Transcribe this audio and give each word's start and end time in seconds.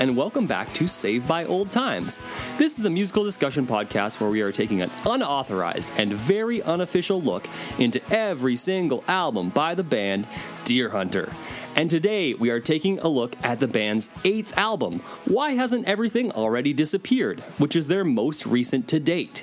And 0.00 0.16
welcome 0.16 0.46
back 0.46 0.72
to 0.72 0.88
Saved 0.88 1.28
by 1.28 1.44
Old 1.44 1.70
Times. 1.70 2.22
This 2.56 2.78
is 2.78 2.86
a 2.86 2.90
musical 2.90 3.22
discussion 3.22 3.66
podcast 3.66 4.18
where 4.18 4.30
we 4.30 4.40
are 4.40 4.50
taking 4.50 4.80
an 4.80 4.90
unauthorized 5.06 5.90
and 5.98 6.10
very 6.10 6.62
unofficial 6.62 7.20
look 7.20 7.46
into 7.78 8.00
every 8.10 8.56
single 8.56 9.04
album 9.08 9.50
by 9.50 9.74
the 9.74 9.84
band 9.84 10.26
Deerhunter. 10.70 11.32
And 11.74 11.90
today 11.90 12.32
we 12.34 12.48
are 12.50 12.60
taking 12.60 13.00
a 13.00 13.08
look 13.08 13.34
at 13.42 13.58
the 13.58 13.66
band's 13.66 14.08
eighth 14.24 14.56
album, 14.56 15.00
Why 15.24 15.54
Hasn't 15.54 15.88
Everything 15.88 16.30
Already 16.30 16.72
Disappeared, 16.72 17.40
which 17.58 17.74
is 17.74 17.88
their 17.88 18.04
most 18.04 18.46
recent 18.46 18.86
to 18.88 19.00
date. 19.00 19.42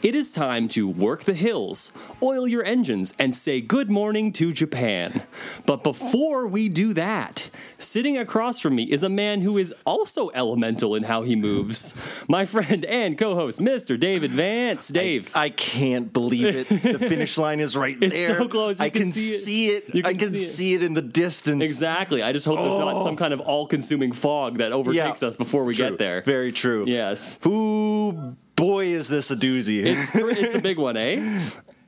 It 0.00 0.14
is 0.14 0.32
time 0.32 0.68
to 0.68 0.88
work 0.88 1.24
the 1.24 1.34
hills, 1.34 1.90
oil 2.22 2.46
your 2.48 2.64
engines, 2.64 3.12
and 3.18 3.34
say 3.36 3.60
good 3.60 3.90
morning 3.90 4.32
to 4.34 4.52
Japan. 4.52 5.22
But 5.66 5.82
before 5.82 6.46
we 6.46 6.68
do 6.68 6.94
that, 6.94 7.50
sitting 7.76 8.16
across 8.16 8.60
from 8.60 8.76
me 8.76 8.84
is 8.84 9.02
a 9.02 9.08
man 9.10 9.40
who 9.42 9.58
is 9.58 9.74
also 9.84 10.30
elemental 10.34 10.94
in 10.94 11.02
how 11.02 11.22
he 11.22 11.34
moves. 11.36 12.24
My 12.28 12.44
friend 12.46 12.84
and 12.86 13.18
co 13.18 13.34
host, 13.34 13.58
Mr. 13.60 13.98
David 13.98 14.30
Vance. 14.30 14.88
Dave. 14.88 15.32
I 15.34 15.50
can't 15.50 16.12
believe 16.12 16.46
it. 16.46 16.68
The 16.68 16.98
finish 16.98 17.36
line 17.36 17.58
is 17.60 17.76
right 17.76 17.96
It's 18.00 18.14
there. 18.14 18.38
so 18.38 18.48
close. 18.48 18.78
You 18.80 18.86
I 18.86 18.90
can 18.90 19.02
can, 19.02 19.10
see 19.12 19.34
it. 19.34 19.38
see 19.40 19.66
it. 19.68 19.94
You 19.94 20.02
I 20.06 20.12
can 20.14 20.28
can 20.28 20.36
see 20.36 20.56
it. 20.59 20.59
See 20.60 20.74
it 20.74 20.82
in 20.82 20.92
the 20.94 21.02
distance. 21.02 21.62
exactly. 21.64 22.22
I 22.22 22.32
just 22.32 22.44
hope 22.46 22.60
there's 22.60 22.74
not 22.74 22.96
Oh. 22.96 23.02
some 23.04 23.16
kind 23.16 23.32
of 23.32 23.40
all 23.40 23.66
consuming 23.66 24.12
fog 24.12 24.58
that 24.58 24.72
overtakes 24.72 25.22
us 25.22 25.36
before 25.36 25.64
we 25.64 25.74
True. 25.74 25.90
get 25.90 25.98
there. 25.98 26.20
Very 26.22 26.52
true. 26.52 26.84
Yes. 26.86 27.38
Ooh, 27.46 28.36
boy, 28.56 28.86
is 28.86 29.08
this 29.08 29.30
a 29.30 29.36
doozy. 29.36 29.84
It's, 29.84 30.14
it's 30.14 30.54
a 30.54 30.60
big 30.60 30.78
one, 30.78 30.96
eh? 30.96 31.40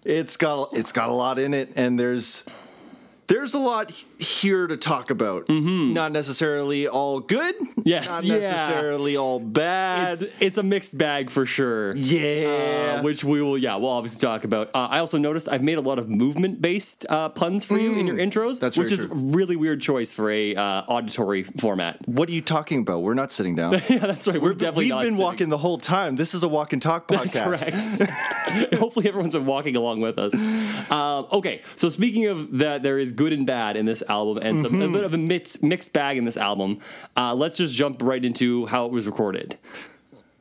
it's 0.05 0.37
got 0.37 0.71
it's 0.77 0.91
got 0.93 1.09
a 1.11 1.13
lot 1.13 1.39
in 1.39 1.53
it, 1.55 1.73
and 1.77 1.99
there's 2.01 2.45
there's 3.29 3.55
a 3.55 3.59
lot 3.61 3.93
here 4.23 4.67
to 4.67 4.77
talk 4.77 5.11
about. 5.11 5.49
Not 5.49 6.13
necessarily 6.13 6.89
all 6.89 7.21
good. 7.21 7.55
Mm-hmm. 7.59 7.81
Yes, 7.85 8.09
Not 8.09 8.25
yeah. 8.25 8.51
necessarily 8.51 9.17
all 9.17 9.41
bad. 9.41 10.13
It's, 10.13 10.23
it's 10.41 10.59
a 10.59 10.63
mixed 10.63 10.97
bag 10.97 11.31
for 11.31 11.45
sure. 11.47 11.95
yeah. 11.97 12.97
Uh, 12.99 13.03
which 13.03 13.25
we 13.25 13.43
will, 13.43 13.59
yeah, 13.59 13.77
we'll 13.77 13.91
obviously 13.91 14.21
talk 14.27 14.45
about. 14.45 14.69
Uh, 14.75 14.89
I 14.91 14.99
also 14.99 15.19
noticed 15.19 15.49
I've 15.51 15.63
made 15.63 15.79
a 15.79 15.81
lot 15.81 15.99
of 15.99 16.09
movement-based 16.09 17.07
uh, 17.09 17.29
puns 17.31 17.65
for 17.65 17.79
you 17.79 17.95
in 17.97 18.07
your 18.07 18.17
intros, 18.17 18.43
Mm. 18.57 18.61
that's 18.61 18.77
which 18.79 18.93
is 18.93 19.05
true. 19.05 19.15
really 19.15 19.57
weird 19.57 19.81
choice 19.81 20.13
for 20.13 20.31
a 20.31 20.55
uh, 20.55 20.83
auditory 20.89 21.43
format. 21.45 21.99
what 22.07 22.29
are 22.29 22.33
you 22.33 22.41
talking 22.41 22.81
about? 22.81 23.03
We're 23.03 23.15
not 23.15 23.33
sitting 23.33 23.55
down. 23.55 23.73
yeah, 23.89 23.99
that's 23.99 24.27
right. 24.29 24.41
We're, 24.41 24.55
definitely 24.55 24.87
We've 24.87 24.95
been 25.01 25.03
sitting. 25.05 25.19
walking 25.19 25.49
the 25.49 25.59
whole 25.59 25.79
time. 25.79 26.17
This 26.17 26.35
is 26.35 26.43
a 26.43 26.49
walk 26.49 26.73
and 26.73 26.81
talk 26.83 27.09
That's 27.09 27.35
podcast. 27.35 27.99
correct. 27.99 28.75
Hopefully, 28.79 29.09
everyone's 29.09 29.33
been 29.33 29.47
walking 29.47 29.77
along 29.77 30.01
with 30.01 30.19
us. 30.19 30.35
Um, 30.91 31.27
okay, 31.33 31.63
so 31.77 31.89
speaking 31.89 32.27
of 32.27 32.59
that, 32.59 32.83
there 32.83 32.99
is 32.99 33.13
good 33.13 33.33
and 33.33 33.47
bad 33.47 33.77
in 33.77 33.87
this 33.87 34.03
album, 34.13 34.39
and 34.43 34.61
some, 34.61 34.73
Mm-hmm. 34.73 34.83
a 34.83 34.89
bit 34.99 35.05
of 35.05 35.15
a 35.15 35.19
mixed, 35.19 35.63
mixed 35.63 35.93
bag 35.93 36.17
in 36.19 36.25
this 36.25 36.37
album. 36.37 36.79
Uh, 37.17 37.35
let's 37.35 37.57
just 37.57 37.75
jump 37.75 38.03
right 38.03 38.25
into 38.25 38.67
how 38.67 38.87
it 38.87 38.93
was 38.93 39.07
recorded. 39.07 39.57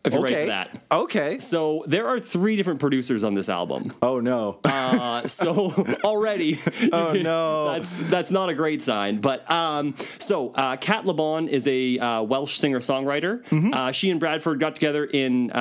If 0.03 0.13
you're 0.13 0.23
ready 0.23 0.33
for 0.35 0.41
Okay. 0.41 0.47
that. 0.47 0.81
Okay. 0.91 1.37
So 1.37 1.83
there 1.85 2.07
are 2.07 2.19
three 2.19 2.55
different 2.55 2.79
producers 2.79 3.23
on 3.23 3.35
this 3.35 3.49
album. 3.49 3.93
Oh 4.01 4.19
no. 4.19 4.57
Uh, 4.63 5.27
so 5.27 5.69
already, 6.03 6.57
Oh, 6.91 7.13
no. 7.31 7.73
that's 7.73 7.99
that's 8.09 8.31
not 8.31 8.49
a 8.49 8.55
great 8.55 8.81
sign. 8.81 9.21
But 9.21 9.45
um, 9.51 9.93
so 10.17 10.53
uh, 10.53 10.75
Cate 10.77 11.05
Le 11.05 11.13
Bon 11.13 11.47
is 11.47 11.67
a 11.67 11.99
uh, 11.99 12.23
Welsh 12.23 12.57
singer 12.57 12.79
songwriter. 12.79 13.43
Mm-hmm. 13.49 13.73
Uh, 13.75 13.91
she 13.91 14.09
and 14.09 14.19
Bradford 14.19 14.59
got 14.59 14.73
together 14.73 15.05
in. 15.05 15.51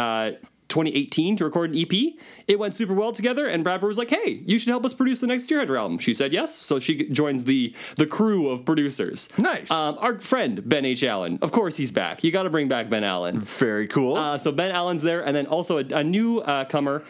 Uh, 0.71 0.75
2018 0.81 1.37
to 1.37 1.45
record 1.45 1.75
an 1.75 1.79
EP. 1.81 2.15
It 2.47 2.59
went 2.59 2.75
super 2.75 2.95
well 2.95 3.13
together, 3.13 3.47
and 3.47 3.65
Bradford 3.65 3.89
was 3.89 3.99
like, 3.99 4.11
"Hey, 4.11 4.41
you 4.47 4.59
should 4.59 4.69
help 4.69 4.85
us 4.85 4.95
produce 4.95 5.21
the 5.21 5.27
next 5.27 5.47
Deer 5.49 5.61
album." 5.77 5.99
She 5.99 6.15
said 6.15 6.33
yes, 6.33 6.55
so 6.55 6.79
she 6.79 7.09
joins 7.09 7.45
the 7.45 7.75
the 7.97 8.07
crew 8.07 8.49
of 8.49 8.65
producers. 8.65 9.29
Nice. 9.37 9.71
Um, 9.71 9.97
our 9.99 10.19
friend 10.21 10.67
Ben 10.69 10.85
H. 10.85 11.03
Allen, 11.03 11.39
of 11.43 11.51
course, 11.53 11.77
he's 11.77 11.91
back. 11.93 12.23
You 12.25 12.31
got 12.31 12.45
to 12.45 12.51
bring 12.51 12.69
back 12.69 12.89
Ben 12.89 13.05
Allen. 13.05 13.41
Very 13.41 13.89
cool. 13.89 14.15
Uh, 14.17 14.39
so 14.39 14.53
Ben 14.53 14.71
Allen's 14.71 15.03
there, 15.03 15.25
and 15.27 15.35
then 15.35 15.47
also 15.47 15.79
a, 15.79 15.85
a 15.93 16.05
new 16.05 16.39
uh, 16.39 16.65
comer, 16.67 17.03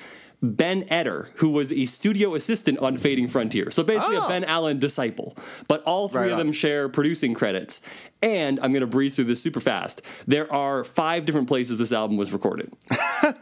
Ben 0.43 0.85
Etter, 0.85 1.29
who 1.37 1.51
was 1.51 1.71
a 1.71 1.85
studio 1.85 2.35
assistant 2.35 2.79
on 2.79 2.97
Fading 2.97 3.29
Frontier. 3.29 3.71
So 3.71 3.83
basically, 3.83 4.17
a 4.17 4.21
Oh. 4.23 4.29
Ben 4.29 4.45
Allen 4.45 4.79
disciple. 4.79 5.37
But 5.69 5.83
all 5.85 6.09
three 6.09 6.23
Right 6.23 6.31
of 6.31 6.39
them 6.39 6.53
share 6.53 6.89
producing 6.89 7.35
credits. 7.35 7.83
And 8.23 8.61
I'm 8.61 8.73
going 8.73 8.83
to 8.83 8.87
breeze 8.87 9.17
through 9.17 9.25
this 9.25 9.43
super 9.43 9.61
fast. 9.61 10.03
There 10.27 10.53
are 10.53 10.85
five 10.85 11.25
different 11.25 11.49
places 11.49 11.79
this 11.79 11.93
album 11.93 12.17
was 12.17 12.33
recorded. 12.33 12.73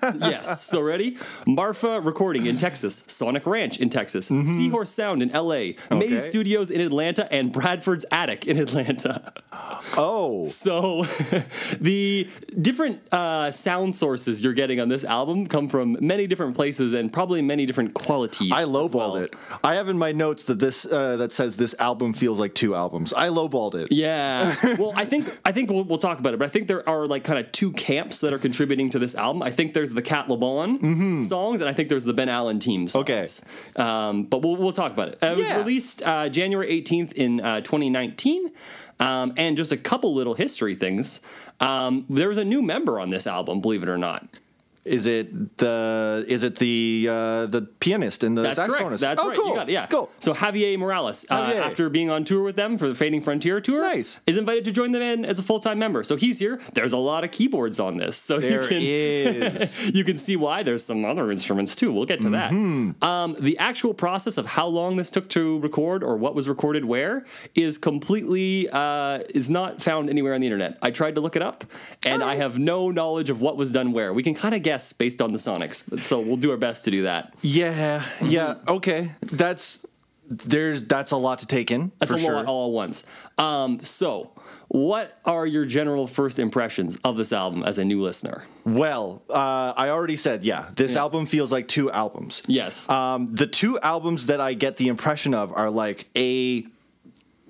yes. 0.03 0.65
So 0.65 0.81
ready? 0.81 1.17
Marfa 1.47 2.01
Recording 2.01 2.47
in 2.47 2.59
Texas, 2.59 3.03
Sonic 3.07 3.47
Ranch 3.47 3.79
in 3.79 3.91
Texas, 3.91 4.27
Seahorse 4.27 4.91
Sound 4.91 5.23
in 5.23 5.31
LA, 5.31 5.73
Maze 5.91 6.25
Studios 6.25 6.71
in 6.71 6.81
Atlanta, 6.81 7.31
and 7.33 7.53
Bradford's 7.53 8.05
Attic 8.13 8.47
in 8.47 8.59
Atlanta. 8.59 9.33
oh. 9.97 10.45
So, 10.47 11.05
the 11.81 12.29
different 12.61 13.13
uh, 13.13 13.51
sound 13.51 13.97
sources 13.97 14.45
you're 14.45 14.53
getting 14.53 14.81
on 14.81 14.89
this 14.89 15.05
album 15.05 15.47
come 15.47 15.69
from 15.69 15.97
many 16.01 16.27
different 16.27 16.55
places 16.55 16.95
and 16.95 17.13
probably 17.13 17.43
many 17.43 17.67
different 17.67 17.95
qualities. 17.95 18.53
I 18.53 18.65
lowballed 18.65 18.93
well. 18.95 19.17
it. 19.17 19.35
I 19.65 19.75
have 19.75 19.89
in 19.89 19.99
my 19.99 20.13
notes 20.13 20.45
that 20.45 20.59
this 20.59 20.91
uh, 20.91 21.17
that 21.17 21.33
says 21.33 21.57
this 21.57 21.75
album 21.79 22.13
feels 22.13 22.39
like 22.39 22.55
two 22.55 22.75
albums. 22.75 23.13
I 23.13 23.29
lowballed 23.29 23.75
it. 23.75 23.93
Yeah. 23.93 24.55
Well, 24.77 24.93
I 24.95 25.05
think 25.05 25.39
I 25.45 25.53
think 25.53 25.71
we'll, 25.71 25.85
we'll 25.85 25.99
talk 25.99 26.19
about 26.19 26.35
it, 26.35 26.39
but 26.39 26.47
I 26.47 26.49
think 26.49 26.69
there 26.69 26.87
are 26.89 27.07
like 27.07 27.25
kind 27.25 27.39
of 27.39 27.51
two 27.53 27.73
camps 27.73 28.21
that 28.21 28.33
are 28.33 28.39
contributing 28.39 28.91
to 28.91 28.99
this 28.99 29.15
album. 29.15 29.43
I 29.43 29.51
think 29.51 29.75
there's 29.75 29.93
the 29.93 30.03
Cate 30.03 30.29
Le 30.29 30.37
Bon 30.37 31.23
songs, 31.23 31.61
and 31.61 31.69
I 31.69 31.73
think 31.73 31.89
there's 31.89 32.05
the 32.05 32.15
Ben 32.15 32.29
Allen 32.29 32.59
team 32.59 32.89
songs. 32.89 33.09
Mm-hmm. 33.09 33.81
Okay. 33.81 33.89
Um, 33.89 34.25
but 34.25 34.43
we'll 34.43 34.57
we'll 34.57 34.73
talk 34.73 34.93
about 34.93 35.09
it. 35.09 35.19
It 35.23 35.37
was 35.37 35.57
released 35.57 36.03
uh, 36.03 36.29
January 36.29 36.83
18th 36.83 37.13
in 37.13 37.41
uh, 37.41 37.61
2019. 37.61 38.53
Um, 39.01 39.33
and 39.37 39.57
just 39.57 39.71
a 39.71 39.77
couple 39.77 40.13
little 40.13 40.35
history 40.35 40.75
things. 40.75 41.21
Um, 41.61 42.05
there 42.11 42.29
was 42.29 42.37
a 42.37 42.45
new 42.45 42.63
member 42.63 42.99
on 42.99 43.11
this 43.11 43.29
album, 43.29 43.61
believe 43.61 43.85
it 43.85 43.89
or 43.89 43.97
not. 43.97 44.27
Is 44.89 45.07
it 45.07 45.57
the 45.59 46.25
is 46.29 46.43
it 46.43 46.57
the 46.57 47.07
uh, 47.11 47.47
the 47.47 47.63
pianist 47.81 48.25
and 48.25 48.37
the 48.37 48.43
That's 48.43 48.59
saxophonist? 48.59 48.87
correct. 48.87 49.01
That's 49.01 49.23
oh, 49.23 49.29
right. 49.29 49.37
Cool. 49.39 49.49
You 49.49 49.55
got 49.55 49.69
it. 49.69 49.73
Yeah. 49.73 49.87
Cool. 49.87 50.11
So 50.19 50.33
Javier 50.35 50.79
Morales, 50.79 51.27
uh, 51.31 51.51
Javier. 51.51 51.61
after 51.61 51.89
being 51.91 52.11
on 52.11 52.25
tour 52.25 52.43
with 52.45 52.57
them 52.57 52.79
for 52.79 52.89
the 52.89 52.95
Fading 52.95 53.21
Frontier 53.21 53.61
tour, 53.61 53.83
Nice. 53.83 54.21
is 54.27 54.37
invited 54.37 54.65
to 54.65 54.73
join 54.73 54.93
the 54.93 54.99
band 54.99 55.27
as 55.27 55.39
a 55.39 55.43
full 55.43 55.61
time 55.61 55.79
member. 55.79 56.03
So 56.03 56.17
he's 56.17 56.39
here. 56.39 56.59
There's 56.75 56.93
a 56.93 56.99
lot 56.99 57.25
of 57.25 57.31
keyboards 57.31 57.79
on 57.81 57.97
this, 57.99 58.17
so 58.17 58.39
There 58.41 58.63
you 58.63 58.69
can 58.69 58.83
is. 58.83 59.91
you 59.95 60.05
can 60.05 60.17
see 60.17 60.37
why. 60.37 60.63
There's 60.63 60.85
some 60.85 61.05
other 61.05 61.31
instruments 61.31 61.75
too. 61.75 61.93
We'll 61.93 62.07
get 62.07 62.23
to 62.23 62.29
Mm-hmm. 62.29 62.93
that. 63.01 63.07
Um, 63.07 63.37
the 63.41 63.57
actual 63.59 63.95
process 63.95 64.39
of 64.39 64.47
how 64.47 64.67
long 64.67 64.97
this 64.97 65.11
took 65.11 65.29
to 65.31 65.59
record 65.61 66.03
or 66.05 66.17
what 66.17 66.35
was 66.35 66.49
recorded 66.49 66.85
where 66.85 67.25
is 67.55 67.79
completely 67.79 68.69
uh, 68.71 69.21
is 69.35 69.49
not 69.51 69.83
found 69.83 70.09
anywhere 70.11 70.35
on 70.35 70.41
the 70.41 70.47
internet. 70.47 70.79
I 70.83 70.91
tried 70.91 71.15
to 71.17 71.21
look 71.21 71.37
it 71.37 71.43
up, 71.43 71.65
and 72.07 72.23
I 72.23 72.37
have 72.37 72.59
no 72.59 72.91
knowledge 72.91 73.29
of 73.31 73.41
what 73.41 73.57
was 73.57 73.73
done 73.73 73.93
where. 73.93 74.13
We 74.13 74.23
can 74.23 74.35
kind 74.35 74.55
of 74.55 74.63
guess 74.63 74.78
based 74.93 75.21
on 75.23 75.33
the 75.33 75.39
Sonics, 75.39 76.01
so 76.01 76.21
we'll 76.21 76.37
do 76.37 76.51
our 76.51 76.57
best 76.57 76.85
to 76.87 76.91
do 76.91 77.03
that. 77.03 77.35
yeah. 77.43 78.05
Yeah. 78.23 78.57
Okay. 78.67 79.13
That's 79.23 79.85
there's 80.31 80.85
that's 80.85 81.11
a 81.13 81.17
lot 81.17 81.39
to 81.39 81.47
take 81.47 81.71
in. 81.71 81.91
That's 81.99 82.13
for 82.13 82.19
a 82.19 82.21
sure. 82.21 82.35
lot 82.35 82.47
all 82.47 82.67
at 82.67 82.73
once. 82.73 83.05
Um, 83.39 83.79
so, 83.81 84.31
what 84.69 85.17
are 85.25 85.47
your 85.47 85.65
general 85.65 86.07
first 86.07 86.39
impressions 86.39 86.99
of 87.03 87.17
this 87.17 87.33
album 87.33 87.63
as 87.63 87.79
a 87.79 87.85
new 87.85 88.03
listener? 88.03 88.45
Well, 88.67 89.23
uh, 89.31 89.73
I 89.75 89.89
already 89.89 90.17
said 90.17 90.45
yeah. 90.45 90.67
This 90.77 90.97
album 90.97 91.25
feels 91.25 91.51
like 91.51 91.67
two 91.67 91.91
albums. 91.91 92.43
Yes. 92.47 92.87
Um, 92.91 93.25
the 93.27 93.47
two 93.47 93.79
albums 93.81 94.27
that 94.27 94.41
I 94.41 94.53
get 94.53 94.77
the 94.77 94.89
impression 94.89 95.33
of 95.33 95.51
are 95.57 95.71
like 95.71 96.09
a 96.15 96.67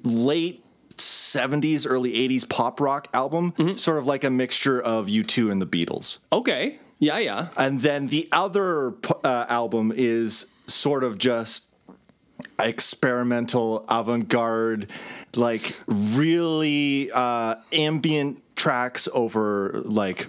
late 0.04 0.64
70s, 0.96 1.84
early 1.88 2.12
80s 2.12 2.48
pop 2.48 2.81
rock 2.81 3.08
album, 3.12 3.52
Mm-hmm. 3.58 3.76
sort 3.76 3.98
of 3.98 4.06
like 4.06 4.22
a 4.24 4.31
mixture 4.31 4.81
of 4.81 5.06
U2 5.08 5.50
and 5.50 5.60
the 5.60 5.66
Beatles. 5.66 6.19
okay. 6.32 6.78
Yeah, 6.98 7.18
yeah. 7.18 7.48
And 7.56 7.80
then 7.80 8.08
the 8.08 8.28
other 8.32 8.94
uh, 9.24 9.46
album 9.48 9.92
is 9.94 10.50
sort 10.66 11.04
of 11.04 11.18
just 11.18 11.66
experimental, 12.58 13.84
avant 13.88 14.28
garde, 14.28 14.90
like 15.36 15.78
really 15.88 17.10
uh, 17.12 17.56
ambient 17.72 18.42
tracks 18.56 19.08
over 19.12 19.80
like 19.84 20.26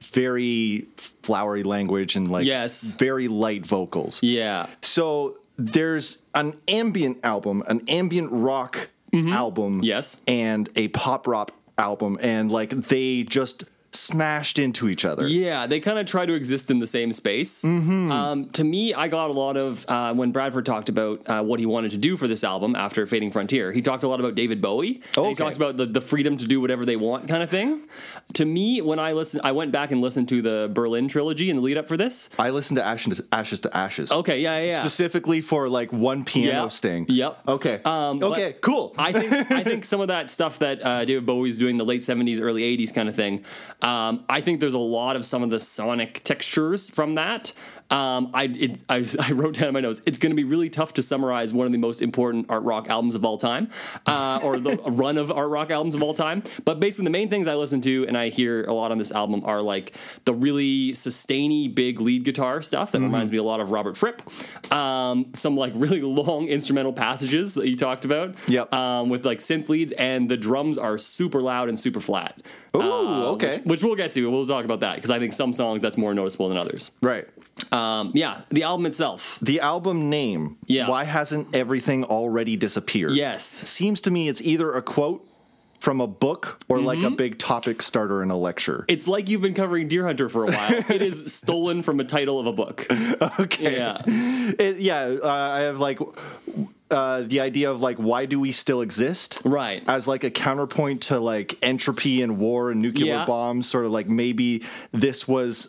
very 0.00 0.86
flowery 0.96 1.62
language 1.62 2.16
and 2.16 2.28
like 2.28 2.46
Yes. 2.46 2.92
very 2.98 3.28
light 3.28 3.66
vocals. 3.66 4.22
Yeah. 4.22 4.66
So 4.82 5.38
there's 5.56 6.22
an 6.34 6.54
ambient 6.68 7.18
album, 7.24 7.62
an 7.66 7.82
ambient 7.88 8.30
rock 8.32 8.88
album, 9.12 9.74
Mm-hmm. 9.78 9.82
Yes. 9.84 10.18
and 10.26 10.68
a 10.76 10.88
pop 10.88 11.26
rock 11.26 11.50
album, 11.76 12.18
and 12.20 12.50
like 12.52 12.70
they 12.70 13.22
just 13.24 13.64
smashed 13.98 14.58
into 14.58 14.88
each 14.88 15.04
other. 15.04 15.26
Yeah, 15.26 15.66
they 15.66 15.80
kind 15.80 15.98
of 15.98 16.06
try 16.06 16.26
to 16.26 16.34
exist 16.34 16.70
in 16.70 16.78
the 16.78 16.86
same 16.86 17.12
space. 17.12 17.62
Mm-hmm. 17.64 18.12
Um, 18.12 18.50
to 18.50 18.64
me, 18.64 18.94
I 18.94 19.08
got 19.08 19.30
a 19.30 19.32
lot 19.32 19.56
of 19.56 19.84
uh, 19.88 20.14
when 20.14 20.32
Bradford 20.32 20.66
talked 20.66 20.88
about 20.88 21.22
uh, 21.28 21.42
what 21.42 21.60
he 21.60 21.66
wanted 21.66 21.90
to 21.92 21.96
do 21.98 22.16
for 22.16 22.28
this 22.28 22.44
album 22.44 22.74
after 22.76 23.06
Fading 23.06 23.30
Frontier. 23.30 23.72
He 23.72 23.82
talked 23.82 24.04
a 24.04 24.08
lot 24.08 24.20
about 24.20 24.34
David 24.34 24.60
Bowie. 24.60 25.02
and 25.16 25.26
he 25.26 25.34
talked 25.34 25.56
about 25.56 25.76
the, 25.76 25.86
the 25.86 26.00
freedom 26.00 26.36
to 26.36 26.46
do 26.46 26.60
whatever 26.60 26.84
they 26.86 26.96
want 26.96 27.28
kind 27.28 27.42
of 27.42 27.50
thing. 27.50 27.80
To 28.34 28.44
me, 28.44 28.80
when 28.80 28.98
I 28.98 29.12
listened, 29.12 29.42
I 29.44 29.52
went 29.52 29.72
back 29.72 29.90
and 29.90 30.00
listened 30.00 30.28
to 30.30 30.42
the 30.42 30.70
Berlin 30.72 31.08
trilogy 31.08 31.50
in 31.50 31.56
the 31.56 31.62
lead 31.62 31.76
up 31.78 31.88
for 31.88 31.96
this. 31.96 32.30
I 32.38 32.50
listened 32.50 32.76
to 32.78 32.84
Ashes 32.84 33.18
to 33.18 33.26
Ashes, 33.32 33.60
to 33.60 33.76
Ashes. 33.76 34.12
Okay, 34.12 34.40
yeah, 34.40 34.58
yeah. 34.60 34.66
yeah. 34.66 34.80
Specifically 34.80 35.40
for 35.40 35.68
like 35.68 35.92
one 35.92 36.24
piano 36.24 36.62
Yep. 36.62 36.72
sting. 36.72 37.06
Yep. 37.08 37.38
Okay. 37.48 37.80
Um, 37.84 38.22
okay, 38.22 38.54
cool. 38.60 38.94
I 38.98 39.12
think 39.12 39.50
I 39.50 39.62
think 39.68 39.84
some 39.84 40.00
of 40.00 40.08
that 40.08 40.30
stuff 40.30 40.58
that 40.60 40.84
uh, 40.84 41.04
David 41.04 41.26
Bowie's 41.26 41.58
doing 41.58 41.76
the 41.76 41.84
late 41.84 42.04
seventies, 42.04 42.40
early 42.40 42.62
eighties 42.64 42.92
kind 42.92 43.08
of 43.08 43.16
thing. 43.16 43.44
Um, 43.82 43.87
Um, 43.88 44.24
I 44.28 44.42
think 44.42 44.60
there's 44.60 44.74
a 44.74 44.78
lot 44.78 45.16
of 45.16 45.24
some 45.24 45.42
of 45.42 45.48
the 45.48 45.58
sonic 45.58 46.20
textures 46.22 46.90
from 46.90 47.14
that. 47.14 47.54
Um, 47.90 48.30
I, 48.34 48.44
it, 48.44 48.78
I 48.88 49.04
I 49.20 49.32
wrote 49.32 49.54
down 49.54 49.68
in 49.68 49.74
my 49.74 49.80
notes. 49.80 50.02
It's 50.06 50.18
going 50.18 50.30
to 50.30 50.36
be 50.36 50.44
really 50.44 50.68
tough 50.68 50.94
to 50.94 51.02
summarize 51.02 51.52
one 51.52 51.66
of 51.66 51.72
the 51.72 51.78
most 51.78 52.02
important 52.02 52.46
art 52.50 52.62
rock 52.64 52.88
albums 52.90 53.14
of 53.14 53.24
all 53.24 53.38
time, 53.38 53.68
uh, 54.06 54.40
or 54.42 54.58
the 54.58 54.76
run 54.86 55.16
of 55.18 55.30
art 55.32 55.48
rock 55.50 55.70
albums 55.70 55.94
of 55.94 56.02
all 56.02 56.14
time. 56.14 56.42
But 56.64 56.80
basically, 56.80 57.04
the 57.04 57.10
main 57.10 57.28
things 57.30 57.46
I 57.46 57.54
listen 57.54 57.80
to 57.82 58.06
and 58.06 58.16
I 58.16 58.28
hear 58.28 58.64
a 58.64 58.72
lot 58.72 58.90
on 58.92 58.98
this 58.98 59.10
album 59.12 59.42
are 59.44 59.62
like 59.62 59.94
the 60.24 60.34
really 60.34 60.92
sustainy, 60.94 61.68
big 61.68 62.00
lead 62.00 62.24
guitar 62.24 62.60
stuff 62.62 62.92
that 62.92 63.00
reminds 63.00 63.32
me 63.32 63.38
a 63.38 63.42
lot 63.42 63.60
of 63.60 63.70
Robert 63.70 63.96
Fripp. 63.96 64.22
Um, 64.72 65.32
some 65.34 65.56
like 65.56 65.72
really 65.74 66.00
long 66.02 66.46
instrumental 66.48 66.92
passages 66.92 67.54
that 67.54 67.68
you 67.68 67.76
talked 67.76 68.04
about. 68.04 68.34
Yep. 68.48 68.72
Um, 68.74 69.08
with 69.08 69.24
like 69.24 69.38
synth 69.38 69.68
leads, 69.68 69.92
and 69.92 70.28
the 70.28 70.36
drums 70.36 70.76
are 70.78 70.98
super 70.98 71.40
loud 71.40 71.68
and 71.68 71.78
super 71.80 72.00
flat. 72.00 72.40
Ooh, 72.76 72.80
Uh, 72.80 73.22
okay. 73.32 73.56
Which, 73.58 73.64
which 73.64 73.82
we'll 73.84 73.94
get 73.96 74.12
to. 74.12 74.30
We'll 74.30 74.46
talk 74.46 74.64
about 74.64 74.80
that 74.80 74.96
because 74.96 75.10
I 75.10 75.18
think 75.18 75.32
some 75.32 75.52
songs 75.52 75.80
that's 75.80 75.96
more 75.96 76.12
noticeable 76.12 76.48
than 76.48 76.58
others. 76.58 76.90
right. 77.00 77.26
Um, 77.72 78.12
yeah, 78.14 78.42
the 78.50 78.62
album 78.62 78.86
itself. 78.86 79.38
The 79.42 79.60
album 79.60 80.08
name. 80.10 80.56
Yeah. 80.66 80.88
Why 80.88 81.04
hasn't 81.04 81.54
everything 81.54 82.04
already 82.04 82.56
disappeared? 82.56 83.12
Yes. 83.12 83.44
seems 83.44 84.00
to 84.02 84.10
me 84.10 84.28
it's 84.28 84.40
either 84.42 84.72
a 84.72 84.82
quote 84.82 85.24
from 85.80 86.00
a 86.00 86.06
book 86.08 86.58
or 86.68 86.80
like 86.80 86.98
Mm-hmm. 86.98 87.06
a 87.12 87.16
big 87.16 87.38
topic 87.38 87.82
starter 87.82 88.20
in 88.22 88.30
a 88.30 88.36
lecture. 88.36 88.84
It's 88.88 89.06
like 89.06 89.28
you've 89.28 89.42
been 89.42 89.54
covering 89.54 89.88
Deerhunter 89.88 90.28
for 90.28 90.44
a 90.44 90.46
while. 90.50 90.72
it 90.90 91.02
is 91.02 91.32
stolen 91.32 91.82
from 91.82 92.00
a 92.00 92.04
title 92.04 92.40
of 92.40 92.46
a 92.46 92.52
book. 92.52 92.86
okay. 93.38 93.76
Yeah. 93.76 93.98
It- 94.58 94.78
yeah, 94.78 95.16
uh, 95.22 95.28
I 95.28 95.60
have 95.60 95.78
like 95.78 96.00
uh, 96.90 97.20
the 97.22 97.40
idea 97.40 97.70
of 97.70 97.80
like 97.82 97.98
why 97.98 98.24
do 98.26 98.40
we 98.40 98.50
still 98.50 98.80
exist? 98.80 99.42
Right. 99.44 99.84
As 99.86 100.08
like 100.08 100.24
a 100.24 100.30
counterpoint 100.30 101.02
to 101.02 101.20
like 101.20 101.54
entropy 101.62 102.22
and 102.22 102.38
war 102.38 102.70
and 102.70 102.80
nuclear 102.80 103.14
Yeah. 103.16 103.24
bombs, 103.26 103.68
sort 103.68 103.84
of 103.84 103.90
like 103.92 104.08
maybe 104.08 104.64
this 104.92 105.28
was 105.28 105.68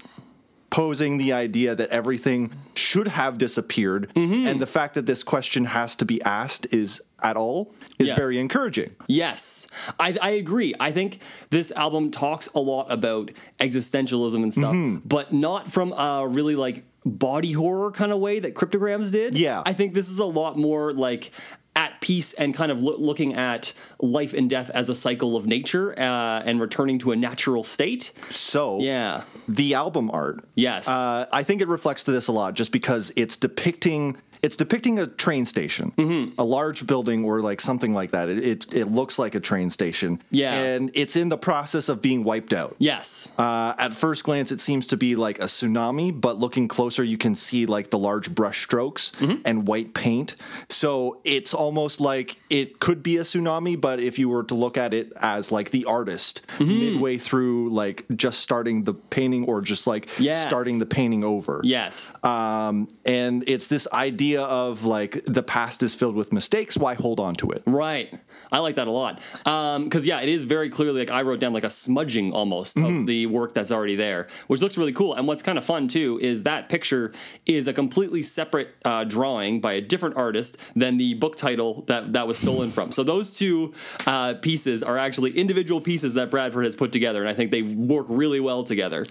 posing 0.70 1.18
the 1.18 1.34
idea 1.34 1.74
that 1.76 1.90
everything 1.90 2.52
should 2.76 3.08
have 3.08 3.38
disappeared 3.38 4.12
Mm-hmm. 4.16 4.48
and 4.48 4.62
the 4.62 4.66
fact 4.68 4.94
that 4.96 5.06
this 5.06 5.24
question 5.24 5.66
has 5.66 5.96
to 5.98 6.06
be 6.06 6.22
asked 6.24 6.74
is 6.74 7.02
at 7.22 7.36
all 7.36 7.74
is 7.98 8.08
Yes. 8.10 8.18
very 8.18 8.38
encouraging. 8.38 8.96
Yes, 9.08 9.92
I, 10.00 10.18
I 10.22 10.30
agree. 10.32 10.74
I 10.80 10.92
think 10.92 11.20
this 11.50 11.72
album 11.72 12.12
talks 12.12 12.48
a 12.56 12.60
lot 12.60 12.92
about 12.92 13.32
existentialism 13.60 14.36
and 14.44 14.54
stuff, 14.54 14.74
Mm-hmm. 14.74 15.08
but 15.08 15.34
not 15.34 15.72
from 15.72 15.94
a 15.94 16.28
really 16.28 16.56
like 16.56 16.86
body 17.06 17.52
horror 17.54 17.92
kind 17.92 18.12
of 18.12 18.20
way 18.20 18.40
that 18.40 18.54
Cryptograms 18.56 19.12
did. 19.12 19.38
Yeah. 19.38 19.64
I 19.66 19.74
think 19.74 19.94
this 19.94 20.10
is 20.10 20.20
a 20.20 20.26
lot 20.26 20.58
more 20.58 20.92
like 20.92 21.32
peace 22.02 22.34
and 22.34 22.54
kind 22.54 22.72
of 22.72 22.82
loo- 22.82 22.98
looking 22.98 23.34
at 23.36 23.74
life 24.00 24.34
and 24.34 24.50
death 24.50 24.70
as 24.74 24.90
a 24.90 24.96
cycle 24.96 25.36
of 25.36 25.46
nature 25.48 25.92
uh, 26.00 26.42
and 26.46 26.60
returning 26.62 27.00
to 27.00 27.12
a 27.12 27.16
natural 27.16 27.64
state. 27.64 28.12
So 28.30 28.80
Yeah. 28.80 29.24
the 29.48 29.74
album 29.74 30.10
art 30.14 30.44
Yes. 30.56 30.88
uh, 30.88 31.26
i 31.32 31.44
think 31.44 31.62
it 31.62 31.68
reflects 31.68 32.04
to 32.04 32.12
this 32.12 32.28
a 32.28 32.32
lot 32.32 32.54
just 32.54 32.72
because 32.72 33.12
it's 33.16 33.36
depicting 33.38 34.18
it's 34.42 34.56
depicting 34.58 35.00
a 35.00 35.08
train 35.08 35.46
station 35.46 35.92
Mm-hmm. 35.98 36.34
a 36.40 36.44
large 36.44 36.86
building 36.88 37.26
or 37.26 37.42
like 37.42 37.60
something 37.62 37.94
like 37.94 38.12
that 38.12 38.30
it, 38.30 38.40
it, 38.44 38.74
it 38.74 38.86
looks 38.86 39.20
like 39.20 39.36
a 39.36 39.40
train 39.40 39.70
station 39.70 40.22
Yeah. 40.32 40.54
and 40.54 40.92
it's 40.94 41.16
in 41.16 41.30
the 41.30 41.38
process 41.38 41.90
of 41.90 42.02
being 42.02 42.24
wiped 42.24 42.54
out 42.54 42.76
yes. 42.80 43.30
uh, 43.38 43.74
at 43.78 43.94
first 43.94 44.24
glance 44.24 44.52
it 44.52 44.62
seems 44.62 44.88
to 44.88 44.98
be 44.98 45.16
like 45.16 45.40
a 45.40 45.46
tsunami 45.46 46.10
but 46.20 46.38
looking 46.38 46.68
closer 46.68 47.04
you 47.04 47.18
can 47.18 47.36
see 47.36 47.66
like 47.66 47.90
the 47.90 48.00
large 48.00 48.34
brush 48.34 48.62
strokes 48.62 49.12
Mm-hmm. 49.20 49.42
and 49.46 49.68
white 49.68 49.94
paint 49.94 50.36
so 50.70 51.20
it's 51.24 51.54
almost 51.54 52.00
like 52.00 52.38
it 52.50 52.80
could 52.80 53.02
be 53.04 53.18
a 53.18 53.22
tsunami 53.22 53.80
but 53.80 54.00
if 54.00 54.18
you 54.20 54.30
were 54.30 54.44
to 54.44 54.56
look 54.56 54.78
at 54.78 54.94
it 54.94 55.12
as 55.22 55.52
like 55.52 55.72
the 55.72 55.86
artist 55.86 56.46
Mm-hmm. 56.60 56.80
midway 56.80 57.18
through 57.18 57.70
like 57.72 58.06
just 58.16 58.40
starting 58.40 58.84
the 58.84 58.94
painting 58.94 59.44
or 59.46 59.62
just 59.62 59.86
like 59.88 60.08
Yes. 60.20 60.42
starting 60.44 60.80
the 60.80 60.86
painting 60.86 61.24
over 61.24 61.62
yes. 61.64 62.14
um, 62.24 62.88
and 63.06 63.44
it's 63.48 63.68
this 63.68 63.88
idea 63.94 64.29
of 64.38 64.86
like 64.86 65.24
the 65.26 65.44
past 65.44 65.82
is 65.84 65.94
filled 65.96 66.16
with 66.16 66.32
mistakes 66.34 66.78
why 66.78 66.94
hold 66.94 67.20
on 67.20 67.36
to 67.36 67.50
it 67.50 67.64
Right. 67.66 68.14
I 68.52 68.60
like 68.60 68.76
that 68.76 68.88
a 68.88 68.92
lot. 68.92 69.22
Um, 69.46 69.84
because, 69.86 70.06
yeah, 70.06 70.22
it 70.22 70.30
is 70.30 70.44
very 70.44 70.70
clearly 70.70 71.00
like 71.02 71.12
I 71.12 71.22
wrote 71.22 71.40
down 71.40 71.54
like 71.54 71.64
a 71.64 71.70
smudging 71.70 72.32
almost 72.34 72.78
Mm-hmm. 72.78 73.00
of 73.02 73.08
the 73.08 73.26
work 73.28 73.54
that's 73.54 73.72
already 73.72 73.96
there, 73.96 74.28
which 74.48 74.62
looks 74.62 74.78
really 74.78 74.92
cool. 74.94 75.14
And 75.14 75.28
what's 75.28 75.42
kind 75.44 75.58
of 75.58 75.66
fun 75.66 75.88
too 75.88 76.20
is 76.22 76.44
that 76.44 76.70
picture 76.70 77.12
is 77.46 77.68
a 77.68 77.74
completely 77.74 78.22
separate 78.22 78.70
uh, 78.86 79.04
drawing 79.04 79.60
by 79.62 79.74
a 79.74 79.82
different 79.82 80.16
artist 80.18 80.58
than 80.76 80.98
the 80.98 81.14
book 81.16 81.36
title 81.36 81.84
that 81.88 82.14
that 82.14 82.28
was 82.28 82.38
stolen 82.40 82.70
from. 82.70 82.92
So 82.92 83.04
those 83.04 83.38
two 83.38 83.74
uh, 84.08 84.36
pieces 84.36 84.82
are 84.84 84.98
actually 84.98 85.32
individual 85.38 85.82
pieces 85.82 86.14
that 86.16 86.30
Bradford 86.32 86.66
has 86.66 86.76
put 86.76 86.92
together. 86.92 87.20
And 87.22 87.30
I 87.30 87.34
think 87.34 87.52
they 87.52 87.62
work 87.64 88.06
really 88.10 88.40
well 88.40 88.64
together. 88.64 89.06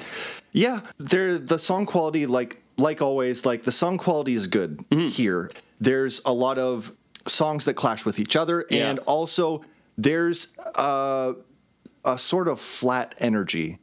Yeah, 0.52 0.80
they're 0.98 1.38
the 1.38 1.58
song 1.58 1.86
quality 1.86 2.26
like 2.26 2.62
like 2.78 3.02
always 3.02 3.44
like 3.44 3.64
the 3.64 3.72
song 3.72 3.98
quality 3.98 4.34
is 4.34 4.46
good 4.46 4.78
Mm-hmm. 4.90 5.08
here. 5.08 5.50
There's 5.80 6.20
a 6.24 6.32
lot 6.32 6.58
of 6.58 6.92
songs 7.26 7.66
that 7.66 7.74
clash 7.74 8.04
with 8.06 8.18
each 8.20 8.36
other 8.36 8.64
Yeah. 8.70 8.88
and 8.90 8.98
also 9.00 9.62
there's 9.98 10.54
a 10.76 11.34
a 12.04 12.16
sort 12.16 12.48
of 12.48 12.58
flat 12.60 13.14
energy 13.18 13.78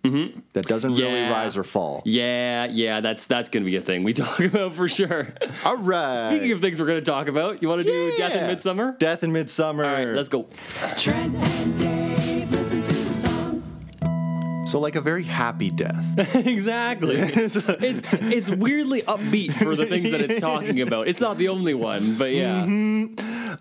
that 0.53 0.65
doesn't 0.65 0.93
really 0.95 1.03
Mm-hmm. 1.11 1.31
Rise 1.31 1.57
or 1.57 1.63
fall. 1.63 2.01
Yeah, 2.05 2.65
yeah, 2.71 3.01
that's 3.01 3.27
that's 3.27 3.49
gonna 3.49 3.65
be 3.65 3.75
a 3.75 3.81
thing 3.81 4.03
we 4.03 4.13
talk 4.23 4.39
about 4.39 4.73
for 4.73 4.87
sure. 4.87 5.33
All 5.65 5.77
right. 5.77 6.17
Speaking 6.17 6.51
of 6.53 6.61
things 6.61 6.79
we're 6.79 6.87
gonna 6.87 7.01
talk 7.01 7.27
about, 7.27 7.61
you 7.61 7.67
want 7.67 7.83
to 7.83 7.87
do 7.87 8.15
Death 8.17 8.33
in 8.33 8.47
Midsummer? 8.47 8.95
Death 8.97 9.23
in 9.23 9.31
Midsummer. 9.33 9.83
All 9.85 9.91
right, 9.93 10.07
let's 10.15 10.29
go. 10.29 10.47
So 14.75 14.81
like 14.81 14.97
a 14.97 15.01
very 15.01 15.23
happy 15.23 15.69
death. 15.69 16.35
exactly. 16.45 17.15
it's 17.19 17.55
it's 17.55 18.49
weirdly 18.49 19.03
upbeat 19.03 19.53
for 19.53 19.73
the 19.73 19.85
things 19.85 20.11
that 20.11 20.19
it's 20.19 20.41
talking 20.41 20.81
about. 20.81 21.07
It's 21.07 21.21
not 21.21 21.37
the 21.37 21.47
only 21.47 21.73
one, 21.73 22.15
but 22.17 22.33
yeah. 22.33 22.65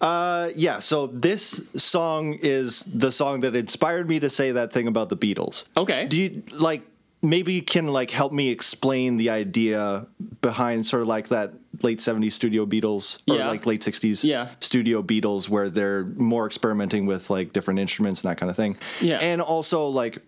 Uh, 0.00 0.50
yeah, 0.56 0.80
so 0.80 1.06
this 1.06 1.68
song 1.76 2.36
is 2.42 2.80
the 2.86 3.12
song 3.12 3.42
that 3.42 3.54
inspired 3.54 4.08
me 4.08 4.18
to 4.18 4.28
say 4.28 4.50
that 4.50 4.72
thing 4.72 4.88
about 4.88 5.08
the 5.08 5.16
Beatles. 5.16 5.66
Okay. 5.76 6.08
Do 6.08 6.16
you 6.16 6.42
like 6.52 6.82
maybe 7.22 7.52
you 7.52 7.62
can 7.62 7.86
like 7.86 8.10
help 8.10 8.32
me 8.32 8.50
explain 8.50 9.16
the 9.16 9.30
idea 9.30 10.08
behind 10.42 10.84
sort 10.84 11.02
of 11.02 11.06
like 11.06 11.28
that 11.28 11.52
late 11.84 11.98
70s 11.98 12.32
studio 12.32 12.66
Beatles 12.66 13.20
or 13.28 13.36
Yeah. 13.36 13.48
like 13.50 13.66
late 13.66 13.82
60s 13.82 14.24
Yeah. 14.24 14.48
studio 14.58 15.00
Beatles 15.00 15.48
where 15.48 15.70
they're 15.70 16.04
more 16.04 16.44
experimenting 16.44 17.06
with 17.06 17.30
like 17.30 17.52
different 17.52 17.78
instruments 17.78 18.22
and 18.22 18.30
that 18.30 18.36
kind 18.36 18.50
of 18.50 18.56
thing. 18.56 18.76
Yeah. 19.00 19.18
And 19.18 19.40
also 19.40 19.86
like 19.86 20.18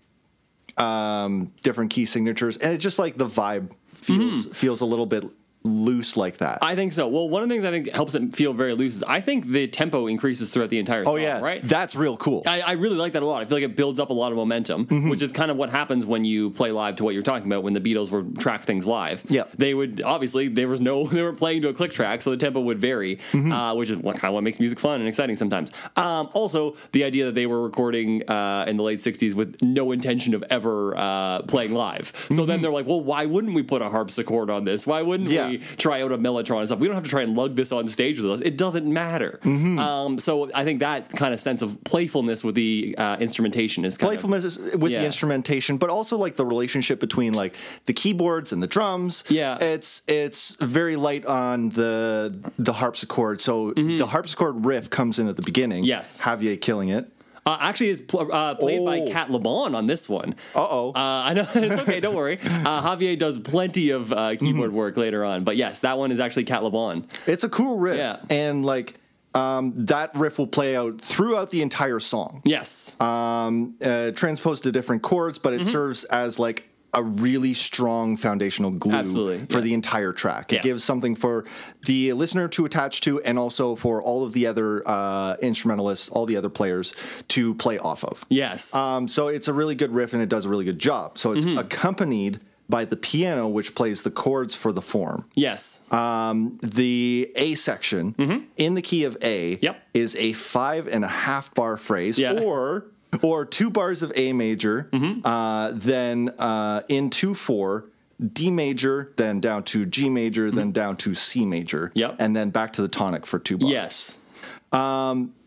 um 0.78 1.52
different 1.62 1.90
key 1.90 2.04
signatures 2.04 2.56
and 2.58 2.72
it's 2.72 2.82
just 2.82 2.98
like 2.98 3.16
the 3.16 3.24
vibe 3.26 3.72
feels 3.88 4.46
feels 4.54 4.80
a 4.82 4.86
little 4.86 5.06
bit 5.06 5.24
loose 5.66 6.16
like 6.16 6.38
that. 6.38 6.56
Mm-hmm. 6.60 6.64
I 6.72 6.74
think 6.76 6.92
so. 6.92 7.08
Well, 7.08 7.28
one 7.28 7.42
of 7.42 7.48
the 7.48 7.54
things 7.54 7.64
I 7.64 7.70
think 7.70 7.90
helps 7.92 8.14
it 8.14 8.34
feel 8.34 8.52
very 8.52 8.74
loose 8.74 8.96
is 8.96 9.02
I 9.02 9.20
think 9.20 9.46
the 9.46 9.66
tempo 9.66 10.06
increases 10.06 10.50
throughout 10.50 10.70
the 10.70 10.78
entire 10.78 11.04
song. 11.04 11.14
oh 11.14 11.16
yeah, 11.16 11.40
right. 11.40 11.62
That's 11.62 11.96
real 11.96 12.16
cool. 12.16 12.42
I, 12.46 12.60
I 12.60 12.72
really 12.72 12.96
like 12.96 13.12
that 13.12 13.22
a 13.22 13.26
lot. 13.26 13.42
I 13.42 13.44
feel 13.44 13.56
like 13.58 13.64
it 13.64 13.76
builds 13.76 14.00
up 14.00 14.10
a 14.10 14.14
lot 14.14 14.32
of 14.32 14.36
momentum, 14.38 14.86
Mm-hmm. 14.86 15.08
which 15.10 15.22
is 15.22 15.32
kind 15.32 15.50
of 15.50 15.56
what 15.56 15.70
happens 15.70 16.06
when 16.06 16.24
you 16.24 16.50
play 16.50 16.70
live 16.70 16.96
to 16.96 17.04
what 17.04 17.14
you're 17.14 17.22
talking 17.22 17.46
about 17.50 17.62
when 17.62 17.72
the 17.72 17.80
Beatles 17.80 18.10
were 18.10 18.24
track 18.38 18.64
things 18.64 18.86
live. 18.86 19.22
Yeah. 19.28 19.44
They 19.58 19.74
would 19.74 20.02
obviously 20.02 20.48
there 20.48 20.68
was 20.68 20.80
no 20.80 21.06
they 21.16 21.22
were 21.22 21.32
playing 21.32 21.62
to 21.62 21.68
a 21.68 21.74
click 21.74 21.92
track, 21.92 22.22
so 22.22 22.30
the 22.30 22.36
tempo 22.36 22.60
would 22.60 22.78
vary, 22.78 23.16
Mm-hmm. 23.16 23.52
uh, 23.52 23.74
which 23.74 23.90
is 23.90 23.96
what 23.96 24.16
kind 24.16 24.30
of 24.30 24.34
what 24.34 24.42
makes 24.44 24.60
music 24.60 24.78
fun 24.78 25.00
and 25.00 25.08
exciting 25.08 25.36
sometimes. 25.36 25.70
Um, 25.96 26.28
also, 26.34 26.76
the 26.92 27.04
idea 27.04 27.26
that 27.26 27.34
they 27.34 27.46
were 27.46 27.62
recording 27.62 28.28
uh, 28.28 28.64
in 28.68 28.76
the 28.76 28.82
late 28.82 28.98
'60s 29.00 29.34
with 29.34 29.56
no 29.62 29.92
intention 29.92 30.34
of 30.34 30.44
ever 30.50 30.96
uh, 30.96 31.42
playing 31.42 31.74
live. 31.74 32.12
So 32.30 32.44
then 32.46 32.60
they're 32.62 32.70
like, 32.72 32.86
well, 32.86 33.00
why 33.00 33.26
wouldn't 33.26 33.54
we 33.54 33.62
put 33.62 33.82
a 33.82 33.88
harpsichord 33.88 34.50
on 34.50 34.64
this? 34.64 34.86
Why 34.86 35.02
wouldn't 35.02 35.16
Mm-hmm. 35.28 35.34
Yeah. 35.34 35.48
we 35.48 35.55
try 35.58 36.02
out 36.02 36.12
a 36.12 36.18
mellotron 36.18 36.58
and 36.60 36.68
stuff? 36.68 36.78
We 36.78 36.86
don't 36.86 36.94
have 36.96 37.04
to 37.04 37.10
try 37.10 37.22
and 37.22 37.36
lug 37.36 37.56
this 37.56 37.72
on 37.72 37.86
stage 37.86 38.20
with 38.20 38.30
us. 38.30 38.40
It 38.40 38.56
doesn't 38.56 38.86
matter. 38.86 39.40
Mm-hmm. 39.42 39.78
Um, 39.78 40.18
so 40.18 40.50
I 40.54 40.64
think 40.64 40.80
that 40.80 41.10
kind 41.10 41.32
of 41.34 41.40
sense 41.40 41.62
of 41.62 41.82
playfulness 41.84 42.42
with 42.44 42.54
the 42.54 42.94
uh, 42.98 43.16
instrumentation 43.20 43.84
is 43.84 43.96
kind 43.98 44.12
of 44.12 44.20
playfulness 44.20 44.44
is- 44.44 44.76
with 44.76 44.92
Yeah. 44.92 45.00
the 45.00 45.06
instrumentation, 45.06 45.76
but 45.76 45.90
also 45.90 46.16
like 46.16 46.36
the 46.36 46.46
relationship 46.46 47.00
between 47.00 47.32
like 47.32 47.54
the 47.86 47.92
keyboards 47.92 48.52
and 48.52 48.62
the 48.62 48.66
drums. 48.66 49.24
Yeah. 49.28 49.58
it's 49.62 50.02
it's 50.06 50.54
very 50.60 50.96
light 50.96 51.26
on 51.26 51.70
the 51.70 52.38
the 52.58 52.72
harpsichord. 52.74 53.40
So 53.40 53.72
the 53.72 54.06
harpsichord 54.06 54.64
riff 54.64 54.90
comes 54.90 55.18
in 55.18 55.28
at 55.28 55.36
the 55.36 55.42
beginning. 55.42 55.82
Mm-hmm. 55.82 55.88
Yes. 55.88 56.20
Javier 56.20 56.60
killing 56.60 56.88
it. 56.90 57.10
Uh, 57.46 57.56
actually, 57.60 57.90
it's 57.90 58.00
pl- 58.00 58.28
uh, 58.32 58.56
played 58.56 58.84
by 58.84 58.98
Oh. 59.00 59.06
Cate 59.06 59.30
Le 59.30 59.38
Bon 59.38 59.74
on 59.74 59.86
this 59.86 60.08
one. 60.08 60.34
Uh-oh. 60.54 60.90
Uh, 60.90 60.92
I 60.98 61.32
know 61.34 61.46
it's 61.54 61.78
okay. 61.80 62.00
Don't 62.00 62.14
worry. 62.16 62.38
Uh, 62.66 62.82
Javier 62.82 63.16
does 63.16 63.38
plenty 63.38 63.90
of 63.90 64.12
uh, 64.12 64.34
keyboard 64.36 64.70
Mm-hmm. 64.70 64.76
work 64.76 64.96
later 64.96 65.24
on, 65.24 65.44
but 65.44 65.56
yes, 65.56 65.80
that 65.80 65.96
one 65.98 66.10
is 66.10 66.18
actually 66.18 66.42
Cate 66.44 66.62
Le 66.62 66.70
Bon. 66.70 67.06
It's 67.26 67.44
a 67.44 67.48
cool 67.48 67.78
riff, 67.78 67.96
Yeah. 67.98 68.16
and 68.28 68.66
like 68.66 68.98
um, 69.34 69.72
that 69.84 70.10
riff 70.16 70.38
will 70.38 70.46
play 70.48 70.74
out 70.76 71.00
throughout 71.00 71.50
the 71.50 71.62
entire 71.62 72.00
song. 72.00 72.42
Yes. 72.44 72.98
um, 73.00 73.76
uh, 73.84 74.10
transposed 74.12 74.64
to 74.64 74.72
different 74.72 75.02
chords, 75.02 75.38
but 75.38 75.52
it 75.52 75.60
Mm-hmm. 75.60 75.70
serves 75.70 76.04
as 76.04 76.38
like 76.40 76.68
a 76.94 77.02
really 77.02 77.52
strong 77.54 78.16
foundational 78.16 78.70
glue 78.70 78.94
Absolutely, 78.94 79.46
for 79.46 79.58
yeah. 79.58 79.64
the 79.64 79.74
entire 79.74 80.12
track. 80.12 80.52
It 80.52 80.56
Yeah. 80.56 80.62
gives 80.62 80.84
something 80.84 81.14
for 81.14 81.44
the 81.86 82.12
listener 82.14 82.48
to 82.48 82.64
attach 82.64 83.00
to, 83.02 83.20
and 83.22 83.38
also 83.38 83.74
for 83.76 84.02
all 84.02 84.24
of 84.24 84.32
the 84.32 84.46
other 84.46 84.82
uh, 84.86 85.36
instrumentalists, 85.42 86.08
all 86.08 86.24
the 86.26 86.36
other 86.36 86.48
players 86.48 86.94
to 87.28 87.54
play 87.56 87.78
off 87.78 88.02
of. 88.04 88.24
yes. 88.28 88.74
Um, 88.74 89.08
so 89.08 89.28
it's 89.28 89.48
a 89.48 89.52
really 89.52 89.74
good 89.74 89.92
riff, 89.92 90.12
and 90.14 90.22
it 90.22 90.28
does 90.28 90.46
a 90.46 90.48
really 90.48 90.64
good 90.64 90.78
job. 90.78 91.18
So 91.18 91.32
it's 91.32 91.44
Mm-hmm. 91.44 91.58
accompanied 91.58 92.40
by 92.68 92.84
the 92.84 92.96
piano, 92.96 93.46
which 93.46 93.74
plays 93.76 94.02
the 94.02 94.10
chords 94.10 94.54
for 94.56 94.72
the 94.72 94.82
form. 94.82 95.24
yes. 95.36 95.82
Um, 95.92 96.58
the 96.62 97.30
A 97.36 97.54
section 97.54 98.14
in 98.56 98.74
the 98.74 98.82
key 98.82 99.04
of 99.04 99.16
A 99.22 99.56
Mm-hmm. 99.56 99.64
Yep. 99.64 99.82
is 99.94 100.16
a 100.16 100.32
five 100.32 100.88
and 100.88 101.04
a 101.04 101.08
half 101.08 101.54
bar 101.54 101.76
phrase, 101.76 102.18
Yeah. 102.18 102.32
or 102.40 102.86
or 103.22 103.44
two 103.44 103.70
bars 103.70 104.02
of 104.02 104.12
A 104.16 104.32
major, 104.32 104.88
Mm-hmm. 104.92 105.26
uh, 105.26 105.70
then 105.74 106.30
uh, 106.38 106.82
in 106.88 107.10
two 107.10 107.34
four. 107.34 107.86
D 108.32 108.50
major, 108.50 109.12
then 109.16 109.40
down 109.40 109.62
to 109.64 109.84
G 109.84 110.08
major, 110.08 110.50
then 110.50 110.72
down 110.72 110.96
to 110.98 111.14
C 111.14 111.44
major, 111.44 111.88
Mm-hmm. 111.88 111.98
Yep. 111.98 112.16
and 112.18 112.34
then 112.34 112.48
back 112.48 112.72
to 112.74 112.80
the 112.82 112.88
tonic 112.88 113.26
for 113.26 113.38
two 113.38 113.58
bars. 113.58 113.70
yes. 113.70 114.18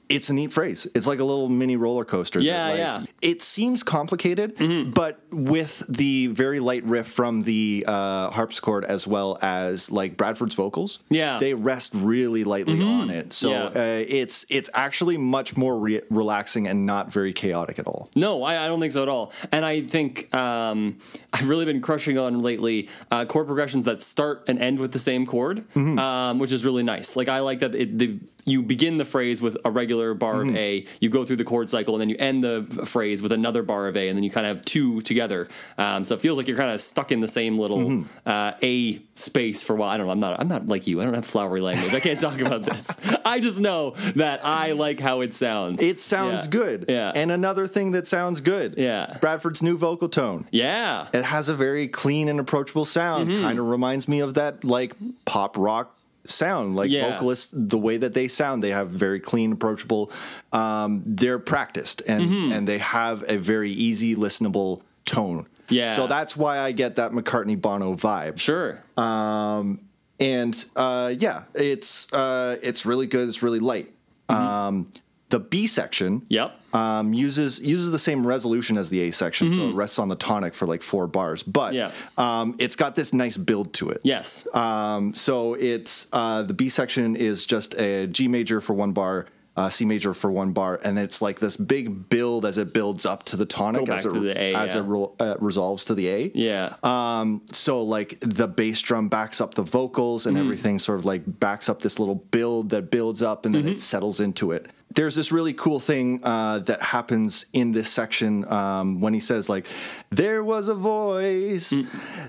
It's 0.09 0.29
a 0.29 0.33
neat 0.33 0.51
phrase. 0.51 0.87
It's 0.95 1.05
like 1.05 1.19
a 1.19 1.23
little 1.23 1.49
mini 1.49 1.75
roller 1.75 2.03
coaster. 2.03 2.39
Yeah, 2.39 2.67
like- 2.69 2.77
yeah. 2.77 2.95
Mm-hmm. 2.97 3.05
It 3.21 3.41
seems 3.43 3.83
complicated, 3.83 4.93
but 4.95 5.19
with 5.31 5.85
the 5.87 6.27
very 6.27 6.59
light 6.59 6.83
riff 6.83 7.05
from 7.07 7.43
the 7.43 7.85
uh, 7.87 8.31
harpsichord 8.31 8.85
as 8.85 9.05
well 9.05 9.37
as 9.41 9.91
like 9.91 10.17
Bradford's 10.17 10.55
vocals, 10.55 10.99
Yeah. 11.09 11.33
Mm-hmm. 11.33 11.39
they 11.41 11.53
rest 11.53 11.91
really 11.93 12.43
lightly 12.43 12.81
on 12.81 13.09
it. 13.11 13.33
So 13.33 13.51
Yeah. 13.51 13.63
uh, 13.65 14.03
it's 14.07 14.45
it's 14.49 14.69
actually 14.73 15.17
much 15.17 15.55
more 15.55 15.77
re- 15.77 16.01
relaxing 16.09 16.65
and 16.67 16.85
not 16.87 17.11
very 17.13 17.31
chaotic 17.33 17.77
at 17.77 17.85
all. 17.85 18.09
No, 18.15 18.41
I, 18.43 18.63
I 18.63 18.67
don't 18.67 18.79
think 18.79 18.93
so 18.93 19.03
at 19.03 19.09
all. 19.09 19.31
And 19.51 19.63
I 19.63 19.81
think 19.81 20.33
um, 20.33 20.97
I've 21.33 21.47
really 21.47 21.65
been 21.65 21.81
crushing 21.81 22.17
on 22.17 22.39
lately 22.39 22.89
uh, 23.11 23.25
chord 23.25 23.45
progressions 23.45 23.85
that 23.85 24.01
start 24.01 24.45
and 24.49 24.57
end 24.59 24.79
with 24.79 24.91
the 24.93 24.99
same 24.99 25.25
chord, 25.27 25.57
Mm-hmm. 25.75 25.99
um, 25.99 26.39
which 26.39 26.51
is 26.51 26.65
really 26.65 26.83
nice. 26.83 27.15
Like 27.15 27.27
I 27.29 27.39
like 27.41 27.59
that 27.59 27.75
it, 27.75 27.97
the, 27.99 28.17
you 28.51 28.61
begin 28.63 28.97
the 28.97 29.05
phrase 29.05 29.41
with 29.41 29.57
a 29.65 29.71
regular 29.71 30.13
bar 30.13 30.35
Mm-hmm. 30.35 30.49
of 30.51 30.55
A, 30.55 30.85
you 31.01 31.09
go 31.09 31.25
through 31.25 31.35
the 31.37 31.43
chord 31.43 31.69
cycle, 31.69 31.95
and 31.95 32.01
then 32.01 32.09
you 32.09 32.15
end 32.19 32.43
the 32.43 32.63
phrase 32.85 33.21
with 33.21 33.31
another 33.31 33.63
bar 33.63 33.87
of 33.87 33.97
A, 33.97 34.07
and 34.09 34.17
then 34.17 34.23
you 34.23 34.31
kind 34.31 34.45
of 34.47 34.57
have 34.57 34.65
two 34.65 35.01
together. 35.01 35.47
Um, 35.77 36.03
so 36.03 36.15
it 36.15 36.21
feels 36.21 36.37
like 36.37 36.47
you're 36.47 36.57
kind 36.57 36.71
of 36.71 36.79
stuck 36.81 37.11
in 37.11 37.19
the 37.19 37.27
same 37.27 37.57
little 37.57 37.79
Mm-hmm. 37.79 38.29
uh, 38.29 38.51
A 38.61 39.01
space 39.15 39.61
for 39.63 39.73
a 39.73 39.75
while. 39.75 39.89
I 39.89 39.97
don't 39.97 40.05
know. 40.07 40.11
I'm 40.13 40.19
not. 40.19 40.39
I'm 40.39 40.47
not 40.47 40.67
like 40.67 40.87
you. 40.87 41.01
I 41.01 41.05
don't 41.05 41.13
have 41.13 41.25
flowery 41.25 41.61
language. 41.61 41.93
I 41.93 41.99
can't 41.99 42.19
talk 42.19 42.39
about 42.39 42.63
this. 42.63 42.97
I 43.25 43.39
just 43.39 43.59
know 43.59 43.91
that 44.15 44.45
I 44.45 44.71
like 44.71 44.99
how 44.99 45.21
it 45.21 45.33
sounds. 45.33 45.83
It 45.83 45.99
sounds 46.01 46.45
Yeah. 46.45 46.51
good. 46.51 46.85
Yeah. 46.87 47.11
And 47.15 47.31
another 47.31 47.67
thing 47.67 47.91
that 47.91 48.07
sounds 48.07 48.39
good. 48.41 48.75
Yeah. 48.77 49.17
Bradford's 49.19 49.61
new 49.61 49.77
vocal 49.77 50.07
tone. 50.09 50.47
yeah. 50.51 51.07
It 51.13 51.23
has 51.25 51.49
a 51.49 51.53
very 51.55 51.87
clean 51.87 52.29
and 52.29 52.39
approachable 52.39 52.85
sound. 52.85 53.29
Mm-hmm. 53.29 53.41
Kind 53.41 53.59
of 53.59 53.67
reminds 53.67 54.07
me 54.07 54.19
of 54.21 54.35
that 54.35 54.63
like 54.63 54.95
pop 55.25 55.57
rock 55.57 55.95
sound. 56.29 56.75
Like 56.75 56.89
Yeah. 56.91 57.09
vocalists, 57.11 57.53
the 57.55 57.77
way 57.77 57.97
that 57.97 58.13
they 58.13 58.27
sound, 58.27 58.63
they 58.63 58.69
have 58.71 58.89
very 58.89 59.19
clean, 59.19 59.51
approachable. 59.53 60.11
Um, 60.53 61.03
they're 61.05 61.39
practiced 61.39 62.01
and 62.07 62.23
Mm-hmm. 62.23 62.51
and 62.53 62.67
they 62.67 62.77
have 62.79 63.23
a 63.29 63.37
very 63.37 63.71
easy, 63.71 64.15
listenable 64.15 64.81
tone. 65.05 65.45
Yeah. 65.69 65.95
So 65.95 66.07
that's 66.07 66.35
why 66.35 66.59
I 66.59 66.71
get 66.71 66.95
that 66.95 67.11
McCartney 67.11 67.59
Bono 67.59 67.93
vibe. 67.93 68.39
Sure. 68.39 68.81
Um, 68.97 69.81
and 70.19 70.65
uh, 70.75 71.13
yeah, 71.17 71.43
it's 71.53 72.11
uh, 72.13 72.57
it's 72.61 72.85
really 72.85 73.07
good. 73.07 73.27
It's 73.27 73.41
really 73.43 73.59
light. 73.59 73.93
Um, 74.27 74.91
the 75.29 75.39
B 75.39 75.67
section 75.67 76.25
Yep. 76.29 76.59
um, 76.73 77.13
uses 77.13 77.59
uses 77.59 77.91
the 77.91 77.99
same 77.99 78.25
resolution 78.25 78.77
as 78.77 78.89
the 78.89 79.01
A 79.01 79.11
section, 79.11 79.51
so 79.51 79.69
it 79.69 79.75
rests 79.75 79.99
on 79.99 80.07
the 80.07 80.15
tonic 80.15 80.53
for 80.53 80.65
like 80.67 80.81
four 80.81 81.07
bars. 81.07 81.43
But 81.43 81.73
Yeah. 81.73 81.91
um, 82.17 82.55
it's 82.59 82.75
got 82.75 82.95
this 82.95 83.13
nice 83.13 83.37
build 83.37 83.73
to 83.73 83.89
it. 83.89 84.01
Yes. 84.03 84.47
Um, 84.55 85.13
so 85.13 85.53
it's 85.53 86.07
uh, 86.13 86.41
the 86.43 86.53
B 86.53 86.67
section 86.69 87.15
is 87.15 87.45
just 87.45 87.79
a 87.79 88.07
G 88.07 88.27
major 88.27 88.59
for 88.61 88.73
one 88.73 88.91
bar, 88.91 89.27
uh, 89.59 89.69
C 89.69 89.83
major 89.83 90.13
for 90.13 90.31
one 90.31 90.53
bar, 90.53 90.79
and 90.85 90.97
it's 90.97 91.21
like 91.21 91.39
this 91.39 91.57
big 91.57 92.07
build 92.07 92.45
as 92.45 92.57
it 92.57 92.73
builds 92.73 93.05
up 93.05 93.23
to 93.23 93.35
the 93.35 93.45
tonic 93.45 93.89
as 93.89 94.05
it 94.05 94.11
to 94.11 94.29
A, 94.29 94.55
as 94.55 94.73
yeah. 94.73 94.79
it 94.79 94.83
ro- 94.83 95.13
uh, 95.19 95.35
resolves 95.39 95.83
to 95.85 95.95
the 95.95 96.07
A. 96.07 96.31
Yeah. 96.33 96.75
Um, 96.81 97.41
so 97.51 97.83
like 97.83 98.17
the 98.21 98.47
bass 98.47 98.81
drum 98.81 99.09
backs 99.09 99.41
up 99.41 99.55
the 99.55 99.63
vocals 99.63 100.25
and 100.25 100.37
everything 100.37 100.79
sort 100.79 100.97
of 100.97 101.05
like 101.05 101.23
backs 101.25 101.67
up 101.67 101.81
this 101.81 101.99
little 101.99 102.15
build 102.15 102.69
that 102.69 102.89
builds 102.89 103.21
up 103.21 103.45
and 103.45 103.53
then 103.53 103.67
it 103.67 103.81
settles 103.81 104.21
into 104.21 104.53
it. 104.53 104.67
There's 104.95 105.15
this 105.15 105.31
really 105.31 105.53
cool 105.53 105.81
thing 105.81 106.21
uh, 106.23 106.59
that 106.59 106.81
happens 106.81 107.45
in 107.51 107.71
this 107.71 107.91
section 107.91 108.49
um, 108.51 109.01
when 109.01 109.13
he 109.13 109.19
says 109.19 109.49
like, 109.49 109.67
"There 110.09 110.41
was 110.41 110.69
a 110.69 110.73
voice 110.73 111.75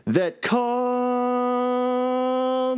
that 0.05 0.43
called 0.43 1.70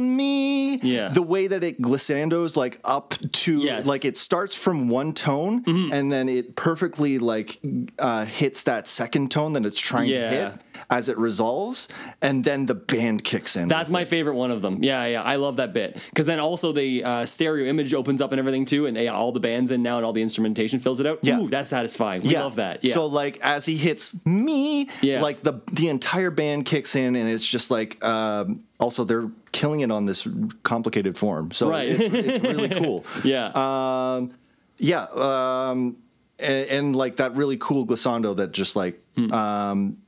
me." 0.02 0.78
Yeah. 0.82 1.08
The 1.08 1.22
way 1.22 1.46
that 1.46 1.62
it 1.64 1.80
glissandos 1.80 2.56
like 2.56 2.78
up 2.84 3.14
to 3.32 3.58
Yes. 3.58 3.86
like 3.86 4.04
it 4.04 4.16
starts 4.16 4.54
from 4.54 4.88
one 4.88 5.12
tone 5.12 5.62
and 5.92 6.10
then 6.10 6.28
it 6.28 6.56
perfectly 6.56 7.18
like 7.18 7.58
uh, 7.98 8.24
hits 8.24 8.64
that 8.64 8.88
second 8.88 9.30
tone 9.30 9.52
that 9.54 9.64
it's 9.66 9.78
trying 9.80 10.08
Yeah. 10.08 10.30
to 10.30 10.36
hit 10.36 10.52
as 10.90 11.08
it 11.08 11.16
resolves, 11.16 11.88
and 12.20 12.44
then 12.44 12.66
the 12.66 12.74
band 12.74 13.24
kicks 13.24 13.56
in. 13.56 13.66
That's 13.68 13.88
my 13.88 14.04
favorite 14.04 14.34
one 14.34 14.50
of 14.50 14.60
them. 14.60 14.82
Yeah, 14.82 15.06
yeah, 15.06 15.22
I 15.22 15.36
love 15.36 15.56
that 15.56 15.72
bit 15.72 15.98
because 16.10 16.26
then 16.26 16.38
also 16.38 16.72
the 16.72 17.02
uh, 17.04 17.24
stereo 17.24 17.66
image 17.66 17.94
opens 17.94 18.20
up 18.20 18.32
and 18.32 18.38
everything 18.38 18.66
too, 18.66 18.84
and 18.86 18.94
they, 18.96 19.08
all 19.08 19.32
the 19.32 19.40
bands 19.40 19.70
in 19.70 19.82
now 19.82 19.96
and 19.96 20.04
all 20.04 20.12
the 20.12 20.20
instrumentation 20.20 20.80
fills 20.80 21.00
it 21.00 21.06
out. 21.06 21.20
Yeah. 21.22 21.38
Ooh, 21.40 21.48
that's 21.48 21.70
satisfying. 21.70 22.22
We 22.22 22.34
love 22.36 22.56
that. 22.56 22.84
Yeah. 22.84 22.92
So 22.94 23.06
like 23.06 23.38
as 23.42 23.64
he 23.64 23.76
hits 23.76 24.14
me, 24.26 24.88
Yeah. 25.00 25.22
like 25.22 25.42
the 25.42 25.60
the 25.72 25.88
entire 25.88 26.30
band 26.30 26.66
kicks 26.66 26.94
in, 26.94 27.16
and 27.16 27.28
it's 27.30 27.46
just 27.46 27.70
like 27.70 28.02
um, 28.04 28.64
also 28.82 29.04
they're 29.04 29.30
killing 29.52 29.80
it 29.80 29.90
on 29.90 30.04
this 30.06 30.26
complicated 30.64 31.16
form. 31.16 31.50
So 31.52 31.70
Right. 31.70 31.88
it's, 31.88 32.02
it's 32.14 32.44
really 32.44 32.68
cool. 32.84 33.04
yeah. 33.24 33.50
Um, 33.54 34.32
yeah, 34.78 35.04
um, 35.14 35.96
and, 36.38 36.68
and 36.68 36.96
like 36.96 37.16
that 37.16 37.36
really 37.36 37.56
cool 37.58 37.86
glissando 37.86 38.34
that 38.36 38.52
just 38.52 38.76
like 38.76 38.98
Hmm. 39.16 39.30
um, 39.32 39.98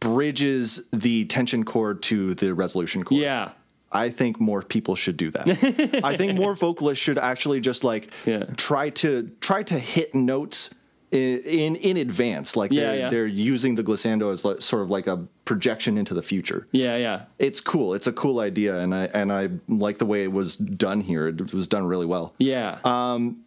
bridges 0.00 0.88
the 0.92 1.24
tension 1.26 1.64
chord 1.64 2.02
to 2.04 2.34
the 2.34 2.54
resolution 2.54 3.02
chord. 3.04 3.20
yeah. 3.22 3.50
I 3.94 4.08
think 4.08 4.40
more 4.40 4.62
people 4.62 4.94
should 4.94 5.18
do 5.18 5.30
that. 5.32 6.00
I 6.02 6.16
think 6.16 6.38
more 6.38 6.54
vocalists 6.66 7.02
should 7.04 7.18
actually 7.18 7.60
just 7.60 7.84
like 7.84 8.10
Yeah. 8.24 8.44
try 8.56 8.88
to 8.90 9.30
try 9.40 9.62
to 9.64 9.78
hit 9.78 10.14
notes 10.14 10.70
in 11.12 11.38
in, 11.40 11.76
in 11.76 11.96
advance. 11.96 12.56
Like 12.56 12.72
Yeah, 12.72 12.82
they're, 12.82 12.96
yeah. 12.96 13.08
they're 13.10 13.26
using 13.26 13.76
the 13.76 13.84
glissando 13.84 14.32
as 14.32 14.44
like, 14.44 14.62
sort 14.62 14.82
of 14.82 14.90
like 14.90 15.06
a 15.06 15.18
projection 15.44 15.98
into 15.98 16.14
the 16.14 16.22
future. 16.22 16.66
Yeah, 16.72 16.96
yeah. 16.96 17.22
It's 17.38 17.60
cool. 17.60 17.94
It's 17.94 18.06
a 18.06 18.12
cool 18.12 18.40
idea, 18.40 18.78
and 18.78 18.94
I 18.94 19.04
and 19.12 19.32
I 19.32 19.50
like 19.68 19.98
the 19.98 20.06
way 20.06 20.22
it 20.24 20.32
was 20.32 20.56
done 20.56 21.00
here. 21.02 21.28
It 21.28 21.52
was 21.54 21.68
done 21.68 21.84
really 21.84 22.06
well. 22.06 22.34
Yeah. 22.38 22.78
Um, 22.84 23.44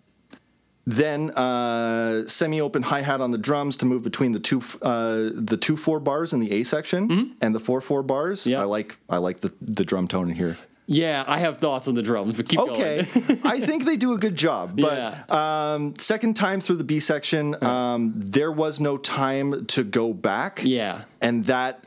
Then 0.87 1.31
uh, 1.31 2.27
semi-open 2.27 2.83
hi 2.83 3.01
hat 3.01 3.19
on 3.19 3.31
the 3.31 3.39
drums 3.39 3.75
to 3.77 3.85
move 3.87 4.03
between 4.03 4.33
the 4.33 4.39
two 4.39 4.61
uh, 4.83 5.31
the 5.33 5.57
two 5.57 5.75
four 5.77 5.99
bars 5.99 6.31
in 6.31 6.39
the 6.41 6.51
A 6.51 6.63
section 6.63 7.35
and 7.41 7.55
the 7.55 7.59
four 7.59 7.81
four 7.81 8.03
bars. 8.03 8.41
Mm-hmm. 8.41 8.51
Yeah. 8.51 8.61
I 8.61 8.65
like 8.65 8.97
I 9.09 9.17
like 9.17 9.39
the 9.39 9.51
the 9.59 9.83
drum 9.83 10.07
tone 10.07 10.29
in 10.29 10.35
here. 10.35 10.57
Yeah, 10.87 11.23
I 11.27 11.39
have 11.39 11.57
thoughts 11.57 11.87
on 11.87 11.95
the 11.95 12.03
drums, 12.03 12.37
but 12.37 12.47
keep 12.47 12.59
Okay, 12.59 12.97
going. 13.03 13.39
I 13.43 13.59
think 13.59 13.85
they 13.85 13.97
do 13.97 14.13
a 14.13 14.17
good 14.17 14.37
job. 14.37 14.79
But 14.79 14.97
Yeah. 15.29 15.73
um, 15.73 15.93
second 15.97 16.35
time 16.35 16.61
through 16.61 16.77
the 16.77 16.83
B 16.83 16.99
section, 16.99 17.61
um, 17.63 18.13
there 18.15 18.51
was 18.51 18.79
no 18.79 18.97
time 18.97 19.65
to 19.67 19.83
go 19.83 20.13
back. 20.13 20.61
Yeah. 20.63 21.01
and 21.21 21.45
that 21.45 21.83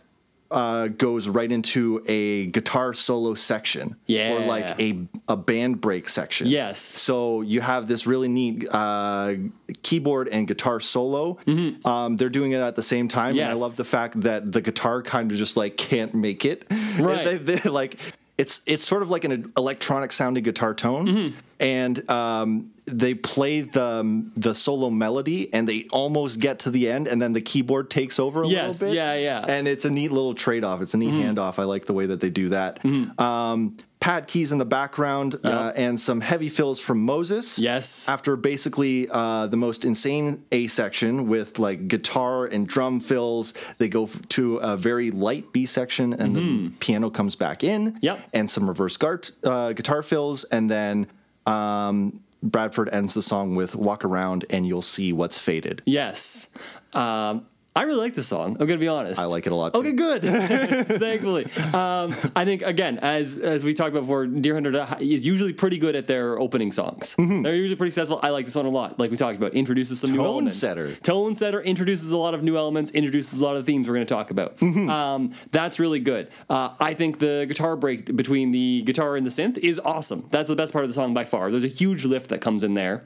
uh, 0.51 0.89
goes 0.89 1.29
right 1.29 1.53
into 1.53 2.03
a 2.09 2.47
guitar 2.47 2.95
solo 2.95 3.35
section. 3.35 3.97
Yeah. 4.07 4.33
or 4.33 4.41
like 4.47 4.81
a 4.81 5.07
a 5.29 5.37
band 5.37 5.79
break 5.83 6.09
section. 6.09 6.47
Yes. 6.47 6.81
So 6.81 7.43
you 7.43 7.61
have 7.61 7.87
this 7.87 8.07
really 8.07 8.29
neat 8.29 8.67
uh, 8.73 9.35
keyboard 9.83 10.29
and 10.31 10.49
guitar 10.49 10.81
solo. 10.81 11.37
Um, 11.85 12.17
they're 12.17 12.31
doing 12.31 12.53
it 12.53 12.61
at 12.63 12.77
the 12.77 12.83
same 12.83 13.09
time, 13.09 13.33
and 13.39 13.43
I 13.43 13.53
Mm-hmm. 13.53 13.61
Love 13.61 13.77
the 13.77 13.85
fact 13.85 14.23
that 14.23 14.51
the 14.51 14.63
guitar 14.63 15.03
kind 15.03 15.31
of 15.31 15.37
just 15.37 15.57
like 15.59 15.77
can't 15.77 16.15
make 16.15 16.45
it. 16.47 16.65
Right. 16.99 17.25
They- 17.25 17.37
they- 17.59 17.71
like 17.71 17.97
it's 18.39 18.63
it's 18.67 18.85
sort 18.85 19.03
of 19.03 19.11
like 19.11 19.25
an 19.25 19.53
electronic 19.57 20.13
sounding 20.13 20.45
guitar 20.45 20.73
tone, 20.75 21.07
Mm-hmm. 21.07 21.39
and 21.61 22.11
um, 22.11 22.71
they 22.91 23.15
play 23.15 23.61
the 23.61 24.25
the 24.35 24.55
solo 24.55 24.91
melody 24.91 25.53
and 25.53 25.69
they 25.69 25.87
almost 25.93 26.41
get 26.41 26.59
to 26.61 26.71
the 26.71 26.89
end 26.89 27.07
and 27.07 27.21
then 27.23 27.33
the 27.33 27.41
keyboard 27.41 27.91
takes 27.91 28.19
over 28.19 28.43
a 28.43 28.49
Yes, 28.49 28.81
little 28.81 28.95
bit. 28.95 28.97
yeah, 28.97 29.15
yeah. 29.15 29.45
And 29.47 29.69
it's 29.69 29.85
a 29.85 29.91
neat 29.91 30.11
little 30.13 30.35
trade 30.35 30.65
off. 30.65 30.81
It's 30.83 30.95
a 30.95 30.99
neat 30.99 31.13
handoff. 31.13 31.59
I 31.59 31.65
like 31.65 31.87
the 31.87 31.95
way 31.95 32.07
that 32.07 32.21
they 32.21 32.31
do 32.31 32.49
that. 32.51 32.81
Um, 33.19 33.77
pad 34.01 34.29
keys 34.29 34.53
in 34.53 34.59
the 34.59 34.65
background 34.65 35.41
uh, 35.45 35.73
and 35.75 35.99
some 35.99 36.21
heavy 36.21 36.49
fills 36.49 36.79
from 36.81 37.01
Moses. 37.05 37.59
Yes. 37.59 38.09
After 38.09 38.37
basically 38.37 39.09
uh, 39.11 39.49
the 39.49 39.57
most 39.57 39.85
insane 39.85 40.45
A 40.53 40.69
section 40.69 41.29
with 41.29 41.59
like 41.59 41.89
guitar 41.89 42.45
and 42.45 42.67
drum 42.67 43.01
fills, 43.01 43.55
they 43.79 43.89
go 43.89 44.05
f- 44.05 44.23
to 44.29 44.59
a 44.59 44.77
very 44.77 45.11
light 45.11 45.53
B 45.53 45.67
section 45.67 46.13
and 46.13 46.37
the 46.37 46.71
piano 46.79 47.11
comes 47.11 47.35
back 47.35 47.65
in. 47.65 47.89
Mm-hmm. 47.93 47.99
Yep. 48.03 48.29
And 48.33 48.49
some 48.49 48.69
reverse 48.69 48.97
uh, 49.43 49.73
guitar 49.73 50.03
fills. 50.03 50.45
And 50.45 50.71
then 50.71 51.09
um, 51.47 52.21
Bradford 52.43 52.89
ends 52.91 53.15
the 53.15 53.23
song 53.23 53.55
with 53.55 53.75
Walk 53.75 54.05
Around 54.05 54.45
and 54.51 54.67
You'll 54.67 54.83
See 54.83 55.13
What's 55.13 55.39
Faded. 55.39 55.83
Yes. 55.85 56.49
Um, 56.95 57.47
I 57.79 57.83
really 57.83 58.01
like 58.01 58.15
this 58.15 58.27
song. 58.27 58.57
I'm 58.59 58.67
gonna 58.67 58.77
be 58.81 58.89
honest. 58.89 59.21
I 59.21 59.27
like 59.27 59.47
it 59.47 59.53
a 59.53 59.55
lot. 59.55 59.73
Too. 59.73 59.79
Okay, 59.81 59.93
good. 59.93 60.23
Thankfully, 60.25 61.45
um, 61.73 62.13
I 62.35 62.45
think 62.45 62.63
again, 62.63 62.99
as 62.99 63.39
as 63.39 63.63
we 63.63 63.73
talked 63.73 63.91
about 63.91 64.01
before, 64.01 64.27
Deerhunter 64.27 65.01
is 65.01 65.25
usually 65.25 65.53
pretty 65.53 65.79
good 65.79 65.95
at 65.95 66.07
their 66.07 66.41
opening 66.41 66.73
songs. 66.73 67.15
They're 67.17 67.55
usually 67.55 67.77
pretty 67.77 67.93
successful. 67.93 68.19
I 68.21 68.31
like 68.31 68.47
this 68.47 68.57
one 68.57 68.67
a 68.67 68.71
lot. 68.71 68.99
Like 68.99 69.13
we 69.13 69.17
talked 69.17 69.37
about, 69.37 69.55
introduces 69.55 70.01
some 70.01 70.11
new 70.11 70.17
Tone 70.17 70.27
elements. 70.27 70.57
setter. 70.57 70.93
Tone 70.97 71.37
setter 71.37 71.61
introduces 71.63 72.11
a 72.11 72.17
lot 72.17 72.35
of 72.35 72.43
new 72.43 72.57
elements. 72.57 72.91
Introduces 72.91 73.41
a 73.41 73.45
lot 73.45 73.55
of 73.55 73.65
themes 73.65 73.89
we're 73.89 73.95
to 73.95 74.05
talk 74.05 74.33
about. 74.33 74.61
Um, 74.61 75.35
that's 75.53 75.79
really 75.79 76.01
good. 76.01 76.31
Uh, 76.51 76.71
I 76.81 76.95
think 76.95 77.21
the 77.21 77.45
guitar 77.47 77.77
break 77.77 78.17
between 78.17 78.51
the 78.51 78.83
guitar 78.83 79.15
and 79.15 79.25
the 79.25 79.31
synth 79.31 79.57
is 79.59 79.79
awesome. 79.79 80.27
That's 80.31 80.49
the 80.49 80.57
best 80.57 80.73
part 80.73 80.85
of 80.85 80.91
the 80.91 80.95
song 80.95 81.15
by 81.15 81.25
far. 81.25 81.51
There's 81.53 81.65
a 81.65 81.69
huge 81.69 82.05
lift 82.05 82.31
that 82.31 82.41
comes 82.41 82.65
in 82.65 82.75
there 82.75 83.05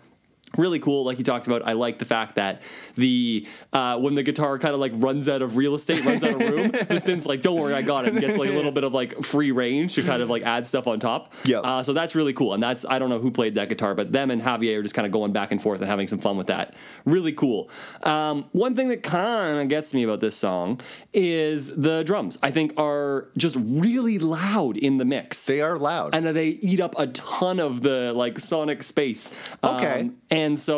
really 0.59 0.79
cool 0.79 1.05
like 1.05 1.19
you 1.19 1.25
talked 1.25 1.47
about 1.47 1.67
i 1.67 1.73
like 1.73 1.99
the 1.99 2.05
fact 2.05 2.35
that 2.35 2.61
the 2.97 3.47
uh, 3.73 3.99
when 3.99 4.15
the 4.15 4.23
guitar 4.23 4.59
kind 4.59 4.75
of 4.75 4.81
like 4.81 4.93
runs 4.97 5.29
out 5.29 5.41
of 5.43 5.57
real 5.57 5.75
estate 5.75 6.05
runs 6.05 6.23
out 6.23 6.35
of 6.35 6.41
room 6.41 6.71
the 6.89 6.99
synth's 7.01 7.27
like 7.27 7.41
don't 7.41 7.59
worry 7.61 7.73
i 7.75 7.83
got 7.83 8.05
it 8.05 8.13
and 8.13 8.21
gets 8.21 8.37
like 8.37 8.51
a 8.51 8.53
little 8.53 8.73
bit 8.73 8.85
of 8.85 8.93
like 8.93 9.23
free 9.25 9.51
range 9.51 9.95
to 9.95 10.03
kind 10.03 10.21
of 10.23 10.29
like 10.31 10.43
add 10.43 10.67
stuff 10.67 10.87
on 10.87 11.01
top 11.01 11.33
Yeah. 11.45 11.61
uh, 11.61 11.83
so 11.83 11.93
that's 11.93 12.15
really 12.15 12.33
cool 12.33 12.53
and 12.55 12.63
that's 12.63 12.85
i 12.85 12.99
don't 12.99 13.09
know 13.09 13.19
who 13.19 13.31
played 13.31 13.55
that 13.55 13.69
guitar 13.69 13.95
but 13.95 14.13
them 14.13 14.31
and 14.31 14.43
javier 14.43 14.79
are 14.79 14.83
just 14.83 14.95
kind 14.95 15.07
of 15.07 15.13
going 15.13 15.33
back 15.33 15.53
and 15.53 15.63
forth 15.63 15.81
and 15.81 15.89
having 15.89 16.07
some 16.07 16.19
fun 16.19 16.37
with 16.37 16.49
that 16.49 16.75
really 17.05 17.33
cool 17.33 17.71
um, 18.03 18.45
one 18.53 18.75
thing 18.75 18.89
that 18.89 19.03
kind 19.03 19.59
of 19.59 19.69
gets 19.69 19.95
me 19.95 20.03
about 20.03 20.21
this 20.21 20.37
song 20.37 20.81
is 21.13 21.75
the 21.77 22.03
drums 22.05 22.39
i 22.43 22.51
think 22.51 22.79
are 22.79 23.29
just 23.37 23.57
really 23.61 24.19
loud 24.19 24.77
in 24.77 24.97
the 24.99 25.05
mix 25.05 25.47
They 25.47 25.61
are 25.61 25.79
loud. 25.79 26.15
and 26.15 26.27
they 26.27 26.49
eat 26.49 26.81
up 26.81 26.95
a 26.99 27.07
ton 27.09 27.61
of 27.61 27.83
the 27.83 28.13
like 28.13 28.39
sonic 28.39 28.83
space. 28.83 29.55
Okay. 29.63 30.01
Um, 30.01 30.17
and 30.43 30.59
so 30.59 30.77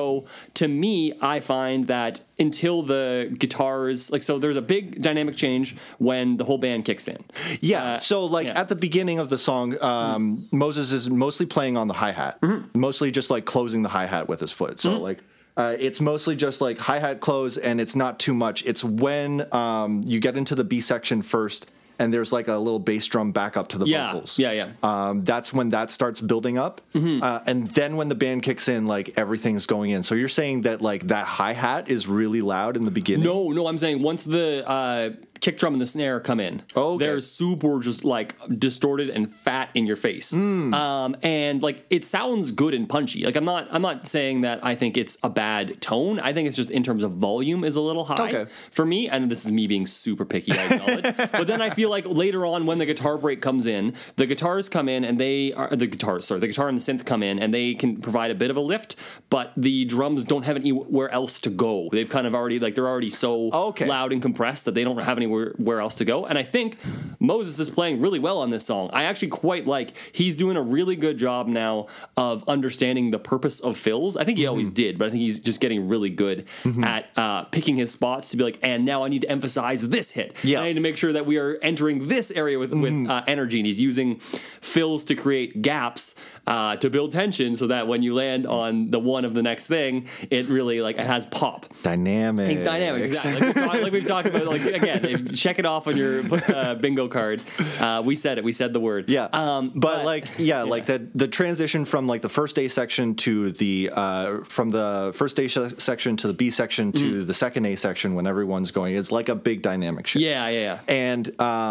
to 0.61 0.67
me, 0.69 0.95
I 1.35 1.37
find 1.41 1.87
that 1.87 2.21
until 2.39 2.77
the 2.83 3.35
guitars 3.43 4.11
like 4.13 4.23
so 4.23 4.39
there's 4.39 4.57
a 4.65 4.67
big 4.75 5.01
dynamic 5.01 5.37
change 5.45 5.77
when 5.99 6.37
the 6.39 6.45
whole 6.45 6.59
band 6.59 6.85
kicks 6.85 7.07
in. 7.09 7.21
Yeah. 7.61 7.85
Uh, 7.85 7.99
so, 7.99 8.25
like 8.27 8.47
yeah. 8.49 8.61
at 8.61 8.69
the 8.69 8.77
beginning 8.77 9.19
of 9.19 9.29
the 9.31 9.39
song, 9.39 9.67
um, 9.83 10.49
Moses 10.53 10.93
is 10.93 11.09
mostly 11.09 11.47
playing 11.47 11.77
on 11.77 11.87
the 11.89 11.95
hi 11.95 12.13
hat, 12.13 12.35
Mm-hmm. 12.41 12.79
mostly 12.79 13.11
just 13.11 13.31
like 13.31 13.45
closing 13.45 13.83
the 13.83 13.89
hi 13.89 14.07
hat 14.07 14.29
with 14.29 14.41
his 14.41 14.53
foot. 14.53 14.81
So, 14.81 14.91
like, 15.01 15.21
uh, 15.57 15.77
it's 15.79 16.01
mostly 16.01 16.35
just 16.37 16.61
like 16.61 16.79
hi 16.79 16.99
hat 16.99 17.21
close, 17.21 17.57
and 17.57 17.81
it's 17.81 17.95
not 17.95 18.19
too 18.19 18.35
much. 18.35 18.65
It's 18.67 18.83
when 18.83 19.47
um, 19.53 20.03
you 20.05 20.19
get 20.21 20.37
into 20.37 20.55
the 20.55 20.65
B 20.65 20.81
section 20.81 21.23
first, 21.23 21.71
and 21.99 22.13
there's 22.13 22.33
like 22.33 22.49
a 22.49 22.57
little 22.57 22.79
bass 22.79 23.07
drum 23.07 23.33
back 23.33 23.57
up 23.57 23.69
to 23.69 23.79
the 23.79 23.87
Yeah, 23.87 24.13
vocals. 24.13 24.39
yeah, 24.39 24.53
yeah. 24.53 24.69
Um, 24.83 25.25
that's 25.25 25.53
when 25.53 25.69
that 25.71 25.91
starts 25.91 26.21
building 26.21 26.59
up, 26.59 26.81
uh, 26.95 27.41
and 27.47 27.67
then 27.69 27.97
when 27.97 28.09
the 28.09 28.15
band 28.15 28.43
kicks 28.43 28.69
in, 28.69 28.87
like 28.87 29.13
everything's 29.17 29.67
going 29.67 29.91
in. 29.91 30.03
So 30.03 30.15
you're 30.15 30.29
saying 30.29 30.63
that 30.63 30.81
like 30.81 31.09
that 31.09 31.27
hi 31.27 31.53
hat 31.53 31.89
is 31.89 32.07
really 32.09 32.43
loud 32.43 32.77
in 32.77 32.85
the 32.85 32.91
beginning. 32.91 33.25
No, 33.25 33.51
no, 33.51 33.67
I'm 33.67 33.79
saying 33.79 34.03
once 34.03 34.25
the 34.25 34.69
uh, 34.69 35.11
kick 35.41 35.59
drum 35.59 35.75
and 35.75 35.81
the 35.83 35.87
snare 35.87 36.21
come 36.21 36.41
in, 36.41 36.63
Oh, 36.75 36.95
okay. 36.95 37.07
they're 37.07 37.21
super 37.21 37.79
just 37.81 38.05
like 38.05 38.35
distorted 38.59 39.11
and 39.11 39.31
fat 39.31 39.71
in 39.75 39.87
your 39.87 39.97
face. 39.97 40.35
Hmm. 40.35 40.73
Um, 40.75 41.17
and 41.23 41.63
like 41.63 41.85
it 41.91 42.05
sounds 42.05 42.53
good 42.53 42.75
and 42.75 42.89
punchy. 42.89 43.25
Like 43.25 43.37
I'm 43.37 43.45
not 43.45 43.69
I'm 43.71 43.83
not 43.83 44.07
saying 44.07 44.41
that 44.43 44.65
I 44.65 44.75
think 44.75 44.97
it's 44.97 45.17
a 45.23 45.31
bad 45.31 45.81
tone. 45.81 46.19
I 46.21 46.33
think 46.33 46.49
it's 46.49 46.57
just 46.57 46.71
in 46.71 46.83
terms 46.83 47.05
of 47.05 47.13
volume 47.13 47.65
is 47.65 47.77
a 47.77 47.81
little 47.81 48.05
high 48.05 48.29
Okay. 48.29 48.45
for 48.47 48.85
me. 48.87 49.09
And 49.09 49.31
this 49.31 49.45
is 49.45 49.53
me 49.53 49.67
being 49.67 49.87
super 49.87 50.25
picky, 50.25 50.53
I 50.53 50.65
acknowledge. 50.75 51.17
but 51.33 51.47
then 51.47 51.61
I 51.61 51.71
feel 51.71 51.84
like 51.91 52.07
later 52.07 52.45
on 52.47 52.67
when 52.67 52.79
the 52.79 52.87
guitar 52.87 53.19
break 53.19 53.41
comes 53.41 53.67
in, 53.67 53.95
the 54.17 54.27
guitars 54.27 54.69
come 54.69 54.89
in 54.89 55.05
and 55.05 55.19
they 55.19 55.53
are 55.53 55.69
the 55.69 55.87
guitars, 55.87 56.27
sorry, 56.27 56.41
the 56.41 56.47
guitar 56.47 56.69
and 56.69 56.77
the 56.79 56.83
synth 56.83 57.05
come 57.07 57.23
in 57.23 57.39
and 57.39 57.53
they 57.53 57.75
can 57.75 57.97
provide 58.01 58.31
a 58.31 58.35
bit 58.35 58.51
of 58.51 58.57
a 58.57 58.61
lift, 58.61 58.97
but 59.31 59.53
the 59.57 59.85
drums 59.85 60.25
don't 60.25 60.45
have 60.45 60.57
anywhere 60.57 61.09
else 61.11 61.41
to 61.41 61.51
go. 61.51 61.89
They've 61.91 62.09
kind 62.09 62.27
of 62.27 62.35
already 62.35 62.59
like 62.59 62.75
they're 62.75 62.89
already 62.89 63.11
so 63.11 63.51
Okay. 63.53 63.87
loud 63.87 64.13
and 64.13 64.21
compressed 64.23 64.65
that 64.67 64.75
they 64.75 64.85
don't 64.85 64.99
have 64.99 65.17
anywhere 65.17 65.55
where 65.57 65.81
else 65.81 65.95
to 65.97 66.05
go. 66.05 66.27
And 66.27 66.37
I 66.39 66.43
think 66.43 66.77
Moses 67.21 67.59
is 67.61 67.71
playing 67.71 68.01
really 68.01 68.19
well 68.19 68.39
on 68.39 68.51
this 68.51 68.67
song. 68.67 68.91
I 68.93 69.05
actually 69.05 69.29
quite 69.29 69.67
like 69.67 69.93
he's 70.13 70.37
doing 70.37 70.57
a 70.57 70.63
really 70.63 70.97
good 70.97 71.19
job 71.19 71.47
now 71.47 71.87
of 72.17 72.43
understanding 72.49 73.11
the 73.11 73.19
purpose 73.19 73.61
of 73.61 73.77
fills. 73.77 74.17
I 74.17 74.25
think 74.25 74.39
he 74.39 74.47
always 74.47 74.65
Mm-hmm. 74.69 74.75
did, 74.75 74.99
but 74.99 75.09
I 75.09 75.11
think 75.11 75.23
he's 75.23 75.41
just 75.41 75.61
getting 75.61 75.89
really 75.89 76.09
good 76.11 76.47
at 76.83 77.11
uh, 77.17 77.43
picking 77.45 77.77
his 77.77 77.91
spots 77.91 78.31
to 78.31 78.37
be 78.37 78.45
like, 78.45 78.59
and 78.63 78.85
now 78.85 79.05
I 79.05 79.09
need 79.09 79.23
to 79.23 79.31
emphasize 79.31 79.87
this 79.89 80.11
hit. 80.13 80.35
Yeah. 80.43 80.61
I 80.61 80.67
need 80.67 80.75
to 80.75 80.81
make 80.81 80.97
sure 80.97 81.13
that 81.13 81.27
we 81.27 81.37
are 81.39 81.59
entering 81.75 82.07
this 82.09 82.31
area 82.31 82.57
with, 82.59 82.71
Mm-hmm. 82.71 83.03
with 83.03 83.11
uh, 83.11 83.23
energy. 83.27 83.59
And 83.59 83.67
he's 83.67 83.81
using 83.81 84.19
fills 84.19 85.05
to 85.05 85.15
create 85.15 85.61
gaps 85.61 86.15
uh, 86.47 86.77
to 86.77 86.89
build 86.89 87.11
tension 87.13 87.57
so 87.57 87.67
that 87.69 87.87
when 87.89 88.03
you 88.03 88.15
land 88.15 88.47
on 88.47 88.91
the 88.91 88.99
one 89.01 89.25
of 89.25 89.35
the 89.35 89.43
next 89.43 89.67
thing, 89.67 90.07
it 90.31 90.47
really 90.49 90.81
like 90.81 90.97
it 90.99 91.07
has 91.07 91.27
pop. 91.27 91.67
Dynamic. 91.83 92.51
It's 92.53 92.61
dynamics, 92.63 93.05
exactly. 93.07 93.47
Like, 93.49 93.55
we've 93.57 93.65
talked- 93.67 93.83
like 93.83 93.93
we've 93.93 94.07
talked 94.07 94.29
about, 94.29 94.47
like 94.47 94.63
again, 94.65 95.27
check 95.27 95.59
it 95.59 95.67
off 95.67 95.87
on 95.89 95.97
your 95.97 96.23
uh, 96.55 96.75
bingo 96.77 97.09
card. 97.09 97.43
Uh, 97.81 98.03
we 98.05 98.15
said 98.15 98.39
it. 98.39 98.45
We 98.45 98.53
said 98.53 98.73
the 98.73 98.81
word. 98.81 99.09
Yeah, 99.11 99.29
Um, 99.33 99.73
but, 99.75 100.05
like 100.05 100.27
yeah, 100.39 100.63
like 100.75 100.87
the 100.87 100.99
the 101.15 101.29
transition 101.29 101.85
from 101.85 102.07
like 102.07 102.23
the 102.23 102.29
first 102.29 102.59
A 102.59 102.69
section 102.69 103.15
to 103.27 103.51
the 103.51 103.91
uh, 103.93 104.39
from 104.45 104.71
the 104.71 105.13
first 105.15 105.39
A 105.39 105.49
se- 105.49 105.75
section 105.79 106.17
to 106.19 106.27
the 106.29 106.35
B 106.35 106.51
section 106.51 106.93
to 106.93 107.25
the 107.25 107.35
second 107.35 107.67
A 107.67 107.75
section 107.77 108.15
when 108.17 108.27
everyone's 108.27 108.71
going, 108.71 108.95
it's 108.97 109.13
like 109.13 109.29
a 109.29 109.35
big 109.35 109.61
dynamic 109.63 110.07
shift. 110.07 110.23
yeah, 110.23 110.49
yeah, 110.49 110.61
yeah. 110.61 110.79
And 110.89 111.29
um, 111.41 111.64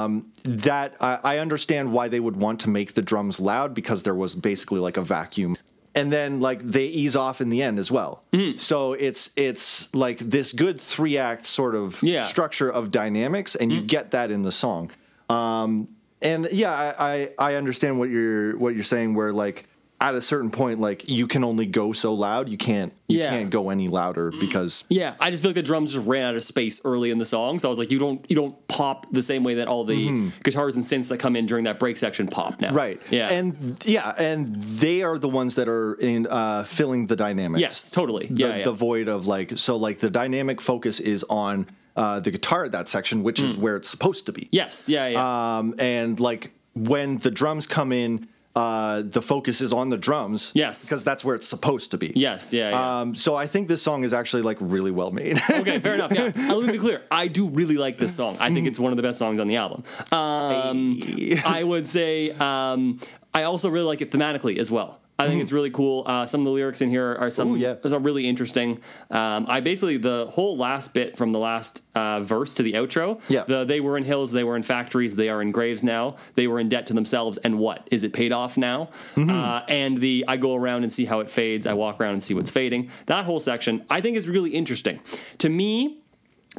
that 0.44 0.96
I, 1.02 1.20
I 1.24 1.38
understand 1.40 1.94
why 1.94 2.08
they 2.08 2.20
would 2.20 2.36
want 2.36 2.60
to 2.62 2.70
make 2.70 2.94
the 2.94 3.02
drums 3.02 3.40
loud 3.40 3.74
because 3.74 4.04
there 4.04 4.16
was 4.16 4.36
basically 4.36 4.80
like 4.80 4.98
a 4.98 5.02
vacuum. 5.02 5.58
And 5.96 6.12
then 6.12 6.40
like 6.40 6.60
they 6.60 6.86
ease 6.86 7.16
off 7.16 7.40
in 7.40 7.50
the 7.50 7.62
end 7.62 7.78
as 7.78 7.92
well. 7.92 8.24
Mm-hmm. 8.34 8.58
So 8.58 8.94
it's 8.94 9.30
it's 9.36 9.94
like 9.94 10.18
this 10.18 10.52
good 10.52 10.82
three 10.82 11.20
act 11.20 11.46
sort 11.46 11.76
of 11.76 12.02
Yeah. 12.02 12.24
Structure 12.24 12.70
of 12.72 12.90
dynamics, 12.90 13.56
and 13.56 13.72
you 13.72 13.82
get 13.82 14.12
that 14.12 14.32
in 14.32 14.42
the 14.42 14.52
song. 14.52 14.90
Um, 15.30 15.90
and 16.22 16.48
yeah, 16.52 16.72
I, 16.98 17.30
I 17.40 17.52
I 17.52 17.56
understand 17.56 18.00
what 18.00 18.10
you're 18.10 18.58
what 18.58 18.74
you're 18.74 18.84
saying. 18.84 19.14
Where 19.14 19.32
like 19.32 19.68
at 20.04 20.16
a 20.16 20.22
certain 20.22 20.52
point, 20.52 20.80
like 20.80 21.08
you 21.10 21.26
can 21.28 21.44
only 21.44 21.66
go 21.66 21.92
so 21.94 22.14
loud. 22.14 22.50
You 22.50 22.58
can't 22.58 22.94
you 23.08 23.20
Yeah. 23.20 23.30
can't 23.30 23.50
go 23.50 23.70
any 23.70 23.88
louder 23.88 24.32
because 24.40 24.84
Yeah, 24.90 25.16
I 25.20 25.30
just 25.32 25.42
feel 25.44 25.50
like 25.50 25.56
the 25.56 25.64
drums 25.64 25.94
just 25.94 26.06
ran 26.06 26.26
out 26.26 26.36
of 26.36 26.44
space 26.44 26.82
early 26.86 27.10
in 27.10 27.18
the 27.20 27.26
song, 27.26 27.58
so 27.60 27.68
I 27.68 27.72
was 27.72 27.80
like, 27.80 27.90
you 27.92 28.00
don't 28.00 28.24
you 28.30 28.36
don't 28.36 28.56
pop 28.68 29.08
the 29.14 29.22
same 29.22 29.44
way 29.44 29.56
that 29.56 29.68
all 29.68 29.84
the 29.86 30.30
guitars 30.44 30.76
and 30.76 30.84
synths 30.84 31.08
that 31.10 31.20
come 31.20 31.36
in 31.36 31.46
during 31.46 31.64
that 31.66 31.80
break 31.80 31.98
section 31.98 32.28
pop 32.28 32.60
now. 32.62 32.68
Mm-hmm. 32.68 32.76
Right. 32.78 33.02
Yeah. 33.12 33.32
And 33.32 33.82
yeah, 33.86 34.14
and 34.18 34.62
they 34.62 35.04
are 35.04 35.18
the 35.18 35.30
ones 35.30 35.56
that 35.56 35.68
are 35.70 35.94
in 35.96 36.28
uh, 36.30 36.64
filling 36.64 37.08
the 37.08 37.16
dynamics. 37.16 37.62
yes, 37.62 37.90
totally. 37.92 38.28
The, 38.28 38.42
yeah, 38.42 38.56
yeah. 38.58 38.64
the 38.66 38.74
void 38.74 39.08
of 39.08 39.26
like 39.28 39.58
so 39.58 39.78
like 39.78 40.00
the 40.00 40.10
dynamic 40.10 40.60
focus 40.62 41.00
is 41.00 41.24
on 41.30 41.68
uh, 41.96 42.20
the 42.20 42.32
guitar 42.32 42.66
at 42.66 42.72
that 42.72 42.90
section, 42.90 43.24
which 43.24 43.40
Mm. 43.40 43.46
is 43.46 43.56
where 43.56 43.76
it's 43.78 43.88
supposed 43.90 44.26
to 44.26 44.32
be. 44.34 44.50
yes. 44.52 44.90
Yeah. 44.90 45.08
Yeah. 45.08 45.58
Um, 45.58 45.76
and 45.80 46.20
like 46.20 46.52
when 46.74 47.20
the 47.20 47.30
drums 47.32 47.68
come 47.68 47.92
in, 47.92 48.28
uh, 48.56 49.02
the 49.04 49.22
focus 49.22 49.62
is 49.62 49.74
on 49.74 49.90
the 49.90 49.98
drums. 49.98 50.52
Yes. 50.54 50.86
Because 50.86 51.04
that's 51.04 51.26
where 51.26 51.36
it's 51.36 51.48
supposed 51.48 51.92
to 51.92 51.98
be. 51.98 52.12
yes. 52.16 52.54
Yeah. 52.54 52.70
Yeah. 52.70 53.02
Um, 53.02 53.16
so 53.16 53.36
I 53.36 53.48
think 53.48 53.68
this 53.68 53.82
song 53.82 54.04
is 54.04 54.14
actually 54.14 54.44
like 54.44 54.58
really 54.60 54.92
well 54.92 55.12
made. 55.12 55.40
okay, 55.50 55.80
fair 55.80 55.96
enough. 55.96 56.12
Yeah, 56.14 56.32
let 56.36 56.66
me 56.66 56.72
be 56.74 56.78
clear. 56.80 57.02
I 57.10 57.28
do 57.28 57.48
really 57.50 57.76
like 57.76 57.98
this 57.98 58.16
song. 58.16 58.38
I 58.40 58.54
think 58.54 58.68
it's 58.68 58.80
one 58.80 58.92
of 58.92 58.98
the 58.98 59.04
best 59.04 59.20
songs 59.20 59.40
on 59.40 59.48
the 59.48 59.56
album. 59.58 59.84
Um, 60.12 61.00
I 61.46 61.64
would 61.64 61.88
say 61.88 62.32
um, 62.32 63.00
I 63.34 63.44
also 63.44 63.70
really 63.70 63.88
like 63.88 64.02
it 64.02 64.12
thematically 64.12 64.58
as 64.58 64.70
well. 64.70 65.00
I 65.24 65.28
think 65.28 65.42
it's 65.42 65.52
really 65.52 65.72
cool. 65.72 66.04
Uh, 66.06 66.26
some 66.26 66.42
of 66.42 66.46
the 66.46 66.52
lyrics 66.52 66.82
in 66.82 66.90
here 66.90 67.16
are 67.16 67.32
some. 67.32 67.54
Ooh, 67.54 67.56
yeah. 67.56 67.76
are 67.84 68.00
really 68.00 68.28
interesting. 68.28 68.80
Um, 69.10 69.46
I 69.48 69.60
basically 69.60 69.98
the 69.98 70.28
whole 70.30 70.58
last 70.58 70.94
bit 70.94 71.18
from 71.18 71.32
the 71.32 71.40
last 71.40 71.82
uh, 71.96 72.22
verse 72.22 72.54
to 72.56 72.64
the 72.64 72.74
outro. 72.74 73.22
Yeah. 73.30 73.44
The 73.44 73.64
they 73.64 73.80
were 73.80 73.98
in 73.98 74.04
hills, 74.04 74.32
they 74.32 74.44
were 74.44 74.56
in 74.56 74.64
factories, 74.64 75.16
they 75.16 75.30
are 75.30 75.42
in 75.42 75.52
graves 75.52 75.84
now. 75.84 76.18
They 76.36 76.48
were 76.48 76.60
in 76.60 76.70
debt 76.70 76.88
to 76.88 76.94
themselves, 76.94 77.38
and 77.40 77.60
what 77.60 77.88
is 77.92 78.04
it 78.04 78.14
paid 78.14 78.32
off 78.32 78.58
now? 78.58 78.90
Mm-hmm. 79.16 79.30
Uh, 79.30 79.62
and 79.68 79.98
the 79.98 80.26
I 80.28 80.38
go 80.38 80.56
around 80.56 80.84
and 80.84 80.92
see 80.92 81.06
how 81.06 81.20
it 81.20 81.30
fades. 81.30 81.68
I 81.68 81.74
walk 81.74 82.00
around 82.00 82.14
and 82.14 82.24
see 82.24 82.34
what's 82.34 82.52
fading. 82.52 82.90
That 83.06 83.26
whole 83.26 83.40
section 83.40 83.86
I 83.90 84.02
think 84.02 84.18
is 84.18 84.28
really 84.28 84.52
interesting. 84.52 85.00
To 85.40 85.50
me, 85.50 86.03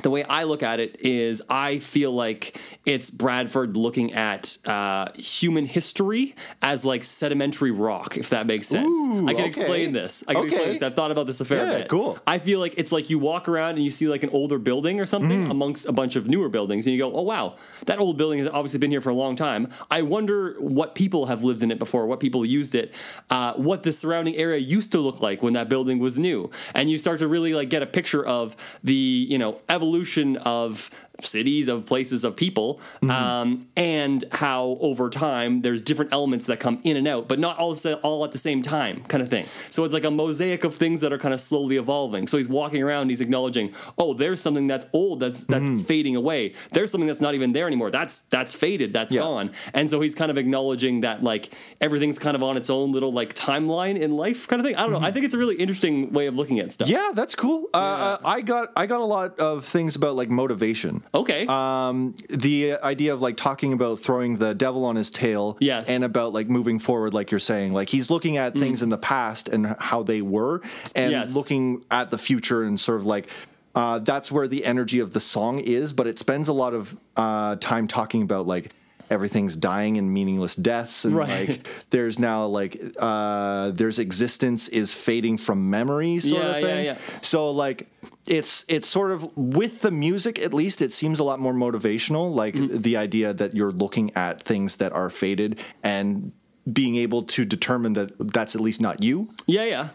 the 0.02 0.11
way 0.11 0.24
I 0.24 0.42
look 0.44 0.62
at 0.62 0.80
it 0.80 1.00
is 1.00 1.40
I 1.48 1.78
feel 1.78 2.12
like 2.12 2.61
it's 2.85 3.11
Bradford 3.11 3.76
looking 3.76 4.12
at 4.12 4.59
uh, 4.66 5.07
human 5.14 5.66
history 5.66 6.35
as 6.62 6.85
like 6.85 7.04
sedimentary 7.04 7.70
rock, 7.70 8.16
if 8.16 8.30
that 8.30 8.46
makes 8.46 8.66
sense. 8.66 8.87
Ooh, 8.87 9.22
I 9.28 9.33
can 9.33 9.40
okay. 9.42 9.46
explain 9.46 9.92
this. 9.92 10.24
I 10.26 10.35
can 10.35 10.44
explain 10.44 10.68
this. 10.70 10.83
I've 10.83 10.96
thought 10.96 11.12
about 11.12 11.26
this 11.26 11.40
a 11.40 11.44
fair 11.44 11.64
Yeah, 11.64 11.78
bit. 11.78 11.88
cool. 11.88 12.18
I 12.26 12.38
feel 12.40 12.59
like 12.59 12.74
it's 12.76 12.90
like 12.90 13.09
you 13.09 13.20
walk 13.20 13.48
around 13.48 13.76
and 13.76 13.85
you 13.85 13.92
see 13.92 14.09
like 14.09 14.24
an 14.24 14.30
older 14.30 14.59
building 14.59 15.00
or 15.00 15.07
something 15.07 15.24
Mm-hmm. 15.42 15.50
amongst 15.50 15.87
a 15.87 15.92
bunch 15.92 16.16
of 16.16 16.28
newer 16.28 16.48
buildings, 16.48 16.87
and 16.87 16.92
you 16.94 16.98
go, 17.00 17.14
"Oh 17.14 17.22
wow, 17.22 17.57
that 17.87 17.98
old 17.98 18.18
building 18.18 18.40
has 18.40 18.48
obviously 18.48 18.78
been 18.78 18.90
here 18.90 19.00
for 19.00 19.11
a 19.11 19.14
long 19.14 19.37
time." 19.37 19.68
I 19.90 20.02
wonder 20.02 20.57
what 20.61 20.94
people 20.94 21.26
have 21.26 21.44
lived 21.44 21.62
in 21.62 21.70
it 21.70 21.78
before, 21.78 22.07
what 22.07 22.20
people 22.20 22.44
used 22.44 22.74
it, 22.74 22.92
uh, 23.30 23.54
what 23.54 23.85
the 23.85 23.92
surrounding 23.92 24.37
area 24.37 24.59
used 24.59 24.92
to 24.92 24.98
look 24.98 25.20
like 25.22 25.42
when 25.42 25.52
that 25.54 25.68
building 25.68 25.98
was 26.00 26.18
new, 26.18 26.50
and 26.74 26.90
you 26.90 26.98
start 26.98 27.20
to 27.20 27.28
really 27.28 27.54
like 27.54 27.70
get 27.70 27.83
a 27.83 27.87
picture 27.87 28.24
of 28.24 28.54
the 28.85 28.92
you 28.92 29.38
know 29.38 29.61
evolution 29.68 29.84
evolution 29.85 30.38
of 30.38 30.88
cities, 31.20 31.68
of 31.68 31.87
places, 31.87 32.24
of 32.24 32.37
people, 32.37 32.81
Mm-hmm. 33.03 33.11
um, 33.11 33.66
and 33.77 34.24
how 34.33 34.77
over 34.81 35.09
time 35.11 35.62
there's 35.62 35.81
different 35.83 36.12
elements 36.12 36.46
that 36.46 36.59
come 36.61 36.81
in 36.85 36.96
and 36.96 37.07
out, 37.07 37.29
but 37.29 37.38
not 37.38 37.59
all 37.59 37.70
of 37.70 37.77
a 37.77 37.81
sudden- 37.81 37.98
all 38.03 38.24
at 38.24 38.33
the 38.33 38.38
same 38.38 38.62
time, 38.62 39.03
kind 39.05 39.22
of 39.22 39.29
thing. 39.29 39.46
So 39.70 39.85
it's 39.85 39.94
like 39.94 40.05
a 40.05 40.11
mosaic 40.11 40.64
of 40.64 40.74
things 40.74 41.00
that 41.03 41.12
are 41.12 41.18
kind 41.18 41.33
of 41.35 41.40
slowly 41.40 41.77
evolving. 41.77 42.27
So 42.27 42.37
he's 42.37 42.48
walking 42.48 42.83
around, 42.83 43.11
he's 43.11 43.20
acknowledging, 43.20 43.72
oh, 43.98 44.14
there's 44.14 44.40
something 44.40 44.66
that's 44.66 44.87
old, 44.92 45.20
that's 45.20 45.44
that's 45.44 45.64
Mm-hmm. 45.64 45.79
fading 45.79 46.16
away. 46.16 46.53
There's 46.72 46.90
something 46.90 47.07
that's 47.07 47.20
not 47.20 47.35
even 47.35 47.53
there 47.53 47.66
anymore. 47.66 47.90
That's 47.90 48.18
that's 48.31 48.55
faded, 48.55 48.92
that's 48.92 49.12
Yeah. 49.14 49.20
gone. 49.22 49.50
And 49.72 49.88
so 49.88 50.00
he's 50.00 50.14
kind 50.14 50.31
of 50.31 50.37
acknowledging 50.38 51.00
that 51.03 51.22
like 51.22 51.55
everything's 51.81 52.18
kind 52.18 52.35
of 52.37 52.42
on 52.42 52.57
its 52.57 52.70
own 52.70 52.92
little 52.92 53.12
like 53.12 53.35
timeline 53.35 53.98
in 53.98 54.16
life, 54.16 54.48
kind 54.48 54.61
of 54.61 54.66
thing. 54.66 54.77
I 54.77 54.81
don't 54.83 54.92
know. 54.92 55.00
I 55.00 55.12
think 55.12 55.24
it's 55.24 55.35
a 55.35 55.38
really 55.38 55.57
interesting 55.57 56.12
way 56.12 56.27
of 56.27 56.35
looking 56.35 56.59
at 56.59 56.72
stuff. 56.72 56.88
Mm-hmm. 56.88 56.96
Yeah, 56.96 57.11
that's 57.14 57.35
cool. 57.35 57.68
Uh, 57.72 57.79
uh, 57.79 58.16
I 58.24 58.40
got 58.40 58.68
I 58.77 58.87
got 58.87 59.00
a 59.00 59.05
lot 59.05 59.38
of 59.38 59.64
things 59.64 59.94
about 59.96 60.16
like 60.16 60.29
motivation. 60.29 61.04
Okay. 61.12 61.47
Um, 61.47 62.14
the 62.31 62.75
idea 62.83 63.12
of 63.12 63.23
like 63.23 63.37
talking 63.37 63.73
about 63.73 63.99
throwing 63.99 64.37
the 64.38 64.55
devil 64.55 64.85
on 64.85 64.97
his 64.97 65.11
tail, 65.11 65.57
Yes. 65.61 65.88
Mm. 65.90 65.95
and 65.97 66.05
about 66.05 66.33
like 66.33 66.49
moving 66.49 66.79
forward, 66.79 67.14
like 67.14 67.31
you're 67.31 67.40
saying, 67.40 67.73
like 67.73 67.88
he's 67.88 68.11
looking 68.11 68.37
at 68.37 68.55
things 68.55 68.83
in 68.83 68.88
the 68.88 68.99
past 68.99 69.49
and 69.49 69.77
how 69.79 70.03
they 70.03 70.23
were, 70.23 70.61
and 70.95 71.11
Yes. 71.12 71.35
looking 71.37 71.85
at 71.90 72.11
the 72.11 72.19
future 72.19 72.62
and 72.62 72.79
sort 72.79 73.01
of 73.01 73.07
like. 73.07 73.29
Uh, 73.77 73.99
that's 73.99 74.31
where 74.31 74.47
the 74.47 74.64
energy 74.64 75.01
of 75.01 75.11
the 75.12 75.19
song 75.19 75.59
is, 75.59 75.93
but 75.93 76.07
it 76.07 76.17
spends 76.17 76.47
a 76.47 76.53
lot 76.53 76.75
of 76.75 76.97
uh, 77.17 77.57
time 77.57 77.88
talking 77.88 78.23
about 78.23 78.47
like 78.47 78.71
everything's 79.11 79.57
dying 79.57 79.99
and 79.99 80.12
meaningless 80.12 80.55
deaths, 80.57 81.05
and 81.05 81.14
Right. 81.17 81.49
like 81.49 81.69
there's 81.90 82.19
now 82.19 82.47
like 82.47 82.81
uh, 82.99 83.71
there's 83.71 83.99
existence 83.99 84.69
is 84.69 84.93
fading 84.95 85.37
from 85.38 85.71
memory, 85.71 86.19
sort 86.19 86.43
Yeah, 86.43 86.57
of 86.57 86.62
thing. 86.62 86.85
yeah. 86.87 86.97
So 87.21 87.51
like 87.51 87.87
it's 88.27 88.64
it's 88.69 88.88
sort 88.88 89.11
of 89.12 89.29
with 89.37 89.81
the 89.83 89.90
music 89.90 90.38
at 90.45 90.55
least 90.55 90.81
it 90.83 90.93
seems 90.93 91.21
a 91.21 91.25
lot 91.25 91.38
more 91.40 91.53
motivational 91.55 92.35
like 92.35 92.55
Mm. 92.55 92.83
the 92.83 92.97
idea 92.97 93.35
that 93.35 93.55
you're 93.55 93.73
looking 93.73 94.11
at 94.17 94.40
things 94.43 94.77
that 94.77 94.93
are 94.93 95.11
faded 95.11 95.59
and 95.83 96.33
being 96.73 96.97
able 96.97 97.23
to 97.25 97.45
determine 97.45 97.93
that 97.93 98.12
that's 98.33 98.55
at 98.55 98.61
least 98.62 98.81
not 98.81 99.03
you. 99.03 99.29
Yeah, 99.47 99.64
yeah. 99.64 99.88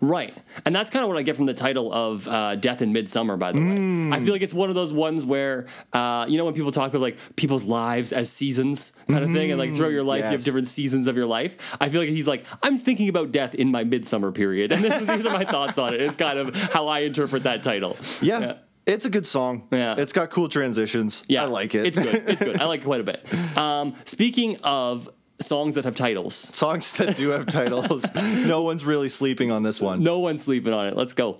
Right. 0.00 0.34
And 0.64 0.74
that's 0.74 0.90
kind 0.90 1.02
of 1.02 1.08
what 1.08 1.18
I 1.18 1.22
get 1.22 1.36
from 1.36 1.46
the 1.46 1.54
title 1.54 1.92
of 1.92 2.26
uh, 2.28 2.54
Death 2.56 2.82
in 2.82 2.92
Midsummer, 2.92 3.36
by 3.36 3.52
the 3.52 3.60
way. 3.60 4.10
I 4.16 4.20
feel 4.20 4.32
like 4.32 4.42
it's 4.42 4.54
one 4.54 4.68
of 4.68 4.74
those 4.74 4.92
ones 4.92 5.24
where, 5.24 5.66
uh, 5.92 6.26
you 6.28 6.38
know, 6.38 6.44
when 6.44 6.54
people 6.54 6.70
talk 6.72 6.90
about 6.90 7.00
like 7.00 7.18
people's 7.36 7.66
lives 7.66 8.12
as 8.12 8.30
seasons 8.30 8.98
kind 9.08 9.24
of 9.24 9.32
thing, 9.32 9.50
and 9.50 9.58
like 9.58 9.74
throughout 9.74 9.92
your 9.92 10.04
life, 10.04 10.24
you 10.24 10.30
have 10.30 10.44
different 10.44 10.66
seasons 10.66 11.06
of 11.06 11.16
your 11.16 11.26
life. 11.26 11.76
I 11.80 11.88
feel 11.88 12.00
like 12.00 12.10
he's 12.10 12.28
like, 12.28 12.44
I'm 12.62 12.78
thinking 12.78 13.08
about 13.08 13.32
death 13.32 13.54
in 13.54 13.70
my 13.70 13.84
midsummer 13.84 14.30
period. 14.32 14.72
And 14.74 14.82
this, 14.82 15.00
these 15.02 15.24
are 15.26 15.32
my 15.32 15.44
thoughts 15.44 15.78
on 15.78 15.94
it. 15.94 16.00
It's 16.00 16.16
kind 16.16 16.36
of 16.36 16.54
how 16.56 16.88
I 16.88 17.00
interpret 17.00 17.44
that 17.44 17.62
title. 17.62 17.96
Yeah. 18.20 18.40
Yeah. 18.40 18.54
It's 18.86 19.06
a 19.06 19.10
good 19.10 19.24
song. 19.24 19.66
Yeah. 19.70 19.94
It's 19.96 20.12
got 20.12 20.30
cool 20.30 20.48
transitions. 20.48 21.24
Yeah, 21.28 21.44
I 21.44 21.46
like 21.46 21.74
it. 21.74 21.86
It's 21.86 21.96
good. 21.96 22.24
It's 22.26 22.40
good. 22.40 22.60
I 22.60 22.66
like 22.66 22.80
it 22.80 22.84
quite 22.84 23.00
a 23.00 23.04
bit. 23.04 23.26
Um, 23.56 23.94
speaking 24.04 24.56
of 24.64 25.08
songs 25.44 25.74
that 25.76 25.84
have 25.84 25.96
titles, 25.96 26.34
Songs 26.34 26.92
that 26.92 27.16
do 27.16 27.30
have 27.30 27.46
titles. 27.46 28.06
no 28.46 28.62
one's 28.62 28.84
really 28.84 29.08
sleeping 29.08 29.50
on 29.50 29.62
this 29.62 29.80
one. 29.80 30.02
no 30.02 30.18
one's 30.20 30.42
sleeping 30.42 30.72
on 30.72 30.86
it. 30.88 30.96
Let's 30.96 31.12
go. 31.12 31.38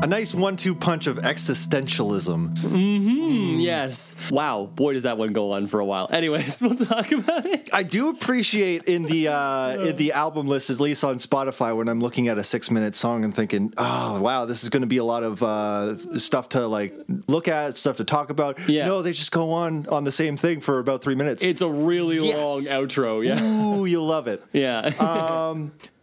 A 0.00 0.06
nice 0.06 0.32
one-two 0.32 0.76
punch 0.76 1.08
of 1.08 1.16
existentialism. 1.18 2.56
Mm-hmm. 2.58 3.56
Yes. 3.58 4.30
Wow. 4.30 4.66
Boy, 4.66 4.92
does 4.94 5.02
that 5.02 5.18
one 5.18 5.32
go 5.32 5.52
on 5.52 5.66
for 5.66 5.80
a 5.80 5.84
while. 5.84 6.08
Anyways, 6.12 6.62
we'll 6.62 6.76
talk 6.76 7.10
about 7.10 7.44
it. 7.46 7.68
I 7.72 7.82
do 7.82 8.08
appreciate 8.10 8.84
in 8.84 9.02
the 9.02 9.28
uh, 9.28 9.70
in 9.88 9.96
the 9.96 10.12
album 10.12 10.46
list, 10.46 10.70
at 10.70 10.78
least 10.78 11.02
on 11.02 11.16
Spotify, 11.16 11.76
when 11.76 11.88
I'm 11.88 11.98
looking 12.00 12.28
at 12.28 12.38
a 12.38 12.44
six 12.44 12.70
minute 12.70 12.94
song 12.94 13.24
and 13.24 13.34
thinking, 13.34 13.74
"Oh, 13.76 14.20
wow, 14.20 14.44
this 14.44 14.62
is 14.62 14.68
going 14.68 14.82
to 14.82 14.86
be 14.86 14.98
a 14.98 15.04
lot 15.04 15.24
of 15.24 15.42
uh, 15.42 15.96
stuff 16.18 16.50
to 16.50 16.66
like 16.68 16.94
look 17.26 17.48
at, 17.48 17.76
stuff 17.76 17.96
to 17.96 18.04
talk 18.04 18.30
about." 18.30 18.68
Yeah. 18.68 18.86
No, 18.86 19.02
they 19.02 19.10
just 19.12 19.32
go 19.32 19.50
on 19.50 19.86
on 19.88 20.04
the 20.04 20.12
same 20.12 20.36
thing 20.36 20.60
for 20.60 20.78
about 20.78 21.02
three 21.02 21.16
minutes. 21.16 21.42
It's 21.42 21.60
a 21.60 21.68
really 21.70 22.18
Yes. 22.24 22.36
long 22.36 22.60
outro. 22.84 23.24
Yeah. 23.24 23.42
Ooh, 23.42 23.84
you'll 23.84 24.06
love 24.06 24.28
it. 24.28 24.42
Yeah. 24.52 24.90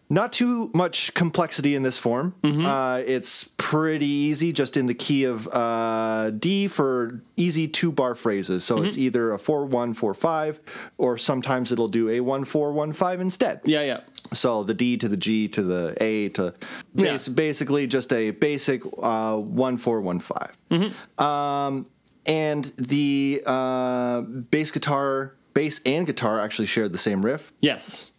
Not 0.07 0.31
too 0.33 0.69
much 0.75 1.13
complexity 1.15 1.73
in 1.73 1.81
this 1.81 1.97
form. 1.97 2.35
Mm-hmm. 2.43 2.63
Uh, 2.65 2.97
it's 2.99 3.49
pretty 3.57 4.05
easy, 4.05 4.53
just 4.53 4.77
in 4.77 4.85
the 4.85 4.93
key 4.93 5.23
of 5.23 5.47
uh, 5.51 6.29
D 6.29 6.67
for 6.67 7.21
easy 7.35 7.67
two 7.67 7.91
bar 7.91 8.13
phrases. 8.13 8.63
So 8.63 8.75
Mm-hmm. 8.75 8.85
it's 8.85 8.97
either 8.99 9.31
a 9.33 9.39
four 9.39 9.65
one 9.65 9.93
four 9.95 10.13
five, 10.13 10.59
or 10.99 11.17
sometimes 11.17 11.71
it'll 11.71 11.87
do 11.87 12.07
a 12.09 12.19
one 12.19 12.45
four 12.45 12.71
one 12.71 12.93
five 12.93 13.19
instead. 13.19 13.61
yeah. 13.65 13.81
Yeah. 13.81 14.01
So 14.33 14.63
the 14.63 14.73
D 14.75 14.97
to 14.97 15.07
the 15.07 15.17
G 15.17 15.47
to 15.49 15.63
the 15.63 15.95
A 16.01 16.29
to 16.29 16.53
bas- 16.93 17.27
Yeah. 17.27 17.33
basically 17.33 17.87
just 17.87 18.11
a 18.13 18.29
basic 18.31 18.81
uh, 19.01 19.37
one 19.37 19.77
four 19.77 20.01
one 20.01 20.19
five. 20.19 20.55
Mm-hmm. 20.69 21.23
Um, 21.23 21.87
and 22.27 22.65
the 22.77 23.41
uh, 23.45 24.21
bass 24.21 24.71
guitar, 24.71 25.35
bass 25.53 25.79
and 25.85 26.05
guitar 26.07 26.39
actually 26.39 26.65
shared 26.67 26.91
the 26.93 26.97
same 26.99 27.23
riff. 27.25 27.53
Yes 27.59 28.11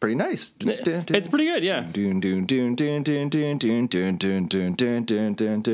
pretty 0.00 0.14
nice. 0.16 0.50
It's 1.14 1.28
pretty 1.28 1.44
good, 1.44 1.62
yeah. 1.62 1.82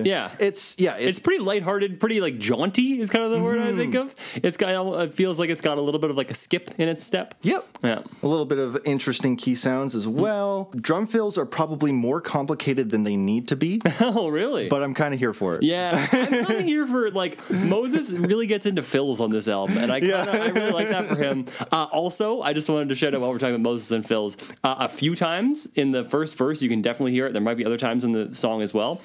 Yeah. 0.07 0.31
It's 0.41 0.79
yeah, 0.79 0.97
it's, 0.97 1.19
pretty 1.21 1.43
lighthearted, 1.43 2.01
pretty 2.01 2.21
like 2.21 2.39
jaunty 2.39 3.01
is 3.01 3.09
kind 3.09 3.25
of 3.25 3.31
the 3.31 3.41
word. 3.41 3.61
I 3.61 3.77
think 3.77 3.95
of. 3.95 4.15
It's 4.43 4.57
got 4.57 5.03
it 5.03 5.15
feels 5.15 5.39
like 5.39 5.49
it's 5.49 5.63
got 5.63 5.79
a 5.79 5.81
little 5.81 6.01
bit 6.01 6.11
of 6.11 6.17
like 6.17 6.31
a 6.31 6.35
skip 6.35 6.71
in 6.79 6.89
its 6.89 7.05
step. 7.05 7.35
Yep. 7.43 7.65
Yeah. 7.85 8.03
A 8.23 8.27
little 8.27 8.45
bit 8.45 8.59
of 8.59 8.79
interesting 8.85 9.37
key 9.37 9.55
sounds 9.55 9.95
as 9.95 10.09
well. 10.09 10.73
Drum 10.75 11.07
fills 11.07 11.39
are 11.39 11.47
probably 11.47 11.93
more 11.93 12.21
complicated 12.21 12.91
than 12.91 13.05
they 13.05 13.17
need 13.17 13.49
to 13.49 13.57
be. 13.57 13.81
oh, 14.01 14.29
really? 14.29 14.69
But 14.69 14.83
I'm 14.83 14.95
kind 14.95 15.15
of 15.15 15.21
here 15.21 15.33
for 15.33 15.55
it. 15.55 15.63
Yeah. 15.63 16.07
I'm 16.13 16.45
kind 16.45 16.59
of 16.61 16.65
here 16.65 16.87
for 16.87 17.11
like 17.13 17.39
Moses 17.51 18.11
really 18.11 18.49
gets 18.49 18.67
into 18.67 18.83
fills 18.83 19.21
on 19.21 19.31
this 19.31 19.47
album 19.47 19.79
and 19.79 19.93
I 19.93 20.01
kinda, 20.01 20.31
yeah. 20.33 20.43
I 20.43 20.49
really 20.49 20.73
like 20.73 20.89
that 20.89 21.07
for 21.07 21.17
him. 21.17 21.47
Uh, 21.71 21.87
also, 21.93 22.43
I 22.43 22.53
just 22.53 22.69
wanted 22.69 22.89
to 22.89 22.95
shout 22.97 23.15
out 23.15 23.21
while 23.21 23.31
we're 23.31 23.39
talking 23.39 23.55
about 23.55 23.71
Moses 23.71 23.91
and 23.93 24.05
fills 24.05 24.16
uh, 24.65 24.77
a 24.79 24.89
few 24.89 25.15
times 25.15 25.69
in 25.75 25.91
the 25.93 26.05
first 26.05 26.37
verse, 26.37 26.63
you 26.63 26.69
can 26.69 26.83
definitely 26.83 27.13
hear 27.13 27.27
it. 27.27 27.33
There 27.33 27.43
might 27.43 27.57
be 27.57 27.65
other 27.65 27.77
times 27.77 28.05
in 28.05 28.13
the 28.13 28.35
song 28.35 28.63
as 28.63 28.73
well. 28.73 29.01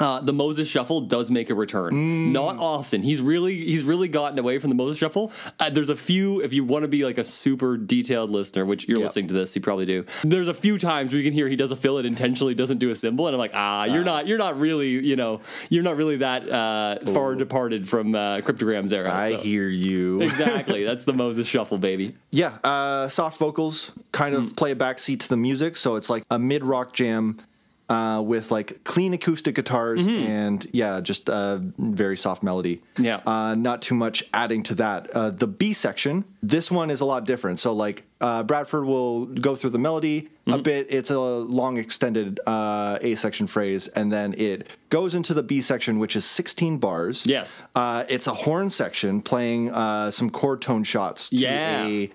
Uh, 0.00 0.20
the 0.20 0.32
Moses 0.32 0.68
Shuffle 0.68 1.00
does 1.00 1.30
make 1.30 1.50
a 1.50 1.54
return. 1.54 1.92
Mm. 1.94 2.32
Not 2.32 2.58
often. 2.58 3.02
He's 3.02 3.20
really 3.20 3.54
he's 3.56 3.82
really 3.84 4.08
gotten 4.08 4.38
away 4.38 4.58
from 4.58 4.70
the 4.70 4.76
Moses 4.76 4.98
Shuffle. 4.98 5.32
Uh, 5.58 5.70
there's 5.70 5.90
a 5.90 5.96
few. 5.96 6.40
If 6.42 6.52
you 6.52 6.64
want 6.64 6.82
to 6.84 6.88
be 6.88 7.04
like 7.04 7.18
a 7.18 7.24
super 7.24 7.76
detailed 7.76 8.30
listener, 8.30 8.64
which 8.64 8.86
you're 8.88 8.98
Yep. 8.98 9.04
listening 9.04 9.28
to 9.28 9.34
this, 9.34 9.54
you 9.56 9.62
probably 9.62 9.86
do. 9.86 10.04
There's 10.22 10.48
a 10.48 10.54
few 10.54 10.78
times 10.78 11.10
where 11.12 11.18
you 11.20 11.24
can 11.24 11.32
hear 11.34 11.48
he 11.48 11.56
does 11.56 11.72
a 11.72 11.76
fill 11.76 11.98
it 11.98 12.06
intentionally 12.06 12.54
doesn't 12.54 12.78
do 12.78 12.90
a 12.90 12.94
cymbal, 12.94 13.26
and 13.26 13.34
I'm 13.34 13.38
like, 13.40 13.52
ah, 13.54 13.84
you're 13.84 14.04
not 14.04 14.26
you're 14.26 14.38
not 14.38 14.58
really 14.58 14.88
you 14.90 15.16
know 15.16 15.40
you're 15.70 15.82
not 15.82 15.96
really 15.96 16.18
that 16.18 16.48
uh, 16.48 16.98
far 17.12 17.34
departed 17.34 17.88
from 17.88 18.14
uh, 18.14 18.40
cryptograms 18.40 18.92
era. 18.92 19.12
I 19.12 19.32
so. 19.32 19.38
hear 19.38 19.68
you. 19.68 20.20
exactly. 20.22 20.84
That's 20.84 21.04
the 21.04 21.12
Moses 21.12 21.46
Shuffle, 21.46 21.78
baby. 21.78 22.14
Yeah, 22.30 22.58
uh, 22.64 23.08
soft 23.08 23.38
vocals 23.38 23.92
kind 24.12 24.28
Mm. 24.34 24.38
of 24.50 24.56
play 24.56 24.70
a 24.72 24.76
backseat 24.76 25.20
to 25.20 25.28
the 25.28 25.36
music, 25.36 25.76
so 25.76 25.96
it's 25.96 26.10
like 26.10 26.22
a 26.30 26.38
mid 26.38 26.62
rock 26.62 26.92
jam 26.92 27.38
uh, 27.88 28.22
with 28.24 28.50
like 28.50 28.84
clean 28.84 29.14
acoustic 29.14 29.54
guitars 29.54 30.06
and 30.06 30.66
yeah, 30.72 31.00
just 31.00 31.28
a 31.28 31.62
very 31.78 32.16
soft 32.16 32.42
melody. 32.42 32.76
Mm-hmm. 32.76 33.04
Yeah. 33.04 33.20
uh, 33.26 33.54
not 33.54 33.80
too 33.82 33.94
much 33.94 34.24
adding 34.34 34.62
to 34.64 34.74
that. 34.76 35.10
Uh, 35.10 35.30
the 35.30 35.46
B 35.46 35.72
section, 35.72 36.24
this 36.42 36.70
one 36.70 36.90
is 36.90 37.00
a 37.00 37.06
lot 37.06 37.24
different. 37.24 37.58
So 37.60 37.72
like 37.72 38.04
uh, 38.20 38.42
Bradford 38.42 38.84
will 38.84 39.26
go 39.26 39.56
through 39.56 39.70
the 39.70 39.78
melody 39.78 40.28
Mm-hmm. 40.48 40.60
a 40.60 40.62
bit. 40.62 40.86
It's 40.88 41.10
a 41.10 41.18
long 41.20 41.76
extended 41.76 42.40
uh, 42.46 42.96
A 43.02 43.16
section 43.16 43.46
phrase, 43.46 43.86
and 43.88 44.10
then 44.10 44.32
it 44.38 44.66
goes 44.88 45.14
into 45.14 45.34
the 45.34 45.42
B 45.42 45.60
section, 45.60 45.98
which 45.98 46.16
is 46.16 46.24
16 46.24 46.78
bars. 46.78 47.26
Yes. 47.26 47.68
Uh, 47.74 48.04
it's 48.08 48.26
a 48.26 48.32
horn 48.32 48.70
section 48.70 49.20
playing 49.20 49.70
uh, 49.70 50.10
some 50.10 50.30
chord 50.30 50.62
tone 50.62 50.84
shots 50.84 51.28
to 51.28 51.36
Yeah. 51.36 51.84
a 51.86 52.10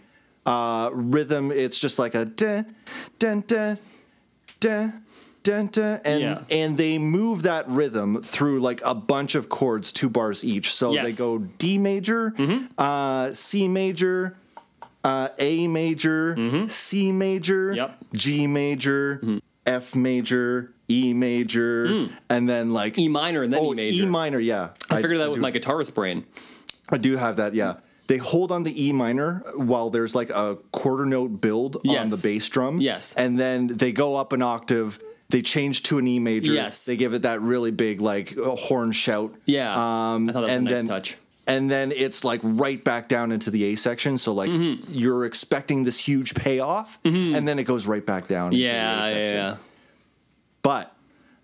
uh, 0.47 0.89
rhythm. 0.93 1.51
It's 1.51 1.77
just 1.79 1.99
like 1.99 2.15
a 2.15 2.25
dun 2.25 2.73
dun 3.19 3.41
dun 3.41 3.77
dun 4.59 5.02
dun 5.43 5.67
dun, 5.67 5.99
and 6.05 6.21
Yeah. 6.21 6.41
and 6.49 6.77
they 6.77 6.97
move 6.97 7.43
that 7.43 7.67
rhythm 7.67 8.21
through 8.21 8.59
like 8.59 8.81
a 8.85 8.95
bunch 8.95 9.35
of 9.35 9.49
chords, 9.49 9.91
two 9.91 10.09
bars 10.09 10.43
each. 10.43 10.73
So 10.73 10.91
Yes. 10.93 10.99
Mm-hmm. 11.01 11.09
they 11.09 11.15
go 11.45 11.51
D 11.57 11.77
major, 11.77 12.33
uh, 12.77 13.31
C 13.33 13.67
major. 13.67 14.37
Uh, 15.05 15.27
a 15.37 15.67
major, 15.67 16.33
C 16.69 17.11
major, 17.11 17.71
Mm-hmm. 17.71 17.75
Yep. 17.75 17.89
Mm-hmm. 17.89 18.17
G 18.17 18.47
major, 18.47 19.39
F 19.65 19.95
major, 19.95 20.71
E 20.89 21.13
major, 21.13 22.07
and 22.29 22.47
then 22.47 22.71
like 22.71 22.97
E 22.97 23.09
minor 23.09 23.43
and 23.43 23.51
then 23.51 23.59
oh, 23.61 23.73
E 23.73 23.75
major. 23.75 24.03
E 24.03 24.05
minor, 24.05 24.39
yeah. 24.39 24.69
I 24.89 25.01
figured 25.01 25.19
that 25.19 25.27
with 25.29 25.39
do, 25.39 25.41
my 25.41 25.51
guitarist 25.51 25.93
brain. 25.93 26.23
I 26.87 26.95
do 26.97 27.17
have 27.17 27.35
that, 27.35 27.53
yeah. 27.53 27.75
They 28.07 28.15
hold 28.15 28.49
on 28.53 28.63
the 28.63 28.87
E 28.87 28.93
minor 28.93 29.43
while 29.55 29.89
there's 29.89 30.15
like 30.15 30.29
a 30.29 30.57
quarter 30.71 31.05
note 31.05 31.41
build 31.41 31.85
on 31.85 32.07
the 32.07 32.19
bass 32.23 32.47
drum. 32.47 32.79
Yes. 32.79 33.13
And 33.15 33.37
then 33.37 33.67
they 33.67 33.91
go 33.91 34.15
up 34.15 34.31
an 34.31 34.41
octave. 34.41 34.99
They 35.33 35.41
change 35.41 35.81
to 35.83 35.97
an 35.97 36.07
E 36.07 36.19
major. 36.19 36.53
Yes. 36.53 36.85
They 36.85 36.95
give 36.95 37.13
it 37.15 37.23
that 37.23 37.41
really 37.41 37.71
big 37.71 37.99
like 37.99 38.37
uh, 38.37 38.55
horn 38.55 38.91
shout. 38.91 39.33
Yeah. 39.45 39.73
Um, 39.73 40.29
I 40.29 40.33
thought 40.33 40.41
that 40.41 40.41
was 40.41 40.49
a 40.49 40.53
and 40.53 40.63
nice 40.65 40.73
then, 40.75 40.87
touch. 40.87 41.17
And 41.47 41.69
then 41.71 41.91
it's 41.91 42.23
like 42.23 42.39
right 42.43 42.81
back 42.81 43.07
down 43.09 43.31
into 43.31 43.49
the 43.51 43.63
A 43.65 43.75
section. 43.75 44.17
So 44.19 44.31
like 44.33 44.49
Mm-hmm. 44.51 44.93
you're 44.93 45.25
expecting 45.25 45.83
this 45.85 45.97
huge 45.99 46.35
payoff, 46.35 46.99
and 47.03 47.47
then 47.47 47.57
it 47.59 47.63
goes 47.63 47.87
right 47.87 48.05
back 48.05 48.27
down. 48.27 48.53
into 48.53 48.57
the 48.59 48.63
A 48.63 48.67
Yeah, 48.67 49.07
yeah, 49.09 49.31
yeah. 49.33 49.55
But 50.61 50.95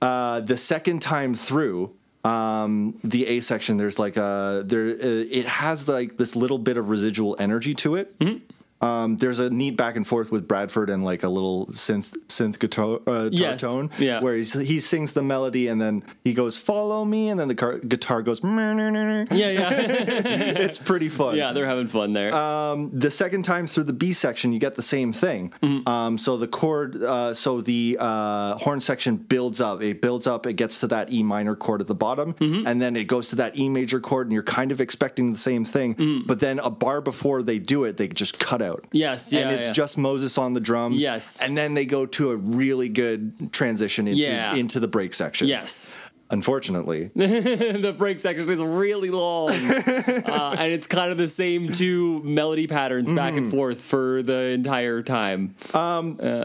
uh, 0.02 0.40
the 0.42 0.56
second 0.56 1.02
time 1.02 1.34
through, 1.34 1.92
um, 2.24 2.98
the 3.04 3.26
A 3.28 3.40
section, 3.42 3.78
there's 3.78 4.00
like 4.00 4.16
a 4.18 4.64
there. 4.66 4.88
Uh, 4.90 5.26
it 5.40 5.46
has 5.46 5.88
like 5.90 6.16
this 6.18 6.36
little 6.36 6.60
bit 6.60 6.78
of 6.78 6.90
residual 6.90 7.36
energy 7.40 7.74
to 7.76 7.96
it. 7.96 8.18
Mm-hmm. 8.20 8.38
Um, 8.82 9.18
there's 9.18 9.40
a 9.40 9.50
neat 9.50 9.76
back 9.78 9.96
and 9.98 10.08
forth 10.08 10.32
with 10.32 10.48
Bradford 10.48 10.90
and 10.90 11.04
like 11.04 11.24
a 11.24 11.30
little 11.30 11.68
synth 11.68 12.16
synth 12.28 12.60
guitar, 12.60 13.00
uh, 13.08 13.30
Yes, 13.32 13.62
tone, 13.62 13.90
yeah. 14.00 14.22
where 14.22 14.36
he's, 14.36 14.54
he 14.54 14.80
sings 14.80 15.14
the 15.14 15.22
melody 15.22 15.68
and 15.68 15.82
then 15.82 16.04
he 16.24 16.34
goes 16.34 16.58
"Follow 16.58 17.04
me" 17.04 17.30
and 17.30 17.40
then 17.40 17.48
the 17.50 17.56
car, 17.56 17.78
guitar 17.80 18.22
goes. 18.22 18.42
Yeah, 18.44 19.26
yeah. 19.52 19.70
It's 20.70 20.78
pretty 20.78 21.10
fun. 21.10 21.36
yeah, 21.36 21.52
they're 21.54 21.66
having 21.66 21.88
fun 21.88 22.14
there. 22.14 22.30
the 22.32 23.12
second 23.12 23.44
time 23.44 23.68
through 23.68 23.84
the 23.84 23.94
B 23.94 24.14
section, 24.14 24.54
you 24.54 24.60
get 24.60 24.76
the 24.76 24.82
same 24.82 25.12
thing. 25.14 25.52
Mm-hmm. 25.62 25.88
Um, 25.90 26.18
so 26.18 26.38
the 26.38 26.48
chord, 26.48 26.96
uh, 27.02 27.34
so 27.34 27.62
the 27.62 27.98
uh, 28.00 28.56
horn 28.58 28.82
section 28.82 29.18
builds 29.18 29.60
up. 29.62 29.82
It 29.82 30.02
builds 30.02 30.28
up. 30.28 30.46
It 30.46 30.54
gets 30.54 30.80
to 30.82 30.88
that 30.88 31.12
E 31.12 31.24
minor 31.24 31.56
chord 31.56 31.82
at 31.82 31.88
the 31.88 31.96
bottom, 31.96 32.34
Mm-hmm. 32.36 32.68
and 32.68 32.82
then 32.82 32.96
it 32.96 33.06
goes 33.08 33.30
to 33.30 33.36
that 33.38 33.58
E 33.58 33.68
major 33.70 34.00
chord, 34.00 34.28
and 34.28 34.34
you're 34.34 34.44
kind 34.44 34.72
of 34.72 34.80
expecting 34.80 35.32
the 35.34 35.38
same 35.40 35.66
thing. 35.66 35.96
Mm. 35.96 36.28
But 36.28 36.40
then 36.40 36.60
a 36.60 36.70
bar 36.70 37.02
before 37.02 37.44
they 37.44 37.60
do 37.60 37.84
it, 37.84 37.98
they 37.98 38.08
just 38.08 38.40
cut 38.40 38.62
out. 38.62 38.69
Yes, 38.92 39.32
yeah, 39.34 39.42
and 39.42 39.52
it's 39.52 39.68
yeah. 39.68 39.72
just 39.74 39.98
Moses 39.98 40.38
on 40.38 40.54
the 40.54 40.60
drums. 40.60 40.98
Yes. 40.98 41.42
and 41.42 41.58
then 41.58 41.74
they 41.74 41.86
go 41.86 42.06
to 42.06 42.32
a 42.32 42.36
really 42.36 42.90
good 42.90 43.52
transition 43.52 44.08
into 44.08 44.22
Yeah. 44.22 44.56
into 44.56 44.80
the 44.80 44.88
break 44.88 45.14
section. 45.14 45.48
yes. 45.48 45.96
Unfortunately. 46.30 47.06
the 47.16 47.94
break 47.98 48.20
section 48.20 48.50
is 48.50 48.60
really 48.62 49.10
long, 49.10 49.50
uh, 49.52 50.56
and 50.58 50.72
it's 50.72 50.88
kind 50.88 51.12
of 51.12 51.18
the 51.18 51.28
same 51.28 51.72
two 51.72 52.22
melody 52.24 52.68
patterns 52.68 53.12
back 53.12 53.30
Mm-hmm. 53.34 53.44
and 53.44 53.52
forth 53.52 53.82
for 53.82 54.24
the 54.24 54.50
entire 54.50 55.02
time. 55.04 55.56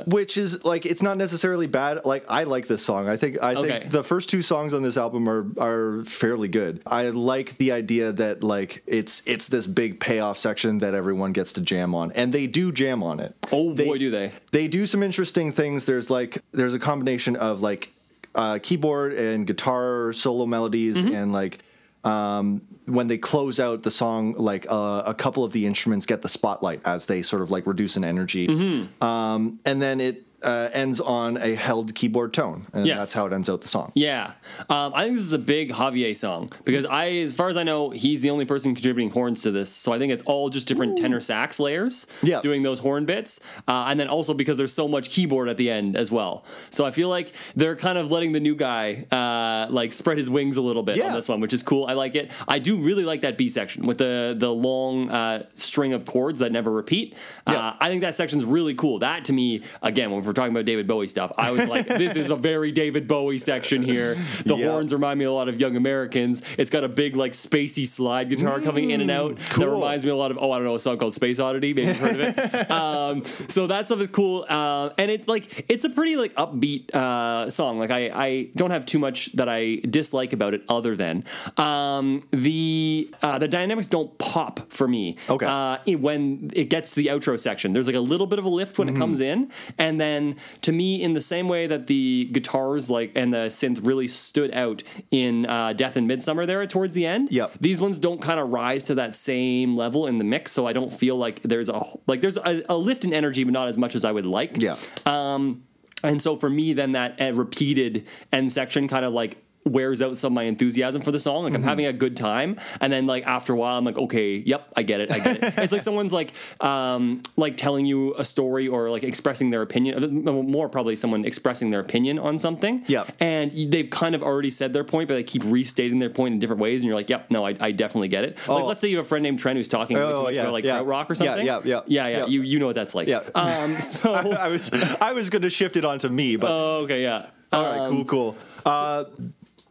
which 0.06 0.36
is 0.36 0.64
like 0.64 0.86
it's 0.86 1.02
not 1.02 1.16
necessarily 1.16 1.66
bad. 1.66 2.04
Like 2.04 2.24
I 2.28 2.44
like 2.44 2.66
this 2.66 2.84
song. 2.84 3.08
I 3.08 3.16
think 3.16 3.38
I 3.42 3.54
Okay. 3.54 3.80
think 3.80 3.90
the 3.90 4.02
first 4.04 4.28
two 4.28 4.42
songs 4.42 4.74
on 4.74 4.82
this 4.82 4.96
album 4.96 5.28
are 5.28 5.46
are 5.58 6.04
fairly 6.04 6.48
good. 6.48 6.80
I 6.86 7.08
like 7.08 7.56
the 7.56 7.72
idea 7.72 8.12
that 8.12 8.42
like 8.42 8.82
it's 8.86 9.22
it's 9.26 9.48
this 9.48 9.66
big 9.66 10.00
payoff 10.00 10.36
section 10.38 10.78
that 10.78 10.94
everyone 10.94 11.32
gets 11.32 11.52
to 11.54 11.60
jam 11.60 11.94
on, 11.94 12.12
and 12.12 12.32
they 12.32 12.46
do 12.46 12.72
jam 12.72 13.02
on 13.02 13.20
it. 13.20 13.34
Oh 13.52 13.74
boy, 13.74 13.98
do 13.98 14.10
they! 14.10 14.32
They 14.52 14.68
do 14.68 14.86
some 14.86 15.02
interesting 15.02 15.52
things. 15.52 15.86
There's 15.86 16.10
like 16.10 16.38
there's 16.52 16.74
a 16.74 16.78
combination 16.78 17.36
of 17.36 17.62
like 17.62 17.92
uh, 18.34 18.58
keyboard 18.62 19.12
and 19.14 19.46
guitar 19.46 20.12
solo 20.12 20.46
melodies 20.46 21.02
Mm-hmm. 21.04 21.14
and 21.14 21.32
like 21.32 21.58
um, 22.04 22.60
when 22.86 23.06
they 23.08 23.16
close 23.16 23.58
out 23.58 23.82
the 23.82 23.90
song, 23.90 24.34
like 24.34 24.66
uh, 24.70 25.02
a 25.06 25.14
couple 25.14 25.42
of 25.42 25.52
the 25.52 25.64
instruments 25.64 26.04
get 26.04 26.20
the 26.20 26.28
spotlight 26.28 26.82
as 26.84 27.06
they 27.06 27.22
sort 27.22 27.40
of 27.40 27.50
like 27.50 27.66
reduce 27.66 27.96
in 27.96 28.04
energy, 28.04 28.46
Mm-hmm. 28.46 29.02
um, 29.02 29.58
and 29.64 29.80
then 29.80 30.00
it 30.00 30.23
uh, 30.44 30.70
ends 30.72 31.00
on 31.00 31.36
a 31.38 31.54
held 31.54 31.94
keyboard 31.94 32.32
tone, 32.34 32.62
and 32.72 32.86
Yes. 32.86 32.98
that's 32.98 33.12
how 33.14 33.26
it 33.26 33.32
ends 33.32 33.48
out 33.48 33.60
the 33.62 33.68
song. 33.68 33.92
Yeah, 33.94 34.32
um, 34.68 34.92
I 34.94 35.04
think 35.04 35.16
this 35.16 35.24
is 35.26 35.32
a 35.32 35.38
big 35.38 35.72
Javier 35.72 36.16
song 36.16 36.48
because 36.64 36.84
I, 36.84 37.10
as 37.22 37.34
far 37.34 37.48
as 37.48 37.56
I 37.56 37.62
know, 37.62 37.90
he's 37.90 38.20
the 38.20 38.30
only 38.30 38.44
person 38.44 38.74
contributing 38.74 39.10
horns 39.10 39.42
to 39.42 39.50
this. 39.50 39.70
So 39.70 39.92
I 39.92 39.98
think 39.98 40.12
it's 40.12 40.22
all 40.22 40.48
just 40.50 40.66
different 40.68 40.98
tenor 40.98 41.20
sax 41.20 41.58
layers, 41.58 42.06
Yeah. 42.22 42.40
doing 42.40 42.62
those 42.62 42.80
horn 42.80 43.04
bits, 43.06 43.40
uh, 43.68 43.86
and 43.88 43.98
then 43.98 44.08
also 44.08 44.34
because 44.34 44.58
there's 44.58 44.72
so 44.72 44.86
much 44.88 45.10
keyboard 45.10 45.48
at 45.48 45.56
the 45.56 45.70
end 45.70 45.96
as 45.96 46.10
well. 46.12 46.44
So 46.70 46.84
I 46.84 46.90
feel 46.90 47.08
like 47.08 47.32
they're 47.56 47.76
kind 47.76 47.96
of 47.98 48.10
letting 48.10 48.32
the 48.32 48.40
new 48.40 48.54
guy 48.54 49.06
uh, 49.10 49.72
like 49.72 49.92
spread 49.92 50.18
his 50.18 50.28
wings 50.28 50.56
a 50.56 50.62
little 50.62 50.82
bit 50.82 51.00
on 51.02 51.12
this 51.12 51.28
one, 51.28 51.40
which 51.40 51.52
is 51.54 51.62
cool. 51.62 51.86
I 51.86 51.94
like 51.94 52.14
it. 52.14 52.30
I 52.46 52.58
do 52.58 52.78
really 52.82 53.04
like 53.04 53.22
that 53.22 53.38
B 53.38 53.48
section 53.48 53.86
with 53.86 53.98
the 53.98 54.34
the 54.38 54.52
long 54.52 55.10
uh, 55.10 55.46
string 55.54 55.92
of 55.92 56.04
chords 56.04 56.40
that 56.40 56.52
never 56.52 56.70
repeat. 56.70 57.14
Yeah. 57.48 57.58
Uh, 57.58 57.76
I 57.80 57.88
think 57.88 58.02
that 58.02 58.14
section's 58.14 58.44
really 58.44 58.74
cool. 58.74 58.98
That 58.98 59.24
to 59.26 59.32
me, 59.32 59.62
again, 59.82 60.10
when 60.10 60.22
we're 60.24 60.32
talking 60.34 60.52
about 60.52 60.64
David 60.64 60.86
Bowie 60.86 61.06
stuff, 61.06 61.32
I 61.38 61.50
was 61.52 61.66
like, 61.66 61.86
this 61.86 62.16
is 62.16 62.30
a 62.30 62.36
very 62.36 62.72
David 62.72 63.06
Bowie 63.08 63.38
section 63.38 63.82
here. 63.82 64.14
The 64.44 64.56
Yeah. 64.56 64.70
horns 64.70 64.92
remind 64.92 65.18
me 65.18 65.24
a 65.24 65.32
lot 65.32 65.48
of 65.48 65.60
Young 65.60 65.76
Americans. 65.76 66.42
It's 66.58 66.70
got 66.70 66.84
a 66.84 66.88
big 66.88 67.16
like 67.16 67.32
spacey 67.32 67.86
slide 67.86 68.28
guitar 68.30 68.60
coming 68.60 68.90
in 68.90 69.00
and 69.00 69.10
out. 69.10 69.36
That 69.38 69.68
reminds 69.68 70.04
me 70.04 70.10
a 70.10 70.16
lot 70.16 70.30
of 70.30 70.38
oh 70.40 70.50
I 70.52 70.58
don't 70.58 70.66
know 70.66 70.74
a 70.74 70.80
song 70.80 70.98
called 70.98 71.14
Space 71.14 71.38
Oddity. 71.40 71.72
Maybe 71.74 71.88
you've 71.88 71.98
heard 71.98 72.20
of 72.20 72.38
it. 72.38 72.70
um, 72.70 73.22
so 73.48 73.66
that 73.68 73.86
stuff 73.86 74.00
is 74.00 74.08
cool, 74.08 74.44
uh, 74.48 74.90
and 74.98 75.10
it's 75.10 75.28
like 75.28 75.64
it's 75.68 75.84
a 75.84 75.90
pretty 75.90 76.16
like 76.16 76.34
upbeat 76.34 76.94
uh, 76.94 77.48
song. 77.50 77.78
Like 77.78 77.90
I 77.90 78.10
I 78.14 78.50
don't 78.56 78.70
have 78.70 78.84
too 78.86 78.98
much 78.98 79.32
that 79.32 79.48
I 79.48 79.76
dislike 79.88 80.32
about 80.32 80.54
it 80.54 80.62
other 80.68 80.96
than 80.96 81.24
um, 81.56 82.22
the 82.30 83.10
uh, 83.22 83.38
the 83.38 83.48
dynamics 83.48 83.86
don't 83.86 84.16
pop 84.18 84.60
for 84.70 84.86
me. 84.88 85.16
Okay. 85.28 85.46
Uh, 85.46 85.78
it- 85.86 86.00
when 86.04 86.50
it 86.54 86.68
gets 86.68 86.90
to 86.94 86.96
the 87.02 87.06
outro 87.06 87.38
section, 87.38 87.72
there's 87.72 87.86
like 87.86 87.96
a 87.96 88.00
little 88.00 88.26
bit 88.26 88.38
of 88.38 88.44
a 88.44 88.48
lift 88.48 88.78
when 88.78 88.88
it 88.88 88.96
comes 88.96 89.20
in, 89.20 89.50
and 89.78 89.98
then 90.00 90.23
to 90.62 90.72
me, 90.72 91.02
in 91.02 91.12
the 91.12 91.20
same 91.20 91.48
way 91.48 91.66
that 91.66 91.86
the 91.86 92.28
guitars 92.32 92.90
like 92.90 93.12
and 93.14 93.32
the 93.32 93.46
synth 93.48 93.86
really 93.86 94.08
stood 94.08 94.52
out 94.54 94.82
in 95.10 95.46
uh, 95.46 95.72
Death 95.72 95.96
in 95.96 96.06
Midsummer 96.06 96.46
there 96.46 96.66
towards 96.66 96.94
the 96.94 97.06
end. 97.06 97.30
Yep. 97.30 97.52
These 97.60 97.80
ones 97.80 97.98
don't 97.98 98.22
kind 98.22 98.40
of 98.40 98.50
rise 98.50 98.84
to 98.84 98.94
that 98.96 99.14
same 99.14 99.76
level 99.76 100.06
in 100.06 100.18
the 100.18 100.24
mix, 100.24 100.52
so 100.52 100.66
I 100.66 100.72
don't 100.72 100.92
feel 100.92 101.16
like 101.16 101.42
there's 101.42 101.68
a 101.68 101.82
like 102.06 102.20
there's 102.20 102.38
a, 102.38 102.62
a 102.68 102.76
lift 102.76 103.04
in 103.04 103.12
energy, 103.12 103.44
but 103.44 103.52
not 103.52 103.68
as 103.68 103.76
much 103.76 103.94
as 103.94 104.04
I 104.04 104.12
would 104.12 104.26
like. 104.26 104.60
Yeah. 104.60 104.76
Um, 105.06 105.64
and 106.02 106.20
so 106.20 106.36
for 106.36 106.50
me, 106.50 106.72
then 106.72 106.92
that 106.92 107.20
uh, 107.20 107.32
repeated 107.32 108.06
end 108.32 108.52
section 108.52 108.88
kind 108.88 109.04
of 109.04 109.12
like 109.12 109.38
wears 109.64 110.02
out 110.02 110.16
some 110.16 110.32
of 110.32 110.34
my 110.36 110.44
enthusiasm 110.44 111.00
for 111.02 111.10
the 111.12 111.18
song. 111.18 111.44
Like 111.44 111.54
I'm 111.54 111.62
having 111.62 111.86
a 111.86 111.92
good 111.92 112.16
time, 112.16 112.58
and 112.80 112.92
then 112.92 113.06
like 113.06 113.26
after 113.26 113.52
a 113.52 113.56
while, 113.56 113.78
I'm 113.78 113.84
like, 113.84 113.98
okay, 113.98 114.36
yep, 114.36 114.68
I 114.76 114.82
get 114.82 115.00
it, 115.00 115.10
I 115.10 115.18
get 115.18 115.36
it. 115.42 115.54
it's 115.58 115.72
like 115.72 115.80
someone's 115.80 116.12
like, 116.12 116.32
um, 116.60 117.22
like 117.36 117.56
telling 117.56 117.86
you 117.86 118.14
a 118.16 118.24
story 118.24 118.68
or 118.68 118.90
like 118.90 119.02
expressing 119.02 119.50
their 119.50 119.62
opinion. 119.62 120.26
uh, 120.28 120.32
More 120.32 120.68
probably 120.68 120.96
someone 120.96 121.24
expressing 121.24 121.70
their 121.70 121.80
opinion 121.80 122.18
on 122.18 122.38
something. 122.38 122.84
Yeah. 122.88 123.04
and 123.20 123.52
they've 123.72 123.88
kind 123.90 124.14
of 124.14 124.22
already 124.22 124.50
said 124.50 124.72
their 124.72 124.84
point, 124.84 125.08
but 125.08 125.14
they 125.14 125.22
keep 125.24 125.42
restating 125.44 125.98
their 125.98 126.10
point 126.10 126.34
in 126.34 126.38
different 126.40 126.60
ways, 126.60 126.82
and 126.82 126.86
you're 126.88 126.96
like, 126.96 127.08
yep, 127.10 127.30
no, 127.30 127.46
I, 127.46 127.56
I 127.60 127.72
definitely 127.72 128.08
get 128.08 128.24
it. 128.24 128.36
Like 128.48 128.48
Oh. 128.48 128.66
let's 128.66 128.80
say 128.80 128.88
you 128.88 128.96
have 128.98 129.06
a 129.06 129.08
friend 129.08 129.22
named 129.22 129.38
Trent 129.38 129.56
who's 129.56 129.68
talking 129.68 129.96
Oh, 129.96 130.24
much 130.24 130.34
yeah, 130.34 130.42
about 130.42 130.52
like 130.52 130.64
yeah. 130.64 130.80
krautrock 130.80 131.10
or 131.10 131.14
something. 131.14 131.46
yeah, 131.46 131.60
yeah, 131.64 131.80
yeah, 131.86 132.06
yeah. 132.08 132.18
yeah. 132.18 132.26
You 132.26 132.42
you 132.42 132.58
know 132.58 132.66
what 132.66 132.74
that's 132.74 132.94
like. 132.94 133.08
Yeah. 133.08 133.20
Um. 133.34 133.76
So. 133.80 134.12
I 134.14 134.48
was 134.48 134.70
I 135.00 135.12
was 135.12 135.30
going 135.30 135.42
to 135.42 135.50
shift 135.50 135.76
it 135.76 135.84
onto 135.84 136.08
me, 136.08 136.36
but 136.36 136.50
oh, 136.50 136.82
okay. 136.84 137.02
Yeah. 137.02 137.26
All 137.52 137.62
right, 137.62 137.78
Um, 137.80 138.04
cool, 138.04 138.34
cool. 138.34 138.36
Uh, 138.66 139.04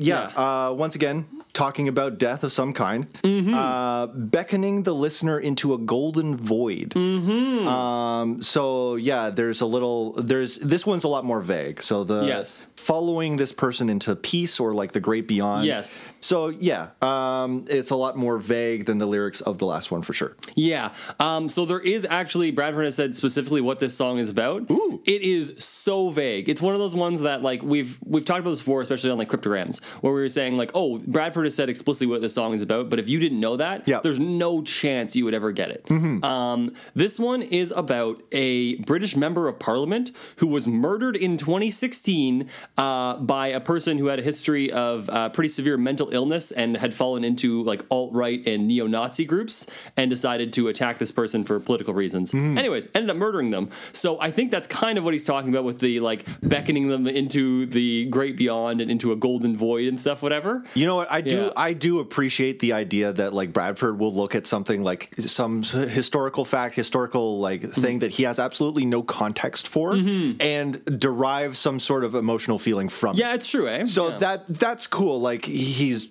yeah, 0.03 0.29
yeah. 0.35 0.67
Uh, 0.67 0.73
once 0.73 0.95
again, 0.95 1.25
talking 1.53 1.87
about 1.87 2.17
death 2.19 2.43
of 2.43 2.51
some 2.51 2.73
kind, 2.73 3.07
Mm-hmm. 3.21 3.53
uh, 3.53 4.07
beckoning 4.07 4.83
the 4.83 4.93
listener 4.93 5.39
into 5.39 5.73
a 5.73 5.77
golden 5.77 6.35
void. 6.35 6.89
Mm-hmm. 6.97 7.67
Um, 7.67 8.41
so 8.41 8.95
yeah, 8.95 9.29
there's 9.29 9.61
a 9.61 9.65
little. 9.65 10.13
There's 10.13 10.57
this 10.57 10.85
one's 10.85 11.03
a 11.03 11.07
lot 11.07 11.23
more 11.25 11.41
vague. 11.41 11.81
So 11.81 12.03
the 12.03 12.25
Yes. 12.25 12.67
Following 12.83 13.37
this 13.37 13.51
person 13.53 13.89
into 13.89 14.15
peace 14.15 14.59
or 14.59 14.73
like 14.73 14.91
the 14.91 14.99
great 14.99 15.27
beyond. 15.27 15.65
Yes. 15.65 16.03
So 16.19 16.49
yeah, 16.49 16.89
um, 17.01 17.65
it's 17.69 17.89
a 17.91 17.95
lot 17.95 18.17
more 18.17 18.37
vague 18.37 18.85
than 18.85 18.97
the 18.97 19.05
lyrics 19.05 19.41
of 19.41 19.57
the 19.57 19.65
last 19.65 19.91
one 19.91 20.01
for 20.01 20.13
sure. 20.13 20.35
Yeah. 20.55 20.93
Um, 21.19 21.47
so 21.49 21.65
there 21.65 21.79
is 21.79 22.05
actually 22.09 22.51
Bradford 22.51 22.85
has 22.85 22.95
said 22.95 23.15
specifically 23.15 23.61
what 23.61 23.79
this 23.79 23.95
song 23.95 24.17
is 24.19 24.29
about. 24.29 24.69
Ooh. 24.69 25.01
It 25.05 25.21
is 25.21 25.53
so 25.57 26.09
vague. 26.09 26.49
It's 26.49 26.61
one 26.61 26.73
of 26.73 26.79
those 26.79 26.95
ones 26.95 27.21
that 27.21 27.41
like 27.41 27.61
we've 27.63 27.97
we've 28.05 28.25
talked 28.25 28.41
about 28.41 28.49
this 28.51 28.59
before, 28.59 28.81
especially 28.81 29.11
on 29.11 29.17
like 29.17 29.29
cryptograms, 29.29 29.79
where 30.01 30.13
we 30.13 30.19
were 30.21 30.29
saying 30.29 30.57
like, 30.57 30.71
oh, 30.73 30.97
Bradford 30.99 31.45
has 31.45 31.55
said 31.55 31.69
explicitly 31.69 32.07
what 32.07 32.21
this 32.21 32.33
song 32.33 32.53
is 32.53 32.61
about, 32.61 32.89
but 32.89 32.99
if 32.99 33.07
you 33.09 33.19
didn't 33.19 33.39
know 33.39 33.57
that, 33.57 33.87
Yeah. 33.87 33.99
there's 34.03 34.19
no 34.19 34.61
chance 34.61 35.15
you 35.15 35.25
would 35.25 35.33
ever 35.33 35.51
get 35.51 35.69
it. 35.71 36.23
Um, 36.23 36.73
this 36.95 37.17
one 37.19 37.41
is 37.41 37.71
about 37.71 38.21
a 38.31 38.75
British 38.77 39.15
member 39.15 39.47
of 39.47 39.59
Parliament 39.59 40.11
who 40.37 40.47
was 40.47 40.67
murdered 40.67 41.15
in 41.15 41.37
2016 41.37 42.49
uh, 42.77 43.17
by 43.17 43.47
a 43.47 43.59
person 43.59 43.97
who 43.97 44.07
had 44.07 44.19
a 44.19 44.23
history 44.23 44.71
of 44.71 45.09
uh, 45.09 45.29
pretty 45.29 45.47
severe 45.49 45.77
mental 45.77 46.09
illness 46.11 46.51
and 46.51 46.75
had 46.77 46.93
fallen 46.93 47.23
into 47.23 47.63
like 47.63 47.83
alt 47.91 48.11
right 48.13 48.45
and 48.47 48.67
neo 48.67 48.87
Nazi 48.87 49.25
groups 49.25 49.89
and 49.95 50.09
decided 50.09 50.53
to 50.53 50.67
attack 50.69 50.97
this 50.97 51.11
person 51.11 51.43
for 51.43 51.59
political 51.59 51.93
reasons. 51.93 52.33
Anyways, 52.33 52.87
ended 52.95 53.09
up 53.11 53.17
murdering 53.17 53.51
them. 53.51 53.69
So 53.91 54.19
I 54.19 54.31
think 54.31 54.49
that's 54.51 54.67
kind 54.67 54.97
of 54.97 55.03
what 55.03 55.13
he's 55.13 55.23
talking 55.25 55.49
about 55.49 55.63
with 55.65 55.79
the 55.79 55.99
like 55.99 56.25
beckoning 56.41 56.87
them 56.87 57.05
into 57.07 57.65
the 57.67 58.05
great 58.05 58.37
beyond 58.37 58.81
and 58.81 58.89
into 58.89 59.11
a 59.11 59.15
golden 59.15 59.55
void 59.55 59.87
and 59.87 59.99
stuff, 59.99 60.23
whatever. 60.23 60.63
You 60.73 60.85
know 60.87 60.95
what? 60.95 61.11
I 61.11 61.21
do 61.21 61.29
Yeah. 61.43 61.49
I 61.55 61.73
do 61.73 61.99
appreciate 61.99 62.59
the 62.59 62.73
idea 62.73 63.13
that 63.13 63.33
like 63.33 63.53
Bradford 63.53 63.99
will 63.99 64.13
look 64.13 64.33
at 64.35 64.47
something 64.47 64.81
like 64.83 65.13
some 65.17 65.61
historical 65.63 66.45
fact, 66.45 66.75
historical 66.75 67.39
like 67.39 67.61
Mm-hmm. 67.63 67.81
thing 67.81 67.99
that 67.99 68.11
he 68.11 68.23
has 68.23 68.39
absolutely 68.39 68.85
no 68.85 69.03
context 69.03 69.67
for, 69.67 69.93
and 69.93 70.99
derive 70.99 71.55
some 71.55 71.79
sort 71.79 72.03
of 72.03 72.15
emotional 72.15 72.57
feeling 72.63 72.89
from. 72.89 73.15
it. 73.15 73.19
Yeah, 73.19 73.33
it's 73.35 73.49
true, 73.51 73.67
eh? 73.67 73.85
So 73.85 74.09
Yeah. 74.09 74.17
that 74.17 74.45
that's 74.47 74.87
cool. 74.87 75.19
Like 75.21 75.45
he's 75.45 76.07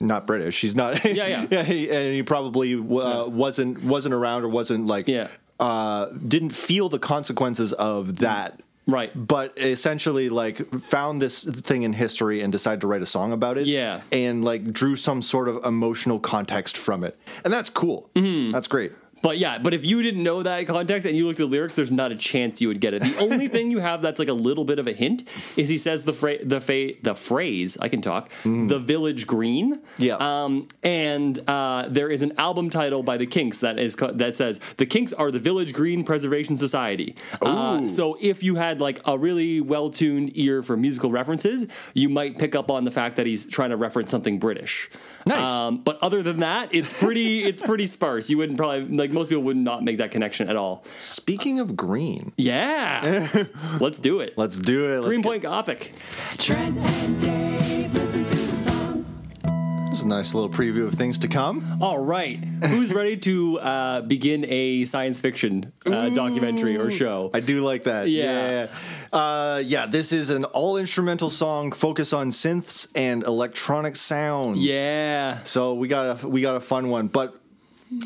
not 0.00 0.26
British. 0.26 0.60
He's 0.60 0.74
not. 0.76 1.04
Yeah, 1.16 1.46
yeah. 1.50 1.62
he, 1.62 1.90
and 1.90 2.14
he 2.14 2.22
probably 2.22 2.74
uh, 2.74 3.26
wasn't 3.26 3.82
wasn't 3.84 4.14
around 4.14 4.44
or 4.44 4.48
wasn't 4.48 4.86
like. 4.86 5.08
Yeah. 5.08 5.28
Uh, 5.58 6.06
didn't 6.26 6.50
feel 6.50 6.88
the 6.88 6.98
consequences 6.98 7.72
of 7.72 8.18
that. 8.18 8.60
Right. 8.88 9.10
But 9.16 9.54
essentially, 9.56 10.28
like, 10.28 10.58
found 10.74 11.20
this 11.20 11.42
thing 11.44 11.82
in 11.82 11.92
history 11.92 12.40
and 12.42 12.52
decided 12.52 12.82
to 12.82 12.86
write 12.86 13.02
a 13.02 13.06
song 13.06 13.32
about 13.32 13.58
it. 13.58 13.66
Yeah. 13.66 14.02
And 14.12 14.44
like 14.44 14.72
drew 14.72 14.94
some 14.94 15.22
sort 15.22 15.48
of 15.48 15.64
emotional 15.64 16.20
context 16.20 16.76
from 16.76 17.02
it, 17.04 17.18
and 17.44 17.52
that's 17.52 17.68
cool. 17.70 18.10
Mm-hmm. 18.14 18.52
That's 18.52 18.68
great. 18.68 18.92
But 19.22 19.38
yeah, 19.38 19.58
but 19.58 19.74
if 19.74 19.84
you 19.84 20.02
didn't 20.02 20.22
know 20.22 20.42
that 20.42 20.66
context 20.66 21.06
and 21.06 21.16
you 21.16 21.26
looked 21.26 21.40
at 21.40 21.44
the 21.44 21.50
lyrics, 21.50 21.74
there's 21.76 21.90
not 21.90 22.12
a 22.12 22.16
chance 22.16 22.60
you 22.60 22.68
would 22.68 22.80
get 22.80 22.94
it. 22.94 23.02
The 23.02 23.16
only 23.18 23.48
thing 23.54 23.70
you 23.70 23.80
have 23.80 24.02
that's 24.02 24.18
like 24.18 24.28
a 24.28 24.32
little 24.34 24.64
bit 24.64 24.78
of 24.78 24.86
a 24.86 24.92
hint 24.92 25.22
is 25.56 25.68
he 25.68 25.78
says 25.78 26.04
the 26.04 26.12
fra- 26.12 26.44
the 26.44 26.60
fa- 26.60 26.92
the 27.02 27.14
phrase 27.14 27.76
I 27.80 27.88
can 27.88 28.02
talk 28.02 28.30
the 28.44 28.78
village 28.78 29.26
green. 29.26 29.80
Yeah. 29.98 30.16
Um, 30.16 30.68
and 30.82 31.38
uh, 31.48 31.86
there 31.88 32.10
is 32.10 32.22
an 32.22 32.32
album 32.38 32.70
title 32.70 33.02
by 33.02 33.16
the 33.16 33.26
Kinks 33.26 33.58
that 33.60 33.78
is 33.78 33.96
co- 33.96 34.12
that 34.12 34.36
says 34.36 34.60
the 34.76 34.86
Kinks 34.86 35.12
are 35.12 35.30
the 35.30 35.38
Village 35.40 35.72
Green 35.72 36.04
Preservation 36.04 36.56
Society. 36.56 37.14
Uh, 37.42 37.86
so 37.86 38.16
if 38.20 38.42
you 38.42 38.56
had 38.56 38.80
like 38.80 39.00
a 39.06 39.18
really 39.18 39.60
well 39.60 39.90
tuned 39.90 40.32
ear 40.36 40.62
for 40.62 40.76
musical 40.76 41.10
references, 41.10 41.66
you 41.94 42.08
might 42.08 42.38
pick 42.38 42.54
up 42.54 42.70
on 42.70 42.84
the 42.84 42.90
fact 42.90 43.16
that 43.16 43.26
he's 43.26 43.46
trying 43.46 43.70
to 43.70 43.76
reference 43.76 44.10
something 44.10 44.38
British. 44.38 44.88
Nice. 45.26 45.50
Um, 45.52 45.78
but 45.78 45.98
other 46.02 46.22
than 46.22 46.40
that, 46.40 46.74
it's 46.74 46.92
pretty 46.92 47.42
it's 47.42 47.62
pretty 47.62 47.86
sparse. 47.86 48.30
You 48.30 48.38
wouldn't 48.38 48.58
probably 48.58 48.96
like 48.96 49.05
most 49.12 49.28
people 49.28 49.42
would 49.44 49.56
not 49.56 49.82
make 49.84 49.98
that 49.98 50.10
connection 50.10 50.48
at 50.48 50.56
all. 50.56 50.84
Speaking 50.98 51.60
of 51.60 51.76
green, 51.76 52.32
Yeah, 52.36 53.28
let's 53.80 53.98
do 54.00 54.20
it. 54.20 54.34
let's 54.36 54.58
do 54.58 54.92
it. 54.92 54.96
Let's 54.98 55.06
Green 55.08 55.20
get- 55.22 55.28
Point 55.28 55.42
Gothic. 55.42 55.92
Trent 56.38 56.76
and 56.78 57.20
Dave 57.20 57.92
listen 57.94 58.24
to 58.24 58.34
the 58.36 58.52
song. 58.54 59.04
This 59.88 60.00
is 60.00 60.04
a 60.04 60.08
nice 60.08 60.34
little 60.34 60.50
preview 60.50 60.86
of 60.86 60.92
things 60.92 61.18
to 61.20 61.28
come. 61.28 61.78
All 61.80 61.98
right, 61.98 62.36
who's 62.64 62.92
ready 62.92 63.16
to 63.18 63.58
uh, 63.60 64.00
begin 64.02 64.44
a 64.46 64.84
science 64.84 65.22
fiction 65.22 65.72
uh, 65.86 66.10
documentary 66.10 66.76
or 66.76 66.90
show? 66.90 67.30
I 67.32 67.40
do 67.40 67.60
like 67.64 67.84
that. 67.84 68.08
Yeah. 68.10 68.68
Yeah. 68.68 69.18
Uh, 69.18 69.62
yeah, 69.64 69.86
this 69.86 70.12
is 70.12 70.28
an 70.28 70.44
all 70.44 70.76
instrumental 70.76 71.30
song 71.30 71.72
focused 71.72 72.12
on 72.12 72.28
synths 72.28 72.90
and 72.94 73.22
electronic 73.22 73.96
sounds. 73.96 74.58
Yeah, 74.58 75.42
So 75.44 75.72
we 75.74 75.88
got 75.88 76.22
a 76.24 76.28
we 76.28 76.42
got 76.42 76.56
a 76.56 76.60
fun 76.60 76.90
one, 76.90 77.06
but 77.08 77.40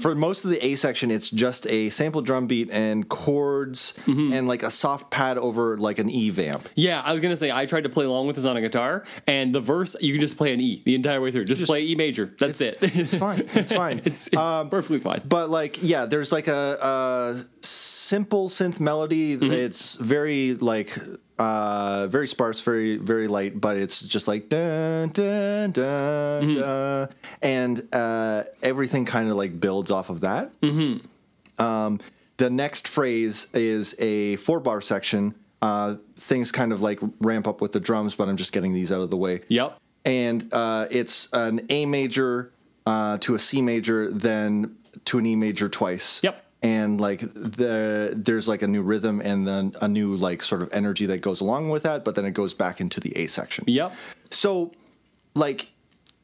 for 0.00 0.14
most 0.14 0.44
of 0.44 0.50
the 0.50 0.64
A 0.64 0.74
section, 0.74 1.10
it's 1.10 1.30
just 1.30 1.66
a 1.68 1.88
sample 1.90 2.22
drum 2.22 2.46
beat 2.46 2.70
and 2.70 3.08
chords 3.08 3.94
Mm-hmm. 4.06 4.32
and 4.32 4.48
like 4.48 4.62
a 4.62 4.70
soft 4.70 5.10
pad 5.10 5.38
over 5.38 5.76
like 5.78 5.98
an 5.98 6.08
E 6.10 6.30
vamp. 6.30 6.68
yeah. 6.74 7.02
I 7.04 7.12
was 7.12 7.20
gonna 7.20 7.36
say 7.36 7.50
I 7.50 7.66
tried 7.66 7.84
to 7.84 7.88
play 7.90 8.04
along 8.04 8.26
with 8.26 8.36
this 8.36 8.44
on 8.44 8.56
a 8.56 8.60
guitar, 8.60 9.04
and 9.26 9.54
the 9.54 9.60
verse 9.60 9.96
you 10.00 10.12
can 10.12 10.20
just 10.20 10.36
play 10.36 10.52
an 10.52 10.60
E 10.60 10.82
the 10.84 10.94
entire 10.94 11.20
way 11.20 11.30
through. 11.30 11.44
Just, 11.44 11.64
play 11.64 11.82
E 11.84 11.94
major. 11.94 12.32
That's 12.38 12.60
it. 12.60 12.78
It's 12.82 13.14
fine. 13.16 13.42
It's 13.54 13.72
fine. 13.72 13.98
it's 14.04 14.26
it's 14.28 14.36
perfectly 14.36 14.98
fine. 15.00 15.22
but 15.26 15.50
like 15.50 15.82
yeah 15.82 16.06
there's 16.06 16.32
like 16.32 16.48
a, 16.48 16.78
a 16.80 17.64
simple 17.64 18.48
synth 18.48 18.80
melody 18.80 19.36
Mm-hmm. 19.36 19.52
it's 19.52 19.96
very 19.96 20.54
like 20.54 20.96
uh 21.40 22.06
very 22.08 22.26
sparse 22.28 22.60
very 22.62 22.96
very 22.98 23.26
light 23.26 23.58
but 23.58 23.76
it's 23.78 24.06
just 24.06 24.28
like 24.28 24.48
dun 24.50 25.08
dun 25.08 25.70
dun 25.70 26.42
Mm-hmm. 26.42 26.60
dun 26.60 27.08
and 27.42 27.88
uh 27.94 28.42
everything 28.62 29.04
kind 29.06 29.28
of 29.30 29.36
like 29.36 29.58
builds 29.58 29.90
off 29.90 30.10
of 30.10 30.20
that 30.20 30.50
Mm-hmm. 30.60 31.62
um 31.64 31.98
the 32.36 32.50
next 32.50 32.86
phrase 32.88 33.48
is 33.54 33.94
a 34.00 34.36
four 34.36 34.60
bar 34.60 34.80
section 34.80 35.34
uh 35.62 35.96
things 36.16 36.52
kind 36.52 36.72
of 36.72 36.82
like 36.82 37.00
ramp 37.20 37.48
up 37.48 37.60
with 37.60 37.72
the 37.72 37.80
drums 37.80 38.14
but 38.14 38.28
i'm 38.28 38.36
just 38.36 38.52
getting 38.52 38.72
these 38.74 38.92
out 38.92 39.00
of 39.00 39.10
the 39.10 39.16
way 39.16 39.40
Yep. 39.48 39.78
and 40.04 40.48
uh, 40.52 40.86
it's 40.90 41.28
an 41.32 41.60
A 41.70 41.86
major 41.86 42.52
uh, 42.86 43.18
to 43.18 43.34
a 43.34 43.38
C 43.38 43.60
major, 43.62 44.10
then 44.10 44.74
to 45.04 45.18
an 45.18 45.26
E 45.26 45.36
major 45.36 45.68
twice. 45.68 46.20
Yep. 46.22 46.44
And 46.62 47.00
like 47.00 47.20
the 47.20 48.12
there's 48.14 48.46
like 48.46 48.60
a 48.60 48.68
new 48.68 48.82
rhythm 48.82 49.22
and 49.22 49.46
then 49.48 49.74
a 49.80 49.88
new 49.88 50.14
like 50.16 50.42
sort 50.42 50.60
of 50.60 50.68
energy 50.72 51.06
that 51.06 51.22
goes 51.22 51.40
along 51.40 51.70
with 51.70 51.84
that, 51.84 52.04
but 52.04 52.14
then 52.14 52.26
it 52.26 52.32
goes 52.32 52.52
back 52.52 52.80
into 52.80 53.00
the 53.00 53.16
A 53.16 53.26
section. 53.28 53.64
Yep. 53.66 53.94
So 54.30 54.72
like 55.34 55.68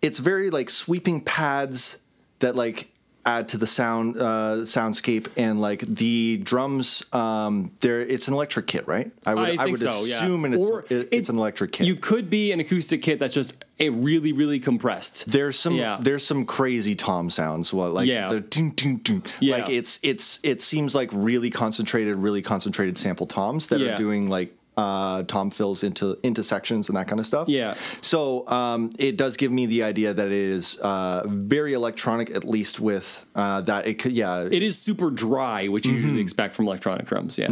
it's 0.02 0.18
very 0.18 0.50
like 0.50 0.68
sweeping 0.68 1.22
pads 1.22 1.98
that 2.40 2.54
like 2.54 2.92
add 3.26 3.48
to 3.48 3.58
the 3.58 3.66
sound 3.66 4.16
uh 4.16 4.54
soundscape 4.64 5.26
and 5.36 5.60
like 5.60 5.80
the 5.80 6.36
drums 6.38 7.04
um 7.12 7.72
there 7.80 8.00
it's 8.00 8.28
an 8.28 8.34
electric 8.34 8.66
kit 8.68 8.86
right 8.86 9.10
i 9.26 9.34
would 9.34 9.58
I 9.58 9.64
i, 9.64 9.66
would 9.66 9.78
so, 9.80 9.88
assume 9.88 10.40
yeah. 10.40 10.46
and 10.46 10.54
it's, 10.54 10.64
Or 10.70 10.84
it- 10.88 11.08
it's 11.10 11.28
an 11.28 11.36
electric 11.36 11.72
kit 11.72 11.86
You 11.86 11.96
could 11.96 12.30
be 12.30 12.52
an 12.52 12.60
acoustic 12.60 13.02
kit 13.02 13.18
that's 13.18 13.34
just 13.34 13.64
a 13.78 13.90
really 13.90 14.32
really 14.32 14.58
compressed. 14.58 15.30
There's 15.30 15.58
some 15.58 15.74
Yeah. 15.74 15.98
there's 16.00 16.24
some 16.24 16.46
crazy 16.46 16.94
tom 16.94 17.28
sounds. 17.28 17.74
Well, 17.74 17.90
like 17.90 18.08
Yeah. 18.08 18.26
the 18.28 18.40
ding, 18.40 18.70
ding, 18.70 18.96
ding. 18.98 19.22
Yeah. 19.38 19.56
like 19.58 19.68
it's 19.68 20.00
it's 20.02 20.40
it 20.42 20.62
seems 20.62 20.94
like 20.94 21.10
really 21.12 21.50
concentrated, 21.50 22.16
really 22.16 22.40
concentrated 22.40 22.96
sample 22.96 23.26
toms 23.26 23.66
that 23.66 23.80
Yeah. 23.80 23.92
are 23.94 23.98
doing 23.98 24.30
like 24.30 24.55
uh, 24.76 25.22
tom 25.24 25.50
fills 25.50 25.82
into 25.82 26.18
into 26.22 26.42
sections 26.42 26.88
and 26.88 26.96
that 26.96 27.08
kind 27.08 27.18
of 27.20 27.26
stuff. 27.26 27.48
Yeah. 27.48 27.74
So 28.00 28.46
um, 28.48 28.92
it 28.98 29.16
does 29.16 29.36
give 29.36 29.50
me 29.52 29.66
the 29.66 29.82
idea 29.84 30.12
that 30.12 30.26
it 30.26 30.32
is 30.32 30.78
uh, 30.80 31.22
very 31.26 31.72
electronic, 31.72 32.30
at 32.30 32.44
least 32.44 32.78
with 32.80 33.24
uh, 33.34 33.62
that. 33.62 33.86
It 33.86 33.94
could 33.98 34.12
yeah. 34.12 34.42
It 34.50 34.62
is 34.62 34.78
super 34.78 35.10
dry, 35.10 35.68
which 35.68 35.86
you 35.86 35.94
Mm-hmm. 35.94 36.02
usually 36.04 36.20
expect 36.22 36.54
from 36.54 36.66
electronic 36.66 37.06
drums. 37.06 37.38
Yeah. 37.38 37.48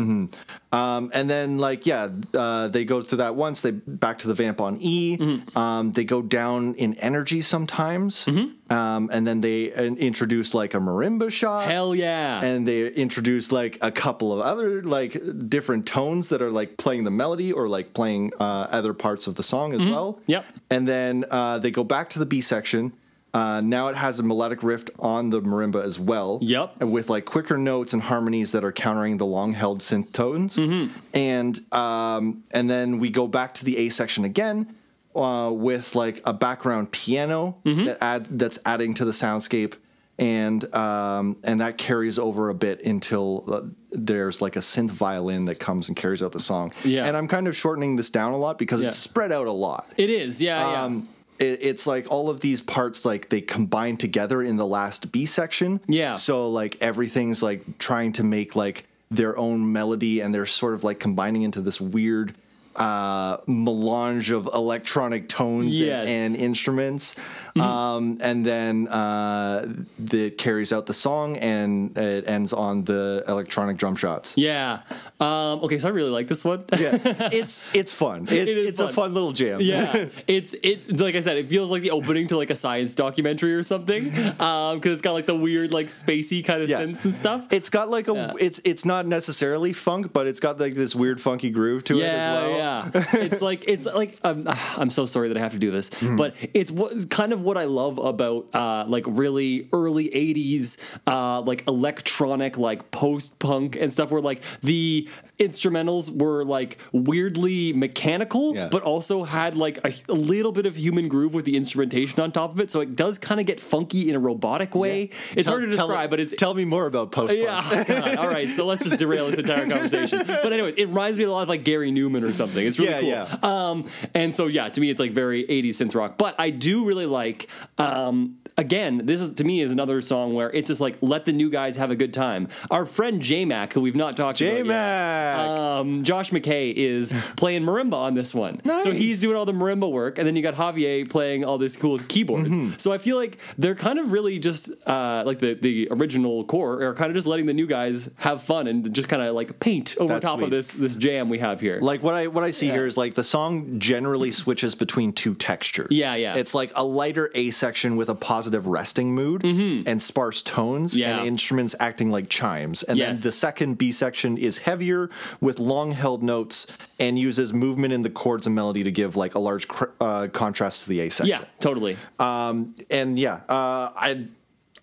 Um, 0.75 1.13
and 1.15 1.31
then 1.31 1.59
like 1.59 1.87
yeah, 1.87 2.09
uh, 2.35 2.67
they 2.67 2.85
go 2.85 3.01
through 3.01 3.19
that 3.19 3.37
once. 3.37 3.61
They 3.61 3.71
back 3.71 4.19
to 4.19 4.29
the 4.29 4.35
vamp 4.35 4.61
on 4.61 4.79
E. 4.81 5.17
Mm-hmm. 5.17 5.57
Um, 5.57 5.93
they 5.93 6.03
go 6.03 6.21
down 6.21 6.75
in 6.75 6.95
energy 6.95 7.43
sometimes, 7.43 8.27
um, 8.27 9.09
and 9.13 9.25
then 9.25 9.41
they 9.41 9.73
uh, 9.73 9.85
introduce 9.85 10.53
like 10.53 10.75
a 10.75 10.79
marimba 10.79 11.31
shot. 11.31 11.69
Hell 11.69 11.95
yeah. 11.95 12.43
and 12.43 12.67
they 12.67 12.89
introduce 12.89 13.53
like 13.53 13.79
a 13.83 13.93
couple 13.93 14.33
of 14.33 14.41
other 14.41 14.83
like 14.83 15.17
different 15.49 15.87
tones 15.87 16.31
that 16.31 16.43
are 16.43 16.51
like 16.51 16.77
playing 16.77 17.05
the 17.05 17.11
melody 17.13 17.53
or 17.53 17.69
like 17.69 17.95
playing 17.95 18.33
uh, 18.41 18.67
other 18.71 18.95
parts 18.95 19.29
of 19.29 19.37
the 19.37 19.45
song 19.45 19.75
as 19.75 19.85
well. 19.85 20.15
Mm-hmm. 20.15 20.31
Yep. 20.33 20.45
And 20.71 20.89
then 20.89 21.25
uh, 21.31 21.59
they 21.59 21.71
go 21.71 21.85
back 21.85 22.11
to 22.11 22.19
the 22.19 22.27
B 22.27 22.41
section. 22.41 22.93
Uh, 23.35 23.61
now 23.61 23.89
it 23.89 23.97
has 23.97 24.21
a 24.21 24.23
melodic 24.23 24.63
riff 24.63 24.85
on 24.99 25.31
the 25.31 25.43
marimba 25.43 25.83
as 25.85 25.99
well. 25.99 26.39
Yep. 26.41 26.85
With 26.85 27.11
like 27.11 27.25
quicker 27.25 27.59
notes 27.59 27.93
and 27.93 28.01
harmonies 28.01 28.53
that 28.53 28.63
are 28.65 28.71
countering 28.73 29.17
the 29.17 29.27
long 29.27 29.53
held 29.55 29.81
synth 29.81 30.13
tones. 30.13 30.57
Mm-hmm. 30.57 30.97
And 31.13 31.61
um, 31.75 32.45
and 32.53 32.71
then 32.71 32.99
we 33.01 33.11
go 33.11 33.27
back 33.27 33.55
to 33.55 33.65
the 33.65 33.77
A 33.79 33.89
section 33.91 34.25
again. 34.25 34.77
Uh, 35.17 35.49
with 35.53 35.95
like 35.95 36.21
a 36.25 36.33
background 36.33 36.91
piano 36.91 37.57
Mm-hmm. 37.65 37.85
that 37.85 37.99
add 38.01 38.25
that's 38.39 38.59
adding 38.67 38.95
to 38.95 39.05
the 39.05 39.13
soundscape, 39.13 39.75
and 40.19 40.75
um, 40.75 41.37
and 41.45 41.61
that 41.61 41.79
carries 41.79 42.19
over 42.19 42.49
a 42.49 42.55
bit 42.55 42.85
until 42.85 43.45
uh, 43.47 43.63
there's 43.93 44.43
like 44.43 44.57
a 44.57 44.61
synth 44.61 44.91
violin 44.91 45.45
that 45.45 45.61
comes 45.61 45.87
and 45.87 45.97
carries 45.97 46.21
out 46.21 46.33
the 46.33 46.41
song. 46.41 46.73
Yeah. 46.85 47.07
and 47.07 47.17
I'm 47.17 47.29
kind 47.29 47.47
of 47.47 47.55
shortening 47.57 47.95
this 47.95 48.11
down 48.11 48.33
a 48.33 48.37
lot 48.37 48.59
because 48.59 48.81
Yeah. 48.83 48.89
it's 48.89 48.97
spread 48.99 49.31
out 49.31 49.47
a 49.47 49.53
lot. 49.53 49.87
it 49.97 50.11
is. 50.11 50.43
Yeah. 50.43 50.89
yeah. 50.89 51.01
It, 51.39 51.59
it's 51.63 51.87
like 51.87 52.11
all 52.11 52.31
of 52.31 52.41
these 52.41 52.61
parts 52.61 53.05
like 53.05 53.29
they 53.29 53.41
combine 53.41 53.97
together 53.97 54.43
in 54.43 54.57
the 54.57 54.67
last 54.67 55.11
B 55.13 55.27
section. 55.27 55.81
Yeah. 55.89 56.15
So 56.15 56.49
like 56.49 56.77
everything's 56.81 57.43
like 57.43 57.79
trying 57.79 58.13
to 58.15 58.23
make 58.25 58.55
like 58.55 58.87
their 59.11 59.37
own 59.37 59.73
melody 59.73 60.21
and 60.21 60.35
they're 60.35 60.47
sort 60.47 60.75
of 60.75 60.85
like 60.85 60.99
combining 61.01 61.43
into 61.43 61.61
this 61.61 61.81
weird 61.81 62.35
uh 62.77 63.37
melange 63.47 64.33
of 64.33 64.49
electronic 64.53 65.29
tones 65.29 65.79
and- 65.79 65.87
Yes. 65.87 66.09
and, 66.09 66.35
instruments 66.37 67.15
um 67.61 68.19
and 68.21 68.45
then 68.45 68.89
uh 68.89 69.67
that 69.99 70.37
carries 70.39 70.73
out 70.73 70.87
the 70.87 70.95
song 70.95 71.37
and 71.37 71.97
it 71.97 72.27
ends 72.29 72.53
on 72.53 72.85
the 72.85 73.23
electronic 73.29 73.77
drum 73.77 73.95
shots 73.97 74.35
Yeah. 74.37 74.81
Um, 75.21 75.61
okay, 75.65 75.79
so 75.79 75.89
I 75.89 75.91
really 75.93 76.11
like 76.11 76.27
this 76.29 76.45
one. 76.45 76.65
yeah 76.79 76.99
it's 77.33 77.75
it's 77.75 77.93
fun 77.93 78.23
it's 78.31 78.33
is 78.51 78.59
it's 78.67 78.81
a 78.81 78.85
fun. 78.87 78.95
fun 78.95 79.15
little 79.15 79.33
jam 79.33 79.61
yeah, 79.61 80.07
it's 80.27 80.55
it. 80.63 80.99
Like 81.01 81.15
I 81.15 81.21
said, 81.21 81.37
it 81.37 81.49
feels 81.49 81.71
like 81.71 81.83
the 81.83 81.91
opening 81.93 82.27
to 82.29 82.37
like 82.37 82.51
a 82.51 82.55
science 82.55 82.95
documentary 82.95 83.55
or 83.55 83.63
something. 83.63 84.13
Um, 84.45 84.79
because 84.79 84.93
it's 84.93 85.03
got 85.03 85.13
like 85.13 85.27
the 85.27 85.35
weird, 85.37 85.73
like 85.73 85.87
spacey 85.87 86.45
kind 86.45 86.63
of 86.63 86.69
Yeah. 86.69 86.81
synths 86.83 87.05
and 87.05 87.15
stuff. 87.15 87.47
It's 87.51 87.71
got 87.71 87.89
like 87.89 88.09
a 88.09 88.15
Yeah. 88.15 88.33
it's 88.41 88.61
it's 88.65 88.85
not 88.85 89.07
necessarily 89.07 89.73
funk, 89.73 90.13
but 90.13 90.27
it's 90.27 90.41
got 90.41 90.59
like 90.59 90.75
this 90.75 90.95
weird 90.95 91.21
funky 91.21 91.51
groove 91.51 91.85
to 91.85 91.99
it 92.01 92.03
as 92.03 92.09
Yeah, 92.13 92.33
well. 92.35 92.51
yeah. 92.51 92.91
Yeah, 92.95 93.17
it's 93.25 93.41
like 93.43 93.65
it's 93.69 93.87
like 93.87 94.19
um, 94.25 94.47
I'm 94.77 94.91
so 94.91 95.07
sorry 95.07 95.29
that 95.29 95.37
I 95.37 95.41
have 95.41 95.53
to 95.53 95.59
do 95.59 95.71
this, 95.71 95.91
Mm-hmm. 95.91 96.17
but 96.17 96.35
it's 96.53 96.71
what 96.71 96.93
kind 97.11 97.33
of 97.33 97.43
what 97.45 97.57
I 97.59 97.65
love 97.65 97.99
about 97.99 98.49
uh, 98.55 98.85
like 98.89 99.05
really 99.07 99.69
early 99.73 100.09
'80s 100.11 100.79
uh, 101.07 101.41
like 101.43 101.67
electronic 101.69 102.59
like 102.59 102.91
post 102.91 103.39
punk 103.39 103.77
and 103.77 103.93
stuff, 103.93 104.11
where 104.11 104.21
like 104.23 104.43
the 104.61 105.09
instrumentals 105.39 106.11
were 106.17 106.45
like 106.45 106.79
weirdly 106.93 107.73
mechanical, 107.73 108.55
Yeah. 108.55 108.69
but 108.71 108.83
also 108.83 109.25
had 109.25 109.57
like 109.57 109.79
a, 109.85 109.93
a 110.09 110.15
little 110.15 110.53
bit 110.53 110.67
of 110.67 110.77
human 110.77 111.09
groove 111.09 111.35
with 111.35 111.45
the 111.45 111.57
instrumentation 111.57 112.21
on 112.21 112.33
top 112.33 112.53
of 112.53 112.61
it, 112.61 112.71
so 112.71 112.81
it 112.81 112.97
does 112.97 113.19
kind 113.19 113.41
of 113.41 113.47
get 113.47 113.61
funky 113.61 114.09
in 114.11 114.17
a 114.17 114.19
robotic 114.19 114.75
way. 114.75 115.11
It's 115.37 115.49
hard 115.49 115.63
to 115.63 115.67
describe, 115.67 116.11
but 116.11 116.21
it's 116.21 116.35
tell 116.37 116.55
me 116.55 116.65
more 116.65 116.87
about 116.87 117.13
post. 117.13 117.37
yeah. 117.37 117.61
oh. 117.89 118.23
All 118.23 118.29
right. 118.29 118.51
So 118.51 118.67
let's 118.67 118.83
just 118.85 118.99
derail 118.99 119.27
this 119.27 119.39
entire 119.39 119.69
conversation. 119.69 120.21
But 120.27 120.53
anyways, 120.53 120.75
it 120.77 120.87
reminds 120.89 121.19
me 121.19 121.25
a 121.25 121.31
lot 121.31 121.43
of 121.43 121.49
like 121.49 121.65
Gary 121.65 121.91
Numan 121.91 122.23
or 122.29 122.33
something. 122.33 122.65
It's 122.67 122.79
really 122.79 122.91
Yeah, 123.09 123.27
cool. 123.27 123.39
yeah. 123.43 123.69
Um, 123.71 123.89
and 124.15 124.35
so 124.35 124.47
yeah, 124.47 124.69
to 124.69 124.81
me, 124.81 124.91
it's 124.91 125.01
like 125.01 125.13
very 125.13 125.45
80s 125.45 125.71
synth 125.81 125.95
rock. 125.95 126.17
But 126.19 126.35
I 126.39 126.51
do 126.51 126.85
really 126.87 127.07
like. 127.07 127.34
Um, 127.79 128.39
Again, 128.57 129.05
this 129.05 129.21
is 129.21 129.33
to 129.35 129.45
me 129.45 129.61
is 129.61 129.73
another 129.73 130.01
song 130.01 130.33
where 130.33 130.51
it's 130.53 130.69
just 130.69 130.81
like 130.81 130.97
let 131.01 131.25
the 131.25 131.33
new 131.33 131.51
guys 131.51 131.77
have 131.77 131.91
a 131.91 131.97
good 131.97 132.13
time. 132.13 132.49
Our 132.71 132.87
friend 132.87 133.21
J 133.21 133.45
Mac, 133.45 133.73
who 133.73 133.81
we've 133.81 133.97
not 133.97 134.17
talked 134.17 134.41
about 134.41 134.55
yet, 134.55 134.57
J-Mac. 134.59 135.39
um, 135.49 136.05
Josh 136.05 136.31
McKay 136.31 136.73
is 136.73 137.13
playing 137.37 137.63
marimba 137.63 137.95
on 137.95 138.15
this 138.15 138.33
one. 138.33 138.61
So 138.81 138.93
he's 138.93 139.21
doing 139.21 139.37
all 139.37 139.45
the 139.45 139.53
marimba 139.53 139.91
work, 139.91 140.19
and 140.19 140.27
then 140.27 140.37
you 140.37 140.43
got 140.43 140.55
Javier 140.55 141.09
playing 141.09 141.45
all 141.45 141.59
this 141.59 141.77
cool 141.77 141.99
keyboards. 141.99 142.51
Mm-hmm. 142.57 142.79
So 142.79 142.93
I 142.93 142.99
feel 142.99 143.17
like 143.17 143.39
they're 143.59 143.75
kind 143.75 143.99
of 143.99 144.13
really 144.13 144.39
just 144.39 144.71
uh, 144.87 145.25
like 145.27 145.41
the 145.41 145.55
the 145.55 145.89
original 145.91 146.45
core 146.45 146.81
are 146.83 146.95
kind 146.95 147.11
of 147.11 147.17
just 147.17 147.27
letting 147.27 147.47
the 147.47 147.55
new 147.55 147.67
guys 147.67 148.09
have 148.19 148.41
fun 148.41 148.69
and 148.69 148.95
just 148.95 149.09
kind 149.09 149.21
of 149.23 149.35
like 149.35 149.59
paint 149.59 149.97
over 149.99 150.15
That's 150.15 150.25
top 150.25 150.39
sweet. 150.39 150.45
of 150.45 150.51
this 150.51 150.73
this 150.73 150.95
jam 150.95 151.29
we 151.29 151.41
have 151.41 151.61
here. 151.61 151.81
Like 151.81 152.05
what 152.05 152.15
I 152.15 152.29
what 152.29 152.45
I 152.45 152.53
see 152.53 152.71
here 152.71 152.87
is 152.87 152.97
like 152.97 153.15
the 153.15 153.25
song 153.25 153.81
generally 153.81 154.31
switches 154.31 154.77
between 154.77 155.13
two 155.13 155.35
textures. 155.35 155.89
Yeah, 155.91 156.15
yeah. 156.15 156.37
It's 156.37 156.55
like 156.55 156.71
a 156.77 156.85
lighter 156.85 157.31
A 157.35 157.51
section 157.51 157.97
with 157.97 158.09
a 158.09 158.15
positive 158.15 158.44
resting 158.53 159.15
mood 159.15 159.45
and 159.45 160.01
sparse 160.03 160.43
tones 160.43 160.93
Mm-hmm. 160.93 160.99
Yeah. 161.01 161.19
and 161.19 161.27
instruments 161.29 161.75
acting 161.81 162.11
like 162.11 162.29
chimes. 162.29 162.83
And 162.83 162.99
Yes. 162.99 163.23
then 163.23 163.29
the 163.29 163.33
second 163.33 163.79
B 163.79 163.93
section 163.93 164.37
is 164.37 164.59
heavier 164.59 165.09
with 165.41 165.59
long 165.61 165.93
held 165.93 166.23
notes 166.23 166.67
and 166.99 167.19
uses 167.19 167.53
movement 167.55 167.93
in 167.93 168.03
the 168.03 168.11
chords 168.11 168.47
and 168.47 168.55
melody 168.55 168.85
to 168.85 168.93
give 168.93 169.17
like 169.17 169.35
a 169.35 169.39
large 169.39 169.67
cr- 169.69 169.85
uh, 170.01 170.29
contrast 170.33 170.85
to 170.85 170.89
the 170.91 171.01
A 171.01 171.11
section. 171.11 171.29
yeah, 171.41 171.45
totally. 171.61 171.97
Um, 172.19 172.75
and 172.91 173.19
yeah, 173.19 173.41
uh, 173.49 173.91
I 173.97 174.27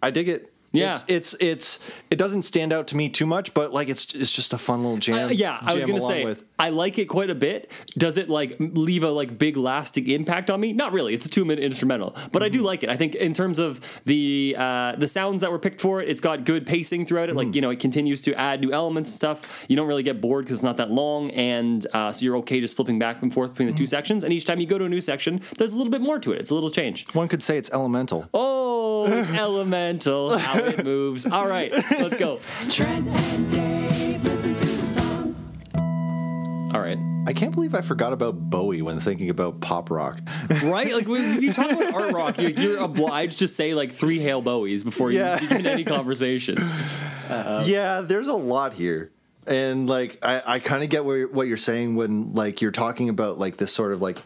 I 0.01 0.09
dig 0.11 0.29
it. 0.29 0.50
Yeah. 0.73 0.93
it's, 0.93 1.03
it's 1.09 1.33
it's 1.39 1.91
it 2.09 2.15
doesn't 2.17 2.43
stand 2.43 2.71
out 2.71 2.87
to 2.87 2.95
me 2.97 3.09
too 3.09 3.25
much, 3.25 3.53
but 3.53 3.73
like 3.73 3.89
it's 3.89 4.13
it's 4.15 4.33
just 4.33 4.53
a 4.53 4.57
fun 4.57 4.83
little 4.83 4.97
jam. 4.97 5.27
Uh, 5.29 5.31
yeah, 5.31 5.57
I 5.61 5.73
was 5.73 5.85
gonna 5.85 5.99
say 5.99 6.23
with. 6.25 6.43
I 6.57 6.69
like 6.69 6.97
it 6.99 7.05
quite 7.05 7.29
a 7.29 7.35
bit. 7.35 7.71
Does 7.97 8.17
it 8.17 8.29
like 8.29 8.55
leave 8.59 9.03
a 9.03 9.09
like 9.11 9.37
big 9.37 9.57
lasting 9.57 10.07
impact 10.07 10.49
on 10.51 10.59
me? 10.59 10.73
Not 10.73 10.93
really. 10.93 11.13
It's 11.13 11.25
a 11.25 11.29
two 11.29 11.43
minute 11.43 11.63
instrumental, 11.63 12.15
but 12.31 12.41
I 12.43 12.47
Mm-hmm. 12.47 12.57
do 12.59 12.63
like 12.63 12.83
it. 12.83 12.89
I 12.89 12.95
think 12.97 13.15
in 13.15 13.33
terms 13.33 13.59
of 13.59 13.79
the 14.05 14.55
uh, 14.57 14.95
the 14.95 15.07
sounds 15.07 15.41
that 15.41 15.51
were 15.51 15.59
picked 15.59 15.81
for 15.81 16.01
it, 16.01 16.07
it's 16.09 16.21
got 16.21 16.45
good 16.45 16.65
pacing 16.65 17.05
throughout 17.05 17.29
it. 17.29 17.35
Mm-hmm. 17.35 17.37
Like 17.47 17.55
you 17.55 17.61
know, 17.61 17.69
it 17.71 17.79
continues 17.79 18.21
to 18.21 18.33
add 18.39 18.61
new 18.61 18.71
elements 18.71 19.09
and 19.11 19.15
stuff. 19.15 19.65
You 19.67 19.75
don't 19.75 19.87
really 19.87 20.03
get 20.03 20.21
bored 20.21 20.45
because 20.45 20.59
it's 20.59 20.63
not 20.63 20.77
that 20.77 20.91
long, 20.91 21.29
and 21.31 21.85
uh, 21.93 22.11
so 22.11 22.23
you're 22.25 22.37
okay 22.37 22.61
just 22.61 22.75
flipping 22.75 22.99
back 22.99 23.21
and 23.21 23.33
forth 23.33 23.51
between 23.51 23.67
the 23.67 23.73
two 23.73 23.83
Mm-hmm. 23.83 23.87
sections. 23.89 24.23
And 24.23 24.31
each 24.31 24.45
time 24.45 24.59
you 24.59 24.67
go 24.67 24.77
to 24.77 24.85
a 24.85 24.89
new 24.89 25.01
section, 25.01 25.41
there's 25.57 25.73
a 25.73 25.77
little 25.77 25.91
bit 25.91 26.01
more 26.01 26.19
to 26.19 26.31
it. 26.31 26.39
It's 26.39 26.51
a 26.51 26.55
little 26.55 26.69
change. 26.71 27.05
One 27.13 27.27
could 27.27 27.41
say 27.43 27.57
it's 27.57 27.71
elemental. 27.71 28.29
Oh, 28.33 29.07
it's 29.11 29.29
elemental 29.45 30.29
it 30.67 30.83
moves. 30.83 31.25
All 31.25 31.47
right, 31.47 31.71
let's 31.91 32.15
go. 32.15 32.39
Trent 32.69 33.07
and 33.07 33.49
Dave 33.49 34.23
listen 34.23 34.55
to 34.55 34.65
the 34.65 34.83
song. 34.83 36.71
All 36.73 36.79
right. 36.81 36.97
I 37.27 37.33
can't 37.33 37.53
believe 37.53 37.75
I 37.75 37.81
forgot 37.81 38.13
about 38.13 38.49
Bowie 38.49 38.81
when 38.81 38.99
thinking 38.99 39.29
about 39.29 39.59
pop 39.61 39.91
rock. 39.91 40.19
right? 40.63 40.91
Like 40.91 41.07
when 41.07 41.39
you 41.41 41.53
talk 41.53 41.69
about 41.71 41.93
art 41.93 42.13
rock, 42.13 42.37
you're, 42.39 42.49
you're 42.49 42.83
obliged 42.83 43.39
to 43.39 43.47
say 43.47 43.75
like 43.75 43.91
three 43.91 44.17
Hail 44.19 44.41
Bowies 44.41 44.83
before 44.83 45.11
you 45.11 45.19
Yeah. 45.19 45.39
begin 45.39 45.67
any 45.67 45.83
conversation. 45.83 46.57
yeah, 47.29 48.01
there's 48.03 48.27
a 48.27 48.33
lot 48.33 48.73
here. 48.73 49.11
And 49.45 49.87
like 49.87 50.17
I, 50.23 50.41
I 50.45 50.59
kind 50.59 50.81
of 50.83 50.89
get 50.89 51.05
where, 51.05 51.27
what 51.27 51.47
you're 51.47 51.57
saying 51.57 51.95
when 51.95 52.33
like 52.33 52.61
you're 52.61 52.71
talking 52.71 53.09
about 53.09 53.37
like 53.37 53.57
this 53.57 53.71
sort 53.73 53.91
of 53.91 54.01
like 54.01 54.17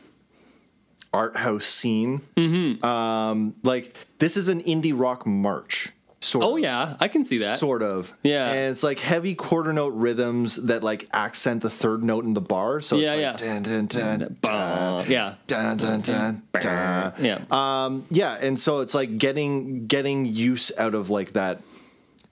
art 1.13 1.35
house 1.35 1.65
scene. 1.65 2.21
Mm-hmm. 2.37 2.85
Um, 2.85 3.55
like 3.63 3.95
this 4.19 4.37
is 4.37 4.47
an 4.49 4.61
indie 4.63 4.93
rock 4.97 5.25
march. 5.25 5.91
Sort 6.25 6.43
Oh 6.43 6.55
of. 6.57 6.63
yeah, 6.63 6.97
I 6.99 7.07
can 7.07 7.23
see 7.23 7.37
that. 7.37 7.59
Sort 7.59 7.83
of. 7.83 8.13
Yeah. 8.23 8.49
And 8.49 8.71
it's 8.71 8.81
like 8.83 8.99
heavy 8.99 9.35
quarter 9.35 9.71
note 9.71 9.93
rhythms 9.93 10.55
that 10.55 10.83
like 10.83 11.07
accent 11.13 11.61
the 11.61 11.69
third 11.69 12.03
note 12.03 12.25
in 12.25 12.33
the 12.33 12.41
bar. 12.41 12.81
So 12.81 12.95
Yeah, 12.95 13.13
it's 13.13 13.43
yeah. 13.43 13.59
dun 13.61 13.63
dun 13.63 13.85
dun 13.85 14.37
dun 14.41 15.05
yeah. 15.09 15.35
dun 15.47 15.77
dun 15.77 16.01
dun 16.01 16.41
dun. 16.59 17.13
Yeah. 17.19 17.39
Um, 17.51 18.05
yeah, 18.09 18.33
and 18.41 18.59
so 18.59 18.79
it's 18.79 18.95
like 18.95 19.17
getting 19.19 19.85
getting 19.87 20.25
use 20.25 20.71
out 20.77 20.95
of 20.95 21.09
like 21.09 21.33
that 21.33 21.61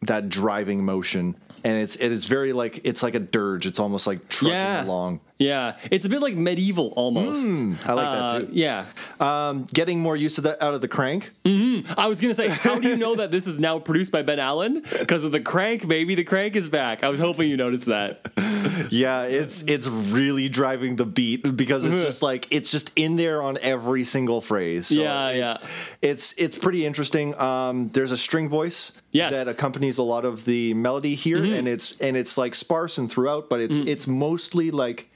that 0.02 0.28
driving 0.28 0.84
motion, 0.84 1.36
and 1.64 1.78
it's 1.78 1.96
it 1.96 2.12
is 2.12 2.26
very 2.26 2.52
like 2.52 2.82
it's 2.86 3.04
like 3.04 3.16
a 3.16 3.20
dirge. 3.20 3.66
It's 3.66 3.80
almost 3.80 4.08
like 4.08 4.28
trudging 4.28 4.58
Yeah. 4.58 4.84
along. 4.86 5.20
Yeah. 5.40 5.78
It's 5.92 6.06
a 6.06 6.10
bit 6.10 6.22
like 6.22 6.36
medieval 6.36 6.94
almost. 6.96 7.50
Mm, 7.50 7.88
I 7.90 7.94
like 7.94 8.06
that 8.06 8.22
Uh, 8.24 8.40
too. 8.42 8.48
Yeah. 8.52 8.86
Um, 9.20 9.66
getting 9.74 10.00
more 10.00 10.16
use 10.16 10.38
of 10.38 10.44
that 10.46 10.62
out 10.64 10.74
of 10.74 10.82
the 10.82 10.88
crank. 10.88 11.32
I 11.46 12.06
was 12.08 12.22
gonna 12.22 12.34
say, 12.34 12.48
how 12.50 12.80
do 12.80 12.88
you 12.88 12.98
know 12.98 13.16
that 13.16 13.32
this 13.32 13.48
is 13.48 13.60
now 13.60 13.80
produced 13.80 14.12
by 14.12 14.22
Ben 14.22 14.40
Allen? 14.40 14.82
Because 15.00 15.24
of 15.24 15.32
the 15.32 15.42
crank, 15.42 15.86
Maybe 15.88 16.16
The 16.16 16.24
crank 16.24 16.56
is 16.56 16.68
back. 16.68 17.04
I 17.04 17.10
was 17.10 17.20
hoping 17.20 17.50
you 17.50 17.58
noticed 17.58 17.86
that. 17.86 18.22
Yeah, 18.90 19.24
it's 19.24 19.64
it's 19.64 19.88
really 19.88 20.50
driving 20.50 20.96
the 20.96 21.06
beat 21.06 21.56
because 21.56 21.84
it's 21.86 22.02
just 22.02 22.22
like 22.24 22.48
it's 22.50 22.72
just 22.72 22.92
in 22.96 23.16
there 23.18 23.42
on 23.42 23.58
every 23.62 24.04
single 24.04 24.40
phrase. 24.42 24.88
So 24.88 24.96
Yeah, 25.02 25.28
it's, 25.30 25.38
yeah. 25.64 25.70
It's 26.02 26.34
it's 26.38 26.58
pretty 26.58 26.86
interesting. 26.86 27.40
Um, 27.40 27.90
there's 27.90 28.12
a 28.12 28.18
string 28.18 28.50
voice 28.50 28.92
Yes. 29.12 29.34
Mm-hmm. 29.36 29.46
that 29.46 29.52
accompanies 29.54 29.98
a 30.00 30.04
lot 30.04 30.26
of 30.26 30.46
the 30.46 30.74
melody 30.74 31.14
here, 31.16 31.44
and 31.44 31.68
it's 31.68 31.96
and 32.02 32.16
it's 32.18 32.38
like 32.38 32.56
sparse 32.56 32.98
and 32.98 33.10
throughout, 33.12 33.50
but 33.50 33.60
it's 33.62 33.76
Mm. 33.76 33.88
it's 33.88 34.08
mostly 34.08 34.72
like 34.72 35.10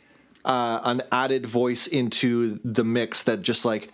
uh, 0.48 0.80
an 0.86 1.04
added 1.12 1.46
voice 1.46 1.86
into 1.86 2.60
the 2.64 2.84
mix 2.84 3.24
that 3.24 3.42
just 3.42 3.66
like 3.66 3.90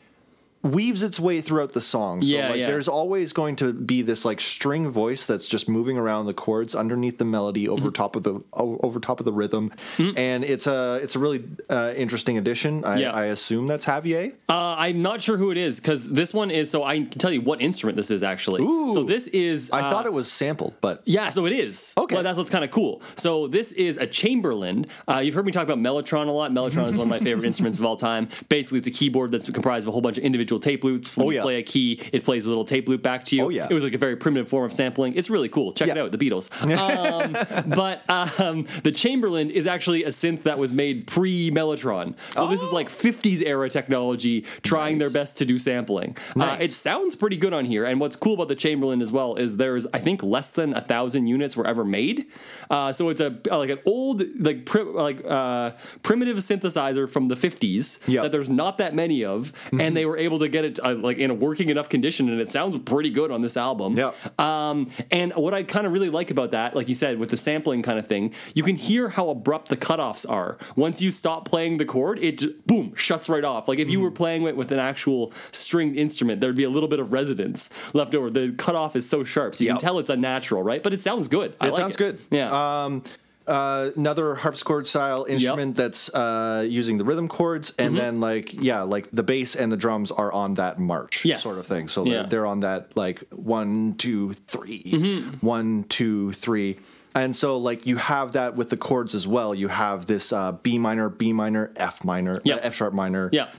weaves 0.64 1.03
its 1.03 1.20
way 1.20 1.41
throughout 1.41 1.74
the 1.74 1.82
song. 1.82 2.22
So 2.22 2.28
Yeah, 2.36 2.49
like 2.49 2.57
yeah. 2.59 2.68
there's 2.68 2.88
always 2.88 3.34
going 3.34 3.57
to 3.57 3.74
be 3.74 4.01
this 4.01 4.24
like 4.24 4.39
string 4.39 4.89
voice 4.89 5.28
that's 5.28 5.45
just 5.45 5.68
moving 5.68 5.97
around 5.97 6.26
the 6.26 6.34
chords 6.34 6.74
underneath 6.74 7.18
the 7.18 7.26
melody 7.26 7.68
over 7.68 7.84
Mm-hmm. 7.84 7.91
top 7.91 8.16
of 8.16 8.24
the 8.24 8.39
over 8.53 8.99
top 9.01 9.20
of 9.20 9.26
the 9.26 9.34
rhythm. 9.34 9.72
And 9.97 10.43
it's 10.45 10.68
a 10.68 10.99
it's 11.03 11.16
a 11.16 11.20
really 11.20 11.43
uh, 11.70 11.93
interesting 11.97 12.38
addition. 12.38 12.86
I, 12.86 12.99
Yeah. 12.99 13.11
I 13.11 13.26
assume 13.26 13.68
that's 13.68 13.86
Javier. 13.86 14.34
Uh, 14.47 14.76
I'm 14.78 15.01
not 15.01 15.22
sure 15.22 15.38
who 15.38 15.51
it 15.51 15.57
is 15.57 15.80
because 15.82 16.09
this 16.09 16.34
one 16.34 16.49
is. 16.49 16.72
So 16.72 16.84
I 16.84 16.99
can 16.99 17.09
tell 17.09 17.32
you 17.32 17.41
what 17.41 17.61
instrument 17.61 17.97
this 17.97 18.09
is 18.09 18.24
actually. 18.24 18.61
Ooh. 18.61 18.91
So 18.93 19.03
this 19.03 19.28
is. 19.28 19.70
I 19.72 19.82
uh, 19.82 19.91
thought 19.91 20.05
it 20.05 20.14
was 20.14 20.32
sampled, 20.32 20.76
but 20.80 21.01
Yeah, 21.05 21.30
so 21.30 21.45
it 21.45 21.51
is. 21.53 21.93
Okay. 21.97 22.16
Well, 22.16 22.24
that's 22.24 22.38
what's 22.38 22.49
kind 22.49 22.64
of 22.64 22.72
cool. 22.72 23.01
So 23.16 23.47
this 23.47 23.72
is 23.74 23.97
a 23.97 24.07
Chamberlin. 24.07 24.86
Uh, 25.09 25.20
you've 25.20 25.36
heard 25.36 25.45
me 25.45 25.51
talk 25.51 25.64
about 25.64 25.80
Mellotron 25.80 26.28
a 26.28 26.32
lot. 26.32 26.51
Mellotron 26.51 26.88
is 26.88 26.95
one 26.95 27.01
of 27.01 27.09
my 27.09 27.20
favorite 27.20 27.45
instruments 27.51 27.80
of 27.80 27.86
all 27.86 27.97
time. 27.97 28.30
Basically, 28.47 28.78
it's 28.80 28.88
a 28.88 28.91
keyboard 28.91 29.32
that's 29.32 29.49
comprised 29.51 29.84
of 29.86 29.89
a 29.89 29.91
whole 29.91 30.01
bunch 30.01 30.18
of 30.18 30.24
individual 30.24 30.53
tape 30.60 30.84
loops. 30.84 31.16
When 31.18 31.28
Oh, 31.28 31.30
you 31.32 31.41
play 31.41 31.58
a 31.58 31.64
key, 31.64 31.99
it 32.12 32.24
plays 32.24 32.45
a 32.45 32.49
little 32.49 32.66
tape 32.66 32.88
loop 32.89 33.01
back 33.01 33.24
to 33.26 33.36
you. 33.36 33.45
Oh, 33.45 33.49
yeah. 33.49 33.68
It 33.70 33.74
was 33.74 33.84
like 33.84 33.93
a 33.93 33.97
very 33.97 34.16
primitive 34.16 34.47
form 34.47 34.66
of 34.66 34.74
sampling. 34.74 35.16
It's 35.16 35.30
really 35.30 35.49
cool. 35.49 35.72
Check 35.74 35.89
it 35.89 35.97
out, 35.97 36.12
the 36.12 36.18
Beatles. 36.18 36.49
Um, 36.84 37.34
but 37.76 38.10
um, 38.10 38.68
the 38.84 38.91
Chamberlin 38.91 39.49
is 39.49 39.68
actually 39.68 40.04
a 40.04 40.10
synth 40.10 40.43
that 40.43 40.58
was 40.58 40.74
made 40.74 41.08
pre 41.08 41.51
Mellotron. 41.51 42.18
So 42.34 42.47
this 42.47 42.62
is 42.62 42.72
Oh. 42.72 42.76
like 42.76 42.88
50s 42.89 43.41
era 43.45 43.70
technology 43.70 44.41
trying 44.62 44.97
their 44.97 45.10
best 45.10 45.38
to 45.38 45.45
do 45.45 45.58
sampling. 45.58 46.18
Uh, 46.36 46.58
it 46.60 46.72
sounds 46.74 47.16
pretty 47.16 47.36
good 47.38 47.54
on 47.54 47.66
here. 47.66 47.86
And 47.86 47.99
what's 47.99 48.16
cool 48.16 48.34
about 48.36 48.47
the 48.47 48.56
Chamberlin 48.56 49.01
as 49.01 49.12
well 49.12 49.36
is 49.36 49.58
there's 49.58 49.86
I 49.93 49.99
think 49.99 50.24
less 50.24 50.51
than 50.51 50.74
a 50.74 50.82
thousand 50.82 51.28
units 51.28 51.56
were 51.56 51.68
ever 51.68 51.84
made. 51.86 52.26
Uh, 52.70 52.91
so 52.91 53.10
it's 53.10 53.22
a 53.22 53.38
like 53.51 53.70
an 53.70 53.80
old 53.86 54.22
like 54.39 54.66
pri- 54.66 54.82
like 54.84 55.22
uh, 55.26 55.72
primitive 56.01 56.38
synthesizer 56.38 57.10
from 57.10 57.28
the 57.28 57.36
50s 57.36 57.99
Yep. 58.08 58.24
that 58.24 58.32
there's 58.32 58.49
not 58.49 58.78
that 58.80 58.93
many 58.95 59.24
of, 59.26 59.51
and 59.78 59.95
they 59.95 60.06
were 60.06 60.18
able 60.18 60.39
to 60.39 60.43
get 60.50 60.66
it 60.66 60.80
uh, 60.84 60.96
like 60.96 61.18
in 61.18 61.30
a 61.32 61.34
working 61.34 61.70
enough 61.70 61.89
condition, 61.89 62.30
and 62.30 62.39
it 62.41 62.50
sounds 62.52 62.78
pretty 62.78 63.10
good 63.10 63.32
on 63.32 63.41
this 63.41 63.58
album. 63.58 63.94
Yeah. 63.96 64.12
Um, 64.38 64.89
and 65.12 65.34
what 65.34 65.54
I 65.54 65.64
kind 65.64 65.86
of 65.88 65.94
really 65.94 66.10
like 66.10 66.32
about 66.32 66.52
that, 66.52 66.76
like 66.76 66.88
you 66.88 66.96
said, 66.96 67.20
with 67.20 67.30
the 67.30 67.38
sampling 67.38 67.82
kind 67.82 68.00
of 68.00 68.08
thing, 68.08 68.34
you 68.54 68.64
can 68.64 68.76
hear 68.76 69.10
how 69.10 69.30
abrupt 69.30 69.70
the 69.70 69.78
cutoffs 69.78 70.30
are. 70.30 70.58
Once 70.76 71.02
you 71.02 71.12
stop 71.12 71.48
playing 71.48 71.78
the 71.78 71.86
chord, 71.86 72.20
it 72.20 72.38
just, 72.39 72.66
boom 72.68 72.94
shuts 72.96 73.30
right 73.30 73.44
off. 73.44 73.68
Like 73.68 73.80
if 73.80 73.89
you 73.89 74.00
were 74.00 74.08
Mm-hmm. 74.10 74.16
playing 74.18 74.44
it 74.48 74.56
with 74.58 74.72
an 74.72 74.80
actual 74.80 75.32
stringed 75.52 75.98
instrument, 75.98 76.39
there'd 76.41 76.56
be 76.56 76.64
a 76.66 76.70
little 76.70 76.89
bit 76.89 77.00
of 77.00 77.12
resonance 77.12 77.70
left 77.94 78.14
over. 78.16 78.30
The 78.30 78.52
cutoff 78.58 78.96
is 78.96 79.10
so 79.10 79.24
sharp, 79.24 79.56
so 79.56 79.64
you 79.64 79.70
Yep. 79.70 79.78
can 79.80 79.82
tell 79.82 80.00
it's 80.00 80.10
unnatural, 80.10 80.62
right? 80.62 80.84
But 80.84 80.94
it 80.94 81.02
sounds 81.02 81.28
good. 81.28 81.56
I 81.60 81.68
it 81.68 81.72
like 81.72 81.80
sounds 81.80 81.96
good. 81.98 82.20
Yeah. 82.32 82.84
Um, 82.86 83.04
uh, 83.48 83.91
another 83.96 84.36
harpsichord 84.36 84.88
style 84.88 85.26
instrument 85.28 85.76
that's 85.76 86.14
uh, 86.14 86.66
using 86.68 86.98
the 86.98 87.04
rhythm 87.04 87.28
chords, 87.28 87.72
Mm-hmm. 87.72 87.82
and 87.88 87.98
then 87.98 88.20
like 88.22 88.54
yeah, 88.54 88.82
like 88.84 89.10
the 89.12 89.24
bass 89.24 89.56
and 89.56 89.72
the 89.72 89.78
drums 89.78 90.12
are 90.12 90.32
on 90.32 90.54
that 90.56 90.80
march 90.80 91.26
Yes. 91.26 91.44
sort 91.44 91.60
of 91.60 91.66
thing. 91.66 91.88
So 91.88 92.04
they're, 92.04 92.24
they're 92.24 92.46
on 92.46 92.62
that 92.62 92.96
like 92.96 93.20
one, 93.32 93.96
two, 93.96 94.34
three, 94.34 95.24
one, 95.41 95.84
two, 95.86 96.32
three. 96.34 96.78
And 97.16 97.36
so, 97.36 97.58
like, 97.58 97.86
you 97.86 97.98
have 97.98 98.32
that 98.32 98.56
with 98.56 98.70
the 98.72 98.78
chords 98.78 99.14
as 99.14 99.28
well. 99.28 99.54
You 99.54 99.68
have 99.68 100.08
this 100.08 100.34
uh, 100.34 100.54
B 100.54 100.80
minor, 100.80 101.10
B 101.10 101.32
minor, 101.32 101.72
F 101.76 102.04
minor, 102.04 102.41
Yep. 102.44 102.60
F 102.64 102.74
sharp 102.76 102.94
minor, 102.96 103.30
Yeah. 103.32 103.50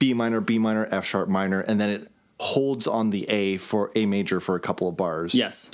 B 0.00 0.14
minor, 0.14 0.40
B 0.40 0.58
minor, 0.58 0.88
F 0.90 1.04
sharp 1.04 1.28
minor, 1.28 1.60
and 1.60 1.80
then 1.80 1.90
it 1.90 2.08
holds 2.40 2.88
on 2.88 3.10
the 3.10 3.28
A 3.30 3.56
for 3.58 3.92
A 3.94 4.04
major 4.06 4.40
for 4.40 4.56
a 4.56 4.60
couple 4.60 4.88
of 4.88 4.96
bars. 4.96 5.32
Yes. 5.32 5.70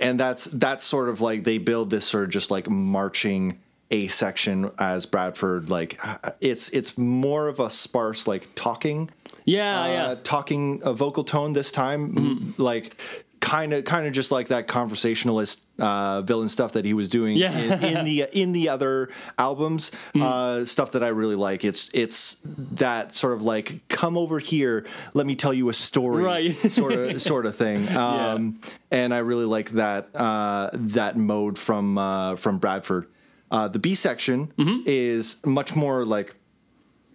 And 0.00 0.18
that's 0.18 0.44
that's 0.46 0.84
sort 0.84 1.08
of 1.08 1.20
like 1.20 1.44
they 1.44 1.58
build 1.58 1.90
this 1.90 2.06
sort 2.06 2.24
of 2.24 2.30
just 2.30 2.50
like 2.50 2.68
marching 2.70 3.58
A 3.90 4.08
section 4.08 4.70
as 4.78 5.06
Bradford. 5.06 5.70
Like 5.70 5.98
it's 6.40 6.68
it's 6.70 6.96
more 6.98 7.48
of 7.48 7.60
a 7.60 7.70
sparse 7.70 8.26
like 8.26 8.48
talking, 8.54 9.10
Yeah, 9.44 9.82
uh, 9.82 9.86
yeah. 9.86 10.14
talking 10.22 10.80
a 10.84 10.92
vocal 10.92 11.24
tone 11.24 11.52
this 11.52 11.72
time, 11.72 12.54
like 12.58 12.96
kind 13.40 13.72
of 13.72 13.84
kind 13.84 14.06
of 14.06 14.12
just 14.12 14.30
like 14.30 14.48
that 14.48 14.66
conversationalist 14.66 15.64
uh, 15.78 16.22
villain 16.22 16.48
stuff 16.48 16.72
that 16.72 16.84
he 16.84 16.92
was 16.92 17.08
doing 17.08 17.36
Yeah. 17.36 17.56
In, 17.56 17.84
in 17.98 18.04
the 18.04 18.26
in 18.32 18.52
the 18.52 18.68
other 18.68 19.08
albums. 19.38 19.92
Uh, 20.14 20.64
stuff 20.64 20.92
that 20.92 21.02
I 21.04 21.08
really 21.08 21.36
like. 21.36 21.64
It's 21.64 21.88
it's 21.94 22.38
that 22.74 23.12
sort 23.14 23.34
of 23.34 23.42
like 23.44 23.86
come 23.88 24.16
over 24.18 24.38
here, 24.38 24.86
let 25.14 25.26
me 25.26 25.34
tell 25.36 25.54
you 25.54 25.68
a 25.68 25.74
story, 25.74 26.24
Right. 26.24 26.52
sort 26.80 26.92
of 26.94 27.22
sort 27.22 27.46
of 27.46 27.54
thing. 27.56 27.88
Um, 27.96 28.60
And 28.90 29.12
I 29.14 29.18
really 29.18 29.44
like 29.44 29.70
that 29.70 30.08
uh, 30.14 30.70
that 30.72 31.16
mode 31.16 31.58
from 31.58 31.98
uh, 31.98 32.36
from 32.36 32.58
Bradford. 32.58 33.06
Uh, 33.50 33.68
the 33.68 33.78
B 33.78 33.94
section 33.94 34.52
Mm-hmm. 34.58 34.82
is 34.86 35.44
much 35.46 35.74
more 35.76 36.04
like 36.04 36.34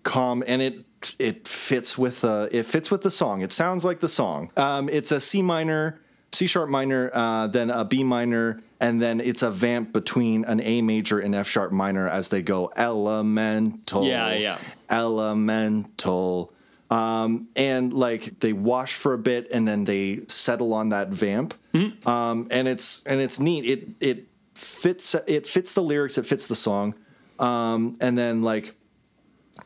calm 0.04 0.44
and 0.48 0.62
it 0.62 0.86
it 1.20 1.48
fits 1.48 1.98
with 1.98 2.24
uh 2.24 2.48
it 2.52 2.64
fits 2.66 2.90
with 2.90 3.02
the 3.02 3.12
song 3.12 3.42
it 3.42 3.52
sounds 3.52 3.84
like 3.86 4.00
the 4.00 4.08
song 4.10 4.50
um 4.58 4.88
it's 4.90 5.12
a 5.12 5.20
c 5.20 5.42
minor 5.42 6.00
c 6.34 6.48
sharp 6.48 6.70
minor 6.70 7.10
uh 7.14 7.48
then 7.48 7.70
a 7.70 7.86
b 7.86 8.04
minor 8.04 8.60
and 8.80 9.02
then 9.02 9.22
it's 9.22 9.42
a 9.44 9.52
vamp 9.52 9.94
between 9.94 10.44
an 10.46 10.60
a 10.62 10.82
major 10.82 11.20
and 11.20 11.34
f 11.36 11.48
sharp 11.48 11.72
minor 11.72 12.08
as 12.08 12.30
they 12.30 12.42
go 12.42 12.72
elemental 12.76 14.06
Yeah, 14.06 14.34
yeah. 14.34 14.58
elemental 15.34 16.54
um 16.90 17.48
and 17.56 17.94
like 17.94 18.40
they 18.40 18.54
wash 18.54 18.94
for 18.94 19.14
a 19.14 19.18
bit 19.18 19.48
and 19.52 19.68
then 19.68 19.86
they 19.86 20.22
settle 20.28 20.74
on 20.74 20.90
that 20.90 21.10
vamp 21.10 21.54
Mm-hmm. 21.74 22.08
um 22.08 22.48
and 22.52 22.68
it's 22.68 23.02
and 23.06 23.20
it's 23.20 23.40
neat 23.40 23.66
it 23.66 23.88
it 24.00 24.28
fits 24.54 25.16
it 25.26 25.48
fits 25.48 25.74
the 25.74 25.82
lyrics 25.82 26.18
it 26.20 26.26
fits 26.26 26.46
the 26.46 26.56
song 26.56 26.94
um 27.40 27.98
and 28.00 28.16
then 28.18 28.44
like 28.44 28.76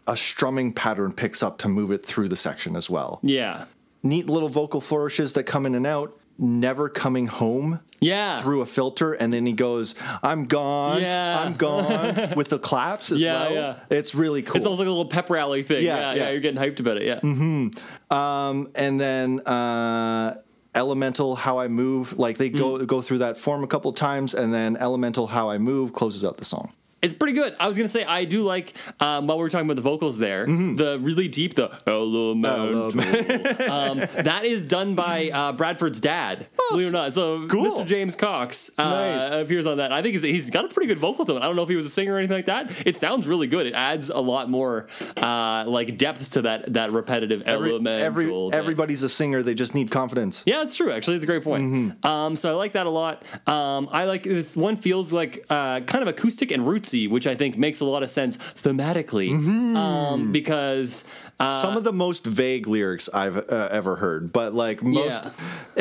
a 0.05 0.15
strumming 0.15 0.71
pattern 0.71 1.11
picks 1.11 1.43
up 1.43 1.57
to 1.59 1.67
move 1.67 1.91
it 1.91 2.05
through 2.05 2.27
the 2.27 2.35
section 2.35 2.75
as 2.75 2.89
well. 2.89 3.19
Yeah. 3.23 3.65
Neat 4.03 4.27
little 4.29 4.49
vocal 4.49 4.81
flourishes 4.81 5.31
that 5.33 5.43
come 5.43 5.65
in 5.65 5.75
and 5.75 5.87
out, 5.87 6.17
never 6.39 6.89
coming 6.89 7.27
home 7.27 7.79
Yeah. 7.99 8.39
through 8.41 8.61
a 8.61 8.65
filter, 8.65 9.13
and 9.13 9.33
then 9.33 9.45
he 9.45 9.53
goes, 9.53 9.95
I'm 10.23 10.45
gone, 10.45 11.01
Yeah. 11.01 11.39
I'm 11.43 11.53
gone 11.55 12.15
with 12.35 12.49
the 12.49 12.59
claps 12.59 13.11
as 13.11 13.21
Yeah, 13.21 13.33
well. 13.49 13.53
yeah. 13.53 13.75
It's 13.89 14.13
really 14.15 14.41
cool. 14.43 14.55
It's 14.57 14.65
almost 14.65 14.79
like 14.79 14.87
a 14.87 14.91
little 14.91 15.05
pep 15.05 15.29
rally 15.29 15.63
thing. 15.63 15.83
Yeah, 15.83 15.97
Yeah, 15.97 16.13
yeah. 16.13 16.23
yeah. 16.23 16.29
You're 16.31 16.39
getting 16.41 16.61
hyped 16.61 16.79
about 16.79 16.97
it. 16.97 17.03
Yeah. 17.03 17.19
mm-hmm. 17.21 18.13
um, 18.15 18.69
and 18.75 18.99
then 18.99 19.39
uh, 19.41 20.35
Elemental, 20.75 21.35
How 21.35 21.57
I 21.59 21.67
Move, 21.69 22.19
like 22.19 22.37
they 22.37 22.51
Mm. 22.51 22.57
go 22.59 22.85
go 22.85 23.01
through 23.01 23.17
that 23.19 23.37
form 23.37 23.63
a 23.63 23.67
couple 23.67 23.91
times, 23.93 24.35
and 24.35 24.53
then 24.53 24.77
Elemental, 24.77 25.25
How 25.27 25.49
I 25.49 25.57
Move 25.57 25.91
closes 25.93 26.23
out 26.23 26.37
the 26.37 26.45
song. 26.45 26.71
It's 27.01 27.13
pretty 27.13 27.33
good. 27.33 27.55
I 27.59 27.67
was 27.67 27.77
gonna 27.77 27.89
say 27.89 28.03
I 28.03 28.25
do 28.25 28.43
like 28.43 28.73
um, 28.99 29.27
while 29.27 29.37
we 29.37 29.43
were 29.43 29.49
talking 29.49 29.67
about 29.67 29.75
the 29.75 29.81
vocals 29.83 30.17
there, 30.17 30.45
Mm-hmm. 30.47 30.75
the 30.77 30.97
really 30.99 31.27
deep, 31.27 31.53
the 31.53 31.69
elemental. 31.85 32.85
um, 33.71 33.99
that 33.99 34.41
is 34.45 34.65
done 34.65 34.95
by 34.95 35.29
uh, 35.29 35.51
Bradford's 35.51 35.99
dad. 35.99 36.47
Believe 36.71 36.87
it 36.87 36.89
or 36.89 36.93
not, 36.93 37.13
so 37.13 37.47
cool. 37.47 37.65
Mr. 37.65 37.85
James 37.85 38.15
Cox 38.15 38.71
uh, 38.77 38.83
Nice. 38.89 39.31
appears 39.45 39.65
on 39.65 39.77
that. 39.77 39.91
I 39.91 40.01
think 40.01 40.13
he's, 40.13 40.23
he's 40.23 40.49
got 40.49 40.65
a 40.65 40.67
pretty 40.69 40.87
good 40.87 40.97
vocal 40.97 41.23
tone. 41.23 41.37
I 41.41 41.45
don't 41.45 41.55
know 41.55 41.63
if 41.63 41.69
he 41.69 41.75
was 41.75 41.85
a 41.85 41.89
singer 41.89 42.15
or 42.15 42.17
anything 42.17 42.37
like 42.37 42.45
that. 42.45 42.85
It 42.85 42.97
sounds 42.97 43.27
really 43.27 43.47
good. 43.47 43.67
It 43.67 43.73
adds 43.73 44.09
a 44.09 44.19
lot 44.19 44.49
more 44.49 44.87
uh, 45.15 45.65
like 45.67 45.97
depth 45.97 46.31
to 46.33 46.41
that 46.43 46.73
that 46.73 46.91
repetitive 46.91 47.43
Every, 47.43 47.69
elemental. 47.71 48.05
every, 48.05 48.57
everybody's 48.57 49.03
a 49.03 49.09
singer, 49.09 49.43
they 49.43 49.53
just 49.53 49.75
need 49.75 49.91
confidence. 49.91 50.43
Yeah, 50.45 50.57
that's 50.57 50.75
true. 50.75 50.91
Actually, 50.91 51.15
it's 51.17 51.23
a 51.23 51.27
great 51.27 51.43
point. 51.43 51.63
Mm-hmm. 51.63 52.07
Um, 52.07 52.35
so 52.35 52.51
I 52.51 52.55
like 52.55 52.73
that 52.73 52.85
a 52.87 52.89
lot. 52.89 53.23
Um, 53.47 53.87
I 53.91 54.05
like 54.05 54.23
this 54.23 54.57
one 54.57 54.75
feels 54.75 55.13
like 55.13 55.45
uh, 55.49 55.81
kind 55.81 56.01
of 56.01 56.07
acoustic 56.07 56.51
and 56.51 56.65
which 56.93 57.27
I 57.27 57.35
think 57.35 57.57
makes 57.57 57.79
a 57.81 57.85
lot 57.85 58.03
of 58.03 58.09
sense 58.09 58.37
thematically. 58.37 59.31
Mm-hmm. 59.31 59.75
Um, 59.75 60.31
because 60.31 61.07
uh, 61.39 61.49
some 61.61 61.77
of 61.77 61.83
the 61.83 61.93
most 61.93 62.25
vague 62.25 62.67
lyrics 62.67 63.09
I've 63.13 63.37
uh, 63.37 63.67
ever 63.71 63.97
heard, 63.97 64.31
but 64.31 64.53
like 64.53 64.81
most, 64.81 65.23
Yeah. 65.25 65.31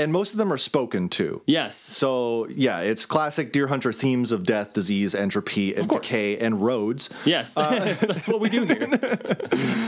and 0.02 0.12
most 0.12 0.32
of 0.32 0.38
them 0.38 0.52
are 0.52 0.56
spoken 0.58 1.08
too. 1.08 1.42
yes, 1.46 1.76
So 1.76 2.46
yeah, 2.50 2.80
it's 2.80 3.06
classic 3.06 3.52
Deerhunter 3.52 3.94
themes 3.94 4.32
of 4.32 4.44
death, 4.44 4.72
disease, 4.72 5.14
entropy, 5.14 5.74
and 5.74 5.88
decay, 5.88 6.38
and 6.38 6.62
roads. 6.62 7.08
yes, 7.24 7.54
that's 7.54 8.26
what 8.28 8.40
we 8.40 8.48
do 8.48 8.64
here. 8.64 8.88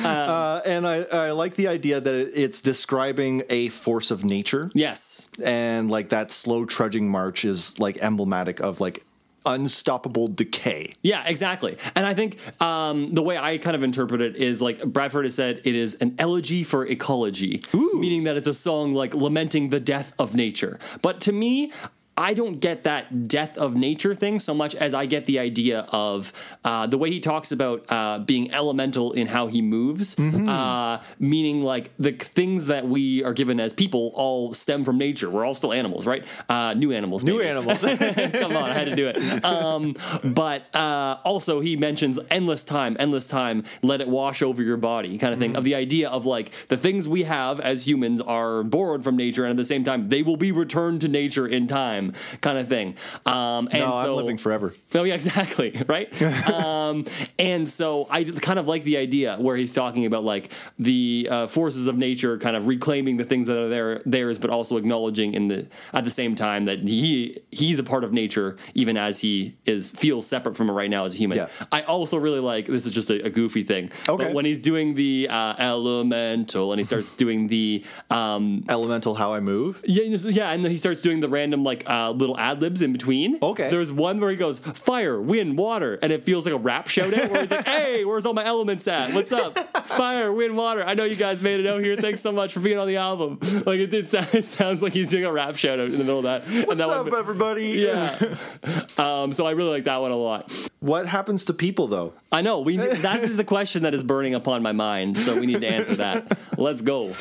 Uh, 0.04 0.60
and 0.64 0.86
I, 0.86 1.02
I 1.02 1.30
like 1.32 1.54
the 1.54 1.68
idea 1.68 2.00
that 2.00 2.14
it's 2.34 2.60
describing 2.62 3.42
a 3.50 3.68
force 3.68 4.10
of 4.10 4.24
nature, 4.24 4.70
yes, 4.74 5.26
and 5.44 5.90
like 5.90 6.10
that 6.10 6.30
slow 6.30 6.64
trudging 6.64 7.10
march 7.10 7.44
is 7.44 7.78
like 7.78 7.98
emblematic 8.02 8.60
of 8.60 8.80
like 8.80 9.04
unstoppable 9.47 10.28
decay. 10.28 10.93
Yeah, 11.03 11.24
exactly. 11.26 11.76
And 11.95 12.07
I 12.07 12.14
think 12.14 12.39
um, 12.61 13.14
the 13.14 13.22
way 13.22 13.39
I 13.39 13.59
kind 13.59 13.76
of 13.76 13.82
interpret 13.82 14.20
it 14.20 14.36
is 14.36 14.61
like 14.61 14.84
Bradford 14.84 15.24
has 15.24 15.34
said, 15.34 15.61
it 15.64 15.74
is 15.74 15.95
an 15.97 16.14
elegy 16.18 16.64
for 16.64 16.86
ecology, 16.86 17.62
meaning 17.72 18.24
that 18.24 18.36
it's 18.36 18.47
a 18.47 18.55
song 18.55 18.95
like 18.95 19.14
lamenting 19.14 19.70
the 19.70 19.80
death 19.80 20.12
of 20.18 20.34
nature. 20.34 20.78
But 21.03 21.20
to 21.22 21.32
me, 21.32 21.72
I 22.18 22.34
don't 22.34 22.58
get 22.58 22.82
that 22.82 23.28
death 23.28 23.56
of 23.56 23.76
nature 23.76 24.14
thing 24.14 24.40
so 24.40 24.52
much 24.52 24.74
as 24.74 24.92
I 24.92 25.06
get 25.06 25.26
the 25.26 25.38
idea 25.38 25.86
of 25.92 26.32
uh, 26.64 26.86
the 26.88 26.98
way 26.98 27.10
he 27.10 27.20
talks 27.20 27.52
about 27.52 27.84
uh, 27.88 28.18
being 28.18 28.52
elemental 28.52 29.12
in 29.12 29.28
how 29.28 29.46
he 29.46 29.62
moves, 29.62 30.16
Mm-hmm. 30.16 30.48
uh, 30.48 30.98
meaning 31.20 31.62
like 31.62 31.90
the 31.96 32.10
things 32.12 32.66
that 32.66 32.86
we 32.88 33.22
are 33.22 33.32
given 33.32 33.60
as 33.60 33.72
people 33.72 34.10
all 34.14 34.52
stem 34.52 34.84
from 34.84 34.98
nature. 34.98 35.30
We're 35.30 35.44
all 35.44 35.54
still 35.54 35.72
animals, 35.72 36.06
right? 36.08 36.26
Uh, 36.48 36.74
new 36.74 36.90
animals. 36.92 37.22
New 37.22 37.38
maybe. 37.38 37.48
animals. 37.48 37.82
Come 37.84 38.56
on, 38.56 38.64
I 38.70 38.72
had 38.74 38.86
to 38.86 38.96
do 38.96 39.06
it. 39.08 39.44
Um, 39.44 39.94
but 40.24 40.74
uh, 40.74 41.18
also, 41.24 41.60
he 41.60 41.76
mentions 41.76 42.18
endless 42.30 42.64
time, 42.64 42.96
endless 42.98 43.28
time, 43.28 43.62
let 43.82 44.00
it 44.00 44.08
wash 44.08 44.42
over 44.42 44.60
your 44.62 44.76
body, 44.76 45.18
kind 45.18 45.32
of 45.32 45.38
thing. 45.38 45.54
Of 45.54 45.62
the 45.62 45.76
idea 45.76 46.08
of 46.10 46.26
like 46.26 46.50
the 46.66 46.76
things 46.76 47.06
we 47.08 47.22
have 47.22 47.60
as 47.60 47.86
humans 47.86 48.20
are 48.20 48.64
borrowed 48.64 49.04
from 49.04 49.16
nature, 49.16 49.44
and 49.44 49.52
at 49.52 49.56
the 49.56 49.64
same 49.64 49.84
time, 49.84 50.08
they 50.08 50.22
will 50.22 50.36
be 50.36 50.50
returned 50.50 51.00
to 51.02 51.08
nature 51.08 51.46
in 51.46 51.66
time, 51.68 52.07
kind 52.40 52.59
of 52.59 52.68
thing. 52.68 52.96
Um, 53.26 53.68
and 53.70 53.84
no, 53.84 53.90
so, 53.90 54.11
I'm 54.11 54.16
living 54.16 54.38
forever. 54.38 54.74
Oh 54.94 55.04
yeah, 55.04 55.14
exactly. 55.20 55.72
Right. 55.86 56.22
um, 56.50 57.04
and 57.38 57.68
so 57.68 58.06
I 58.11 58.24
kind 58.24 58.59
of 58.59 58.66
like 58.66 58.84
the 58.84 58.96
idea 58.96 59.36
where 59.36 59.56
he's 59.56 59.72
talking 59.72 60.06
about 60.06 60.24
like 60.24 60.52
the 60.78 61.28
uh, 61.30 61.46
forces 61.46 61.86
of 61.86 61.96
nature, 61.96 62.38
kind 62.38 62.56
of 62.56 62.66
reclaiming 62.66 63.16
the 63.16 63.24
things 63.24 63.46
that 63.46 63.59
are 63.59 63.68
there 63.68 64.02
theirs, 64.04 64.38
but 64.38 64.50
also 64.50 64.76
acknowledging 64.76 65.34
in 65.34 65.48
the 65.48 65.68
at 65.92 66.04
the 66.04 66.11
same 66.11 66.34
time 66.34 66.66
that 66.66 66.80
he 66.80 67.38
he's 67.50 67.78
a 67.78 67.84
part 67.84 68.04
of 68.04 68.12
nature, 68.12 68.56
even 68.74 68.96
as 68.96 69.20
he 69.20 69.56
is 69.66 69.90
feels 69.90 70.26
separate 70.26 70.56
from 70.56 70.68
it 70.68 70.72
right 70.72 70.90
now 70.90 71.04
as 71.04 71.14
a 71.14 71.18
human. 71.18 71.38
Yeah. 71.38 71.48
I 71.72 71.82
also 71.82 72.18
really 72.18 72.40
like 72.40 72.66
this 72.66 72.86
is 72.86 72.92
just 72.92 73.11
a, 73.11 73.26
a 73.26 73.30
goofy 73.30 73.62
thing. 73.62 73.90
Okay. 74.09 74.24
But 74.24 74.34
when 74.34 74.44
he's 74.44 74.61
doing 74.61 74.94
the 74.94 75.28
uh, 75.30 75.54
elemental 75.59 76.72
and 76.72 76.78
he 76.78 76.84
starts 76.84 77.14
doing 77.14 77.46
the 77.48 77.84
um, 78.11 78.64
Elemental, 78.68 79.14
how 79.14 79.32
I 79.32 79.40
move. 79.40 79.82
yeah, 79.86 80.04
you 80.04 80.11
know, 80.11 80.16
so- 80.16 80.28
yeah, 80.28 80.50
and 80.50 80.64
then 80.64 80.70
he 80.70 80.76
starts 80.76 81.02
doing 81.02 81.20
the 81.20 81.28
random 81.28 81.62
like 81.64 81.88
uh, 81.88 81.97
little 82.07 82.38
ad 82.38 82.61
libs 82.61 82.82
in 82.82 82.92
between. 82.92 83.38
Okay. 83.42 83.70
There's 83.70 83.92
one 83.92 84.20
where 84.20 84.30
he 84.30 84.36
goes 84.36 84.59
fire, 84.59 85.20
wind, 85.20 85.59
water, 85.59 85.99
and 86.03 86.12
it 86.12 86.24
feels 86.24 86.46
like 86.46 86.55
a 86.55 86.59
rap 86.59 86.88
shout 86.88 87.12
out 87.12 87.30
where 87.30 87.40
he's 87.40 87.51
like, 87.51 87.66
"Hey, 87.68 88.05
where's 88.05 88.26
all 88.26 88.34
my 88.34 88.44
elements 88.44 88.86
at? 88.88 89.12
What's 89.14 89.32
up? 89.32 89.59
Fire, 89.86 90.32
wind, 90.32 90.57
water. 90.57 90.84
I 90.84 90.94
know 90.94 91.05
you 91.05 91.16
guys 91.16 91.42
made 91.42 91.61
it 91.61 91.66
out 91.66 91.80
here. 91.80 91.96
Thanks 91.96 92.20
so 92.20 92.32
much 92.32 92.53
for 92.53 92.61
being 92.61 92.78
on 92.78 92.86
the 92.86 92.96
album." 92.96 93.38
Like 93.66 93.80
it 93.80 93.88
did. 93.88 94.09
Sound, 94.09 94.28
it 94.32 94.49
sounds 94.49 94.82
like 94.82 94.92
he's 94.92 95.09
doing 95.09 95.24
a 95.24 95.32
rap 95.32 95.57
shout 95.57 95.80
out 95.80 95.86
in 95.86 95.92
the 95.92 95.99
middle 95.99 96.18
of 96.18 96.24
that. 96.24 96.42
What's 96.42 96.70
and 96.70 96.80
that 96.80 96.88
up, 96.88 97.07
one, 97.07 97.14
everybody? 97.14 97.68
yeah. 97.70 98.36
um, 98.99 99.32
so 99.32 99.46
I 99.46 99.53
really 99.53 99.70
like 99.70 99.84
that 99.84 100.01
one 100.01 100.11
a 100.11 100.16
lot. 100.16 100.53
What 100.80 101.07
happens 101.07 101.46
to 101.46 101.55
people 101.55 101.86
though? 101.86 102.12
I 102.30 102.42
know 102.42 102.61
we. 102.61 102.76
That's 102.99 103.34
the 103.34 103.44
question 103.44 103.82
that 103.82 103.94
is 103.94 104.03
burning 104.03 104.34
upon 104.34 104.62
my 104.62 104.72
mind. 104.72 105.18
So 105.18 105.38
we 105.38 105.46
need 105.46 105.61
to 105.61 105.68
answer 105.68 105.96
that. 105.96 106.38
Let's 106.57 106.82
go. 106.82 107.12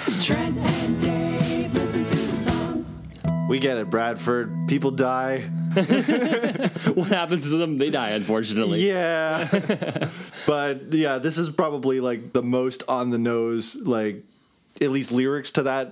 We 3.48 3.60
get 3.60 3.78
it, 3.78 3.90
Bradford. 3.90 4.68
People 4.68 4.92
die. 4.92 5.40
What 6.94 7.08
happens 7.10 7.50
to 7.52 7.58
them? 7.58 7.78
They 7.78 7.90
die, 7.90 8.10
unfortunately. 8.10 8.88
Yeah. 8.88 9.48
but 10.48 10.94
yeah, 10.94 11.20
this 11.20 11.38
is 11.38 11.50
probably 11.50 12.00
like 12.00 12.34
the 12.34 12.42
most 12.42 12.84
on 12.88 13.10
the 13.12 13.18
nose, 13.18 13.76
like 13.76 14.24
at 14.82 14.90
least 14.90 15.12
lyrics 15.12 15.52
to 15.54 15.64
that. 15.64 15.92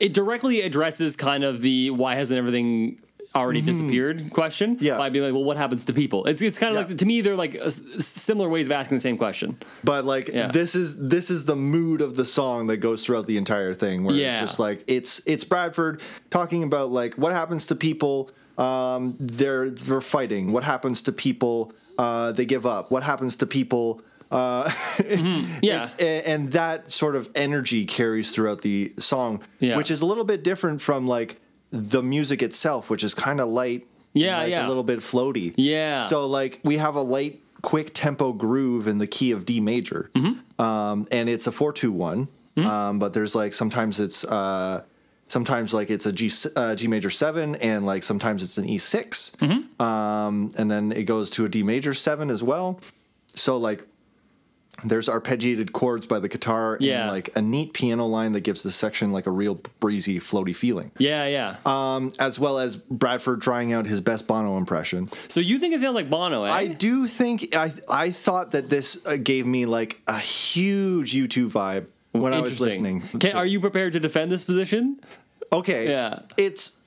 it 0.00 0.12
directly 0.14 0.60
addresses 0.62 1.16
kind 1.16 1.44
of 1.44 1.60
the 1.60 1.90
why 1.90 2.14
hasn't 2.14 2.38
everything 2.38 3.00
already 3.34 3.60
disappeared 3.60 4.30
question 4.30 4.76
Mm-hmm. 4.76 4.84
Yeah. 4.84 4.96
by 4.98 5.10
being 5.10 5.24
like 5.24 5.34
well 5.34 5.44
what 5.44 5.56
happens 5.56 5.84
to 5.86 5.92
people 5.92 6.24
it's, 6.26 6.40
it's 6.40 6.58
kind 6.58 6.76
of 6.76 6.82
Yeah. 6.82 6.88
like 6.88 6.98
to 6.98 7.06
me 7.06 7.20
they're 7.20 7.36
like 7.36 7.56
uh, 7.56 7.68
similar 7.70 8.48
ways 8.48 8.68
of 8.68 8.72
asking 8.72 8.96
the 8.96 9.00
same 9.00 9.16
question 9.18 9.58
But 9.82 10.04
like 10.04 10.28
Yeah. 10.28 10.48
this 10.48 10.74
is 10.74 11.08
this 11.08 11.30
is 11.30 11.44
the 11.44 11.56
mood 11.56 12.00
of 12.00 12.14
the 12.16 12.24
song 12.24 12.68
that 12.68 12.76
goes 12.78 13.04
throughout 13.04 13.26
the 13.26 13.36
entire 13.36 13.74
thing 13.74 14.04
where 14.04 14.14
Yeah. 14.14 14.42
it's 14.42 14.50
just 14.50 14.60
like 14.60 14.84
it's 14.86 15.20
it's 15.26 15.44
Bradford 15.44 16.00
talking 16.30 16.62
about 16.62 16.90
like 16.92 17.14
what 17.14 17.32
happens 17.32 17.66
to 17.68 17.74
people 17.76 18.30
um, 18.56 19.16
they're 19.18 19.68
they're 19.68 20.00
fighting. 20.00 20.52
What 20.52 20.62
happens 20.62 21.02
to 21.02 21.12
people? 21.12 21.72
Uh, 21.98 22.30
they 22.30 22.46
give 22.46 22.66
up. 22.66 22.92
What 22.92 23.02
happens 23.02 23.34
to 23.38 23.46
people? 23.46 24.00
Uh, 24.30 24.70
Yeah. 25.60 25.82
it's- 25.82 25.96
a- 25.98 26.22
and 26.28 26.52
that 26.52 26.88
sort 26.90 27.16
of 27.16 27.28
energy 27.34 27.84
carries 27.84 28.30
throughout 28.32 28.62
the 28.62 28.92
song, 28.98 29.40
Yeah. 29.58 29.76
which 29.76 29.90
is 29.90 30.02
a 30.02 30.06
little 30.06 30.24
bit 30.24 30.44
different 30.44 30.80
from 30.80 31.08
like 31.08 31.40
the 31.74 32.02
music 32.02 32.42
itself, 32.42 32.88
which 32.90 33.02
is 33.04 33.14
kind 33.14 33.40
of 33.40 33.48
light. 33.48 33.86
Yeah, 34.12 34.38
like 34.38 34.50
yeah. 34.50 34.66
a 34.66 34.68
little 34.68 34.84
bit 34.84 35.00
floaty. 35.00 35.54
Yeah. 35.56 36.04
So 36.04 36.26
like 36.26 36.60
we 36.62 36.76
have 36.76 36.94
a 36.94 37.00
light, 37.02 37.40
quick 37.62 37.92
tempo 37.92 38.32
groove 38.32 38.86
in 38.86 38.98
the 38.98 39.08
key 39.08 39.32
of 39.32 39.44
D 39.44 39.58
major, 39.60 40.10
Mm-hmm. 40.14 40.62
um, 40.62 41.08
and 41.10 41.28
it's 41.28 41.46
a 41.48 41.52
four 41.52 41.72
two 41.72 41.90
one. 41.92 42.28
Um, 42.56 43.00
but 43.00 43.12
there's 43.14 43.34
like 43.34 43.52
sometimes 43.52 43.98
it's 43.98 44.22
uh, 44.24 44.84
sometimes 45.26 45.74
like 45.74 45.90
it's 45.90 46.06
a 46.06 46.12
G 46.12 46.30
uh, 46.54 46.76
G 46.76 46.86
major 46.86 47.10
seven, 47.10 47.56
and 47.56 47.84
like 47.84 48.04
sometimes 48.04 48.44
it's 48.44 48.56
an 48.58 48.68
E 48.68 48.78
6 48.78 49.32
Mm-hmm. 49.40 49.82
um, 49.82 50.52
and 50.56 50.70
then 50.70 50.92
it 50.92 51.02
goes 51.04 51.30
to 51.30 51.44
a 51.44 51.48
D 51.48 51.64
major 51.64 51.92
seven 51.92 52.30
as 52.30 52.44
well. 52.44 52.78
So 53.34 53.56
like 53.56 53.84
there's 54.82 55.08
arpeggiated 55.08 55.72
chords 55.72 56.06
by 56.06 56.18
the 56.18 56.28
guitar 56.28 56.76
Yeah. 56.80 57.02
and 57.02 57.10
like 57.12 57.30
a 57.36 57.40
neat 57.42 57.72
piano 57.74 58.06
line 58.06 58.32
that 58.32 58.40
gives 58.40 58.62
the 58.62 58.72
section 58.72 59.12
like 59.12 59.26
a 59.26 59.30
real 59.30 59.60
breezy, 59.80 60.18
floaty 60.18 60.54
feeling. 60.54 60.90
Yeah, 60.98 61.26
yeah. 61.26 61.56
Um, 61.64 62.10
as 62.18 62.40
well 62.40 62.58
as 62.58 62.76
Bradford 62.76 63.40
trying 63.40 63.72
out 63.72 63.86
his 63.86 64.00
best 64.00 64.26
Bono 64.26 64.56
impression. 64.56 65.08
so 65.28 65.40
you 65.40 65.58
think 65.58 65.74
it 65.74 65.80
sounds 65.80 65.94
like 65.94 66.10
Bono, 66.10 66.44
eh? 66.44 66.50
I 66.50 66.66
do 66.66 67.06
think 67.06 67.54
I 67.54 67.72
I 67.88 68.10
thought 68.10 68.50
that 68.52 68.68
this 68.68 69.04
uh, 69.06 69.16
gave 69.16 69.46
me 69.46 69.64
like 69.66 70.00
a 70.06 70.18
huge 70.18 71.12
U2 71.14 71.48
vibe 71.50 71.86
when 72.12 72.34
I 72.34 72.40
was 72.40 72.60
listening. 72.60 73.02
Okay, 73.16 73.32
are 73.32 73.46
you 73.46 73.60
prepared 73.60 73.92
to 73.92 74.00
defend 74.00 74.30
this 74.32 74.44
position? 74.44 75.00
Okay. 75.52 75.88
Yeah. 75.88 76.20
It's 76.36 76.80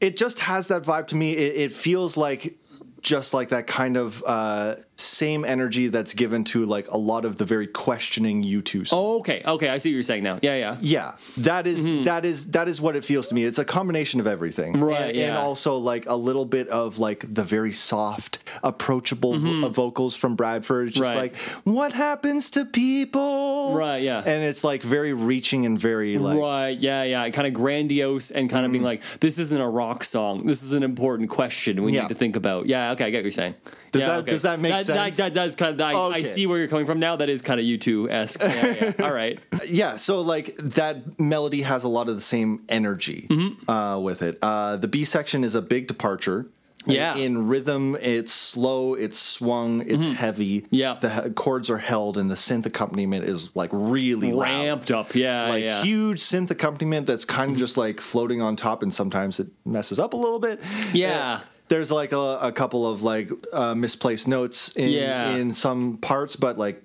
it 0.00 0.16
just 0.16 0.40
has 0.40 0.68
that 0.68 0.82
vibe 0.82 1.06
to 1.08 1.16
me. 1.16 1.32
It, 1.32 1.56
it 1.56 1.72
feels 1.72 2.16
like 2.16 2.56
just 3.02 3.32
like 3.34 3.48
that 3.50 3.66
kind 3.66 3.96
of 3.96 4.22
uh, 4.26 4.74
same 4.96 5.44
energy 5.44 5.88
that's 5.88 6.14
given 6.14 6.44
to 6.44 6.64
like 6.66 6.88
a 6.90 6.96
lot 6.96 7.24
of 7.24 7.36
the 7.36 7.44
very 7.44 7.66
questioning 7.66 8.42
U2 8.44 8.86
songs. 8.86 8.92
Oh, 8.92 9.18
okay, 9.20 9.42
okay. 9.44 9.68
I 9.68 9.78
see 9.78 9.90
what 9.90 9.94
you're 9.94 10.02
saying 10.02 10.22
now. 10.22 10.38
Yeah, 10.42 10.56
yeah. 10.56 10.76
Yeah, 10.80 11.12
that 11.38 11.66
is- 11.66 11.84
that 12.04 12.24
is 12.24 12.50
that 12.52 12.68
is 12.68 12.80
what 12.80 12.96
it 12.96 13.04
feels 13.04 13.28
to 13.28 13.34
me. 13.34 13.44
It's 13.44 13.58
a 13.58 13.64
combination 13.64 14.20
of 14.20 14.26
everything, 14.26 14.74
Mm-hmm. 14.74 14.82
Right, 14.84 15.14
And, 15.16 15.30
and 15.30 15.36
also 15.38 15.76
like 15.76 16.06
a 16.08 16.14
little 16.14 16.44
bit 16.44 16.68
of 16.68 16.98
like 16.98 17.24
the 17.32 17.42
very 17.44 17.72
soft, 17.72 18.38
approachable 18.62 19.38
vo- 19.38 19.68
vocals 19.70 20.14
from 20.16 20.36
Bradford. 20.36 20.88
It's 20.88 20.96
just 20.98 21.08
Mm-hmm. 21.10 21.18
Right. 21.18 21.32
like, 21.32 21.36
what 21.64 21.92
happens 21.92 22.50
to 22.52 22.64
people? 22.64 23.74
Right, 23.76 24.02
yeah. 24.02 24.18
And 24.18 24.44
it's 24.44 24.62
like 24.64 24.82
very 24.82 25.12
reaching 25.12 25.66
and 25.66 25.78
very 25.78 26.18
like, 26.18 26.36
Right, 26.36 26.78
yeah, 26.80 27.02
yeah. 27.04 27.28
Kind 27.30 27.46
of 27.46 27.54
grandiose 27.54 28.30
and 28.30 28.48
kind 28.50 28.66
of 28.66 28.72
being 28.72 28.84
like, 28.84 29.02
this 29.20 29.38
isn't 29.38 29.60
a 29.60 29.68
rock 29.68 30.04
song. 30.04 30.46
This 30.46 30.62
is 30.62 30.72
an 30.72 30.82
important 30.82 31.30
question 31.30 31.82
we 31.82 31.92
Yeah. 31.92 32.02
need 32.02 32.08
to 32.08 32.14
think 32.14 32.36
about. 32.36 32.66
Yeah, 32.66 32.89
okay, 32.92 33.06
I 33.06 33.10
get 33.10 33.18
what 33.18 33.24
you're 33.24 33.30
saying. 33.32 33.54
Does 33.92 34.02
Yeah, 34.02 34.08
that- 34.08 34.18
okay. 34.20 34.30
does 34.30 34.42
that 34.42 34.60
make 34.60 34.72
that, 34.72 34.86
sense? 34.86 35.16
That, 35.16 35.34
that 35.34 35.40
does 35.40 35.56
kind 35.56 35.80
of, 35.80 35.86
I, 35.86 35.94
I 36.18 36.22
see 36.22 36.46
where 36.46 36.58
you're 36.58 36.68
coming 36.68 36.86
from 36.86 37.00
now. 37.00 37.16
That 37.16 37.28
is 37.28 37.42
kind 37.42 37.58
of 37.60 37.66
U2 37.66 38.10
esque. 38.10 38.40
Yeah, 38.40 38.92
yeah. 38.98 39.04
All 39.04 39.12
right. 39.12 39.38
yeah. 39.68 39.96
So 39.96 40.20
like 40.20 40.56
that 40.58 41.18
melody 41.18 41.62
has 41.62 41.84
a 41.84 41.88
lot 41.88 42.08
of 42.08 42.14
the 42.14 42.20
same 42.20 42.62
energy 42.68 43.26
Mm-hmm. 43.30 43.70
uh, 43.70 43.98
with 43.98 44.22
it. 44.22 44.38
Uh, 44.42 44.76
the 44.76 44.88
B 44.88 45.04
section 45.04 45.44
is 45.44 45.54
a 45.54 45.62
big 45.62 45.86
departure. 45.86 46.46
Yeah. 46.86 47.14
In 47.14 47.46
rhythm, 47.48 47.94
it's 48.00 48.32
slow, 48.32 48.94
it's 48.94 49.18
swung, 49.18 49.82
it's 49.86 50.06
heavy. 50.06 50.62
Mm-hmm. 50.62 50.74
Yeah. 50.74 50.94
The 50.98 51.10
he- 51.24 51.30
chords 51.32 51.68
are 51.68 51.76
held, 51.76 52.16
and 52.16 52.30
the 52.30 52.36
synth 52.36 52.64
accompaniment 52.64 53.24
is 53.26 53.54
like 53.54 53.68
really 53.70 54.32
loud. 54.32 54.46
Ramped 54.46 54.90
up. 54.90 55.14
Yeah, 55.14 55.48
like 55.50 55.62
yeah. 55.62 55.82
huge 55.82 56.20
synth 56.20 56.50
accompaniment 56.50 57.06
that's 57.06 57.26
kind 57.26 57.52
of 57.52 57.58
just 57.58 57.76
like 57.76 58.00
floating 58.00 58.40
on 58.40 58.56
top, 58.56 58.82
and 58.82 58.94
sometimes 58.94 59.38
it 59.38 59.48
messes 59.66 59.98
up 59.98 60.14
a 60.14 60.16
little 60.16 60.38
bit. 60.40 60.58
Yeah. 60.94 61.34
Uh, 61.34 61.40
there's 61.70 61.90
like 61.90 62.12
a, 62.12 62.38
a 62.42 62.52
couple 62.52 62.86
of 62.86 63.02
like 63.02 63.30
uh, 63.54 63.74
misplaced 63.74 64.28
notes 64.28 64.68
in 64.76 64.90
Yeah. 64.90 65.34
in 65.36 65.52
some 65.52 65.96
parts, 65.96 66.36
but 66.36 66.58
like 66.58 66.82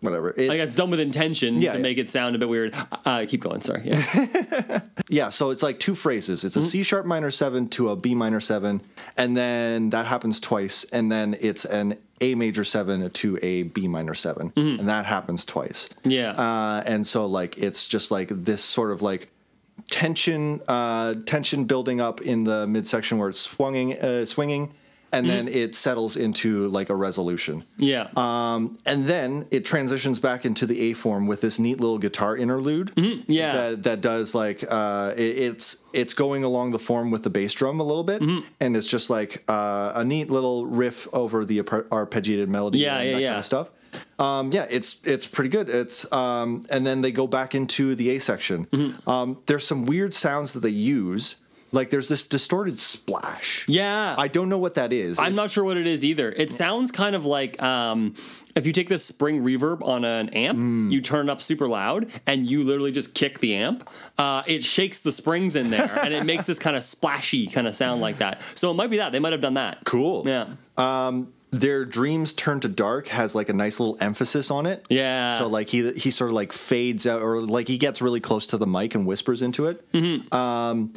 whatever. 0.00 0.30
It's, 0.30 0.48
Like 0.48 0.58
it's 0.58 0.74
done 0.74 0.90
with 0.90 1.00
intention 1.00 1.58
Yeah, 1.60 1.72
to 1.72 1.78
yeah. 1.78 1.82
make 1.82 1.98
it 1.98 2.08
sound 2.08 2.34
a 2.36 2.38
bit 2.38 2.48
weird. 2.48 2.74
Uh, 3.04 3.24
keep 3.28 3.40
going. 3.40 3.60
Sorry. 3.60 3.82
Yeah. 3.84 4.80
yeah, 5.08 5.28
so 5.30 5.50
it's 5.50 5.62
like 5.62 5.78
two 5.78 5.94
phrases. 5.94 6.44
It's 6.44 6.56
a 6.56 6.60
Mm-hmm. 6.60 6.68
C 6.68 6.82
sharp 6.82 7.06
minor 7.06 7.30
seven 7.30 7.68
to 7.70 7.90
a 7.90 7.96
B 7.96 8.14
minor 8.14 8.40
seven, 8.40 8.82
and 9.16 9.36
then 9.36 9.90
that 9.90 10.06
happens 10.06 10.40
twice, 10.40 10.84
and 10.92 11.10
then 11.10 11.36
it's 11.40 11.64
an 11.64 11.96
A 12.20 12.34
major 12.34 12.64
seven 12.64 13.08
to 13.10 13.38
a 13.42 13.64
B 13.64 13.88
minor 13.88 14.14
7 14.14 14.52
and 14.56 14.88
that 14.88 15.06
happens 15.06 15.44
twice. 15.44 15.88
Mm-hmm. 15.88 16.10
Yeah. 16.10 16.30
uh, 16.32 16.82
and 16.86 17.06
so 17.06 17.26
like 17.26 17.58
it's 17.58 17.86
just 17.88 18.10
like 18.10 18.28
this 18.28 18.62
sort 18.64 18.90
of 18.92 19.02
like 19.02 19.28
tension, 19.90 20.60
uh, 20.68 21.14
tension 21.26 21.64
building 21.64 22.00
up 22.00 22.20
in 22.20 22.44
the 22.44 22.66
midsection 22.66 23.18
where 23.18 23.28
it's 23.28 23.40
swinging, 23.40 23.98
uh, 23.98 24.24
swinging, 24.24 24.74
and 25.12 25.30
then 25.30 25.48
it 25.48 25.74
settles 25.74 26.16
into 26.16 26.68
like 26.68 26.90
a 26.90 26.94
resolution. 26.94 27.64
yeah. 27.78 28.08
Um, 28.16 28.76
and 28.84 29.06
then 29.06 29.46
it 29.50 29.64
transitions 29.64 30.18
back 30.18 30.44
into 30.44 30.66
the 30.66 30.90
A 30.90 30.92
form 30.92 31.26
with 31.26 31.40
this 31.40 31.58
neat 31.58 31.80
little 31.80 31.96
guitar 31.98 32.36
interlude. 32.36 32.88
Mm-hmm. 32.96 33.30
yeah. 33.32 33.52
that, 33.70 33.82
that 33.84 34.00
does 34.02 34.34
like 34.34 34.62
uh, 34.68 35.14
it, 35.16 35.22
it's 35.38 35.82
it's 35.94 36.12
going 36.12 36.44
along 36.44 36.72
the 36.72 36.78
form 36.78 37.10
with 37.10 37.22
the 37.22 37.30
bass 37.30 37.54
drum 37.54 37.80
a 37.80 37.84
little 37.84 38.04
bit, 38.04 38.20
Mm-hmm. 38.20 38.46
and 38.60 38.76
it's 38.76 38.88
just 38.90 39.08
like 39.08 39.42
uh, 39.48 39.92
a 39.94 40.04
neat 40.04 40.28
little 40.28 40.66
riff 40.66 41.08
over 41.14 41.46
the 41.46 41.62
arpe- 41.62 41.88
arpeggiated 41.88 42.48
melody. 42.48 42.80
Yeah, 42.80 42.98
and 42.98 43.06
yeah, 43.08 43.14
that 43.14 43.22
yeah. 43.22 43.28
kind 43.28 43.38
of 43.38 43.44
stuff. 43.46 43.70
Um, 44.18 44.50
yeah, 44.52 44.66
it's 44.70 45.00
it's 45.04 45.26
pretty 45.26 45.50
good. 45.50 45.68
It's 45.68 46.10
um, 46.12 46.64
and 46.70 46.86
then 46.86 47.02
they 47.02 47.12
go 47.12 47.26
back 47.26 47.54
into 47.54 47.94
the 47.94 48.10
A 48.16 48.18
section. 48.20 48.66
Mm-hmm. 48.66 49.08
Um, 49.08 49.38
there's 49.46 49.66
some 49.66 49.86
weird 49.86 50.14
sounds 50.14 50.52
that 50.54 50.60
they 50.60 50.68
use. 50.70 51.36
Like 51.72 51.90
there's 51.90 52.08
this 52.08 52.26
distorted 52.28 52.78
splash. 52.78 53.66
yeah. 53.68 54.14
I 54.16 54.28
don't 54.28 54.48
know 54.48 54.56
what 54.56 54.74
that 54.74 54.92
is. 54.92 55.18
I'm 55.18 55.34
not 55.34 55.50
sure 55.50 55.64
what 55.64 55.76
it 55.76 55.86
is 55.86 56.04
either. 56.04 56.30
It 56.30 56.50
sounds 56.50 56.92
kind 56.92 57.14
of 57.16 57.26
like 57.26 57.60
um, 57.60 58.14
if 58.54 58.66
you 58.66 58.72
take 58.72 58.88
this 58.88 59.04
spring 59.04 59.42
reverb 59.42 59.82
on 59.82 60.04
an 60.04 60.28
amp, 60.30 60.58
Mm. 60.58 60.92
you 60.92 61.00
turn 61.02 61.28
it 61.28 61.32
up 61.32 61.42
super 61.42 61.68
loud, 61.68 62.06
and 62.24 62.46
you 62.46 62.62
literally 62.62 62.92
just 62.92 63.14
kick 63.14 63.40
the 63.40 63.56
amp. 63.56 63.86
Uh, 64.16 64.42
it 64.46 64.62
shakes 64.64 65.00
the 65.00 65.10
springs 65.12 65.56
in 65.56 65.70
there, 65.70 65.90
and 66.02 66.14
it 66.14 66.24
makes 66.24 66.46
this 66.46 66.60
kind 66.60 66.76
of 66.76 66.84
splashy 66.84 67.48
kind 67.48 67.66
of 67.66 67.74
sound 67.74 68.00
like 68.00 68.18
that. 68.18 68.40
So 68.56 68.70
it 68.70 68.74
might 68.74 68.88
be 68.88 68.98
that 68.98 69.10
they 69.10 69.18
might 69.18 69.32
have 69.32 69.42
done 69.42 69.54
that. 69.54 69.78
cool. 69.84 70.22
Yeah. 70.26 70.46
Their 71.50 71.84
dreams 71.84 72.32
turn 72.32 72.60
to 72.60 72.68
dark 72.68 73.08
has 73.08 73.34
like 73.34 73.48
a 73.48 73.52
nice 73.52 73.78
little 73.80 73.96
emphasis 74.00 74.50
on 74.50 74.66
it. 74.66 74.84
Yeah. 74.90 75.38
So 75.38 75.46
like 75.46 75.68
he 75.68 75.92
he 75.92 76.10
sort 76.10 76.30
of 76.30 76.34
like 76.34 76.52
fades 76.52 77.06
out 77.06 77.22
or 77.22 77.40
like 77.40 77.68
he 77.68 77.78
gets 77.78 78.02
really 78.02 78.20
close 78.20 78.48
to 78.48 78.58
the 78.58 78.66
mic 78.66 78.94
and 78.94 79.06
whispers 79.06 79.42
into 79.42 79.66
it. 79.66 79.90
Mm-hmm. 79.92 80.34
Um, 80.34 80.92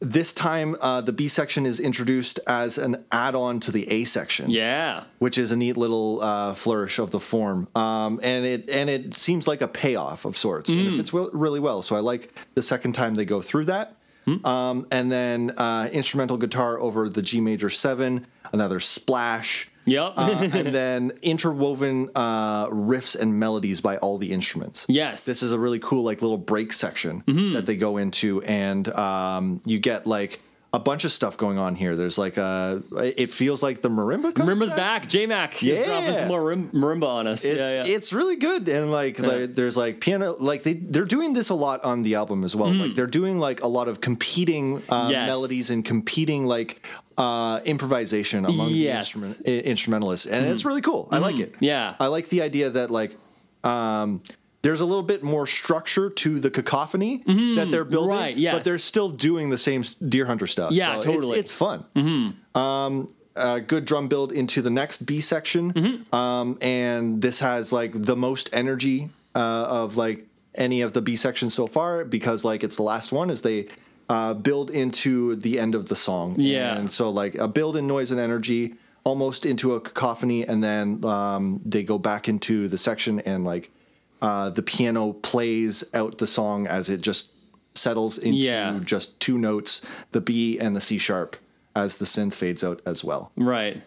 this 0.00 0.32
time 0.32 0.76
uh, 0.80 1.00
the 1.00 1.12
B 1.12 1.26
section 1.26 1.66
is 1.66 1.80
introduced 1.80 2.38
as 2.46 2.78
an 2.78 3.04
add-on 3.10 3.58
to 3.60 3.72
the 3.72 3.90
A 3.90 4.04
section. 4.04 4.48
Yeah. 4.48 5.02
Which 5.18 5.38
is 5.38 5.50
a 5.50 5.56
neat 5.56 5.76
little 5.76 6.20
uh, 6.22 6.54
flourish 6.54 7.00
of 7.00 7.10
the 7.10 7.18
form, 7.18 7.66
um, 7.74 8.20
and 8.22 8.46
it 8.46 8.70
and 8.70 8.88
it 8.88 9.14
seems 9.14 9.48
like 9.48 9.60
a 9.60 9.66
payoff 9.66 10.24
of 10.24 10.36
sorts, 10.36 10.70
Mm. 10.70 10.78
and 10.78 10.88
it 10.88 10.92
Mm. 10.92 10.96
fits 10.98 11.12
well, 11.12 11.30
really 11.32 11.58
well. 11.58 11.82
So 11.82 11.96
I 11.96 12.00
like 12.00 12.32
the 12.54 12.62
second 12.62 12.92
time 12.92 13.16
they 13.16 13.24
go 13.24 13.40
through 13.40 13.64
that, 13.64 13.96
Hmm. 14.26 14.46
um, 14.46 14.86
and 14.92 15.10
then 15.10 15.50
uh, 15.56 15.88
instrumental 15.92 16.36
guitar 16.36 16.78
over 16.78 17.08
the 17.08 17.22
G 17.22 17.40
major 17.40 17.70
seven, 17.70 18.26
another 18.52 18.78
splash, 18.78 19.68
Yep. 19.88 20.12
uh, 20.16 20.48
and 20.54 20.66
then 20.74 21.12
interwoven 21.22 22.10
uh, 22.14 22.66
riffs 22.68 23.18
and 23.18 23.38
melodies 23.40 23.80
by 23.80 23.96
all 23.98 24.18
the 24.18 24.32
instruments. 24.32 24.86
Yes. 24.88 25.24
this 25.24 25.42
is 25.42 25.52
a 25.52 25.58
really 25.58 25.78
cool 25.80 26.02
like 26.02 26.22
little 26.22 26.38
break 26.38 26.72
section 26.72 27.22
Mm-hmm. 27.26 27.52
that 27.54 27.66
they 27.66 27.76
go 27.76 27.96
into, 27.96 28.42
and 28.42 28.88
um, 28.90 29.60
you 29.64 29.78
get 29.78 30.06
like 30.06 30.40
a 30.74 30.78
bunch 30.78 31.04
of 31.06 31.10
stuff 31.10 31.38
going 31.38 31.56
on 31.56 31.74
here. 31.74 31.96
There's 31.96 32.18
like 32.18 32.36
a, 32.36 32.82
it 33.02 33.32
feels 33.32 33.62
like 33.62 33.80
the 33.80 33.88
marimba. 33.88 34.34
Comes 34.34 34.50
Marimba's 34.50 34.72
back. 34.74 35.08
J 35.08 35.24
Mac 35.26 35.62
is 35.62 35.82
dropping 35.84 36.04
Yeah. 36.10 36.18
some 36.18 36.28
more 36.28 36.44
rim- 36.44 36.70
marimba 36.72 37.06
on 37.06 37.26
us. 37.26 37.46
It's 37.46 37.66
yeah, 37.76 37.84
yeah. 37.84 37.94
it's 37.96 38.12
really 38.12 38.36
good, 38.36 38.68
and 38.68 38.90
like 38.92 39.16
there- 39.16 39.46
there's 39.46 39.78
like 39.78 40.00
piano, 40.00 40.36
like 40.38 40.64
they 40.64 40.74
they're 40.74 41.06
doing 41.06 41.32
this 41.32 41.48
a 41.48 41.54
lot 41.54 41.84
on 41.84 42.02
the 42.02 42.16
album 42.16 42.44
as 42.44 42.54
well. 42.54 42.72
Like 42.74 42.94
they're 42.94 43.06
doing 43.06 43.38
like 43.38 43.62
a 43.62 43.66
lot 43.68 43.88
of 43.88 44.00
competing 44.02 44.82
uh, 44.90 45.08
Mm. 45.08 45.10
Yes. 45.12 45.26
melodies 45.28 45.70
and 45.70 45.82
competing 45.84 46.46
like 46.46 46.84
uh, 47.18 47.60
improvisation 47.64 48.44
among 48.46 48.70
Yes. 48.70 49.12
the 49.12 49.18
instrument, 49.18 49.42
i- 49.48 49.68
instrumentalists, 49.68 50.26
and 50.26 50.46
it's 50.46 50.64
really 50.64 50.80
cool. 50.80 51.08
I 51.12 51.18
like 51.18 51.38
it. 51.40 51.54
Yeah. 51.60 51.94
I 52.00 52.06
like 52.06 52.28
the 52.28 52.40
idea 52.42 52.70
that 52.70 52.90
like 52.90 53.16
um, 53.64 54.22
there's 54.62 54.80
a 54.80 54.84
little 54.84 55.02
bit 55.02 55.22
more 55.22 55.46
structure 55.46 56.10
to 56.10 56.38
the 56.40 56.50
cacophony 56.50 57.22
that 57.26 57.68
they're 57.70 57.84
building, 57.84 58.10
Mm-hmm. 58.16 58.22
Right, 58.22 58.36
yes. 58.36 58.54
but 58.54 58.64
they're 58.64 58.78
still 58.78 59.10
doing 59.10 59.50
the 59.50 59.58
same 59.58 59.82
Deerhunter 59.82 60.48
stuff. 60.48 60.70
Yeah, 60.72 60.92
So 60.94 60.98
it's- 61.00 61.14
totally. 61.14 61.38
It's, 61.38 61.52
fun. 61.52 61.84
Um, 62.54 63.08
uh, 63.36 63.60
good 63.60 63.84
drum 63.84 64.08
build 64.08 64.32
into 64.32 64.62
the 64.62 64.70
next 64.70 65.04
B 65.06 65.20
section, 65.20 65.72
Mm-hmm. 65.72 66.14
um, 66.14 66.58
and 66.60 67.20
this 67.22 67.40
has 67.40 67.72
like 67.72 67.92
the 68.00 68.16
most 68.16 68.48
energy 68.52 69.10
uh, 69.34 69.38
of 69.82 69.96
like 69.96 70.24
any 70.56 70.80
of 70.80 70.92
the 70.92 71.02
B 71.02 71.14
sections 71.16 71.54
so 71.54 71.66
far 71.66 72.04
because 72.04 72.44
like 72.44 72.64
it's 72.64 72.76
the 72.76 72.82
last 72.82 73.12
one 73.12 73.30
as 73.30 73.42
they 73.42 73.68
uh, 74.08 74.34
build 74.34 74.70
into 74.70 75.36
the 75.36 75.58
end 75.58 75.74
of 75.74 75.88
the 75.88 75.96
song. 75.96 76.36
Yeah. 76.38 76.76
and 76.78 76.90
so 76.90 77.10
like 77.10 77.34
a 77.34 77.46
build 77.48 77.76
in 77.76 77.86
noise 77.86 78.10
and 78.10 78.20
energy 78.20 78.74
almost 79.04 79.46
into 79.46 79.74
a 79.74 79.80
cacophony, 79.80 80.46
and 80.46 80.62
then 80.62 81.02
um, 81.04 81.60
they 81.64 81.82
go 81.82 81.98
back 81.98 82.28
into 82.28 82.68
the 82.68 82.76
section 82.78 83.20
and 83.20 83.44
like 83.44 83.70
uh, 84.20 84.50
the 84.50 84.62
piano 84.62 85.12
plays 85.12 85.84
out 85.94 86.18
the 86.18 86.26
song 86.26 86.66
as 86.66 86.88
it 86.90 87.00
just 87.00 87.32
settles 87.74 88.18
into 88.18 88.38
Yeah. 88.38 88.80
just 88.84 89.18
two 89.20 89.38
notes, 89.38 89.80
the 90.10 90.20
B 90.20 90.58
and 90.58 90.74
the 90.76 90.80
C 90.80 90.98
sharp, 90.98 91.36
as 91.76 91.98
the 91.98 92.04
synth 92.04 92.34
fades 92.34 92.62
out 92.64 92.82
as 92.84 93.04
well. 93.04 93.30
Right. 93.36 93.80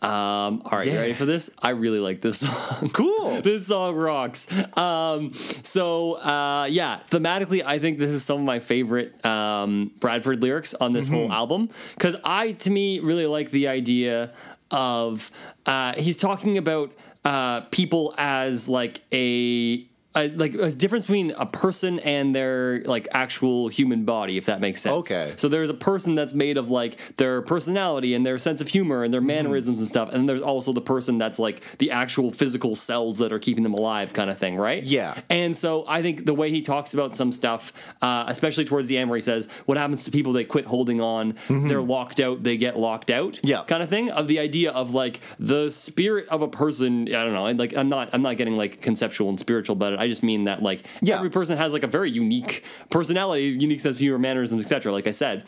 Um, 0.00 0.62
all 0.64 0.78
right, 0.78 0.86
you 0.86 0.94
ready 0.94 1.12
for 1.12 1.24
this? 1.26 1.50
I 1.60 1.70
really 1.70 1.98
like 1.98 2.20
this 2.20 2.38
song. 2.40 2.90
Cool. 2.90 3.40
this 3.42 3.66
song 3.66 3.96
rocks. 3.96 4.46
Um, 4.76 5.32
so 5.32 6.14
uh, 6.14 6.68
yeah, 6.70 7.00
thematically, 7.10 7.64
I 7.64 7.80
think 7.80 7.98
this 7.98 8.12
is 8.12 8.24
some 8.24 8.38
of 8.38 8.44
my 8.44 8.60
favorite 8.60 9.24
um, 9.26 9.90
Bradford 9.98 10.40
lyrics 10.40 10.72
on 10.74 10.92
this 10.92 11.08
whole 11.08 11.32
album 11.32 11.70
because 11.94 12.14
I, 12.24 12.52
to 12.52 12.70
me, 12.70 13.00
really 13.00 13.26
like 13.26 13.50
the 13.50 13.68
idea 13.68 14.32
of 14.70 15.30
uh, 15.66 15.94
he's 15.94 16.16
talking 16.16 16.58
about 16.58 16.92
uh, 17.24 17.62
people 17.62 18.14
as 18.18 18.68
like 18.68 19.00
a. 19.12 19.84
a 20.14 20.28
like 20.28 20.54
a 20.54 20.70
difference 20.70 21.04
between 21.04 21.32
a 21.32 21.44
person 21.46 21.98
and 22.00 22.34
their 22.34 22.82
like 22.84 23.06
actual 23.12 23.68
human 23.68 24.04
body, 24.04 24.38
if 24.38 24.46
that 24.46 24.60
makes 24.60 24.80
sense. 24.80 25.10
Okay. 25.10 25.34
So 25.36 25.48
there's 25.48 25.70
a 25.70 25.74
person 25.74 26.14
that's 26.14 26.32
made 26.34 26.56
of 26.56 26.70
like 26.70 27.16
their 27.16 27.42
personality 27.42 28.14
and 28.14 28.24
their 28.24 28.38
sense 28.38 28.60
of 28.60 28.68
humor 28.68 29.04
and 29.04 29.12
their 29.12 29.18
Mm-hmm. 29.20 29.26
mannerisms 29.26 29.78
and 29.80 29.88
stuff, 29.88 30.12
and 30.12 30.28
there's 30.28 30.40
also 30.40 30.72
the 30.72 30.80
person 30.80 31.18
that's 31.18 31.38
like 31.38 31.60
the 31.78 31.90
actual 31.90 32.30
physical 32.30 32.74
cells 32.74 33.18
that 33.18 33.32
are 33.32 33.38
keeping 33.38 33.62
them 33.64 33.74
alive, 33.74 34.12
kind 34.12 34.30
of 34.30 34.38
thing, 34.38 34.56
right? 34.56 34.82
Yeah. 34.82 35.20
And 35.28 35.56
so 35.56 35.84
I 35.88 36.00
think 36.02 36.24
the 36.24 36.34
way 36.34 36.50
he 36.50 36.62
talks 36.62 36.94
about 36.94 37.16
some 37.16 37.30
stuff, 37.32 37.72
uh, 38.00 38.24
especially 38.28 38.64
towards 38.64 38.88
the 38.88 38.96
end, 38.96 39.10
where 39.10 39.16
he 39.16 39.20
says, 39.22 39.48
"What 39.66 39.76
happens 39.76 40.04
to 40.04 40.10
people? 40.10 40.32
They 40.32 40.44
quit 40.44 40.64
holding 40.64 41.00
on. 41.00 41.34
They're 41.48 41.82
locked 41.82 42.20
out. 42.20 42.42
They 42.42 42.56
get 42.56 42.78
locked 42.78 43.10
out." 43.10 43.34
Mm-hmm. 43.34 43.46
Yeah. 43.46 43.64
Kind 43.64 43.82
of 43.82 43.88
thing. 43.90 44.10
Of 44.10 44.28
the 44.28 44.38
idea 44.38 44.70
of 44.70 44.94
like 44.94 45.20
the 45.38 45.68
spirit 45.68 46.28
of 46.28 46.40
a 46.40 46.48
person. 46.48 47.08
I 47.08 47.24
don't 47.24 47.34
know. 47.34 47.44
Like 47.52 47.76
I'm 47.76 47.88
not. 47.88 48.08
I'm 48.12 48.22
not 48.22 48.36
getting 48.38 48.56
like 48.56 48.80
conceptual 48.80 49.28
and 49.28 49.38
spiritual 49.38 49.74
about 49.74 49.97
it. 49.98 50.04
I 50.04 50.08
just 50.08 50.22
mean 50.22 50.44
that 50.44 50.62
like 50.62 50.84
Yeah. 51.02 51.16
every 51.16 51.30
person 51.30 51.56
has 51.58 51.72
like 51.72 51.82
a 51.82 51.86
very 51.88 52.10
unique 52.10 52.64
personality, 52.90 53.44
unique 53.58 53.80
sense 53.80 53.96
of 53.96 54.00
humor, 54.00 54.18
mannerisms, 54.18 54.62
etc. 54.64 54.92
Like 54.92 55.06
I 55.06 55.12
said. 55.12 55.44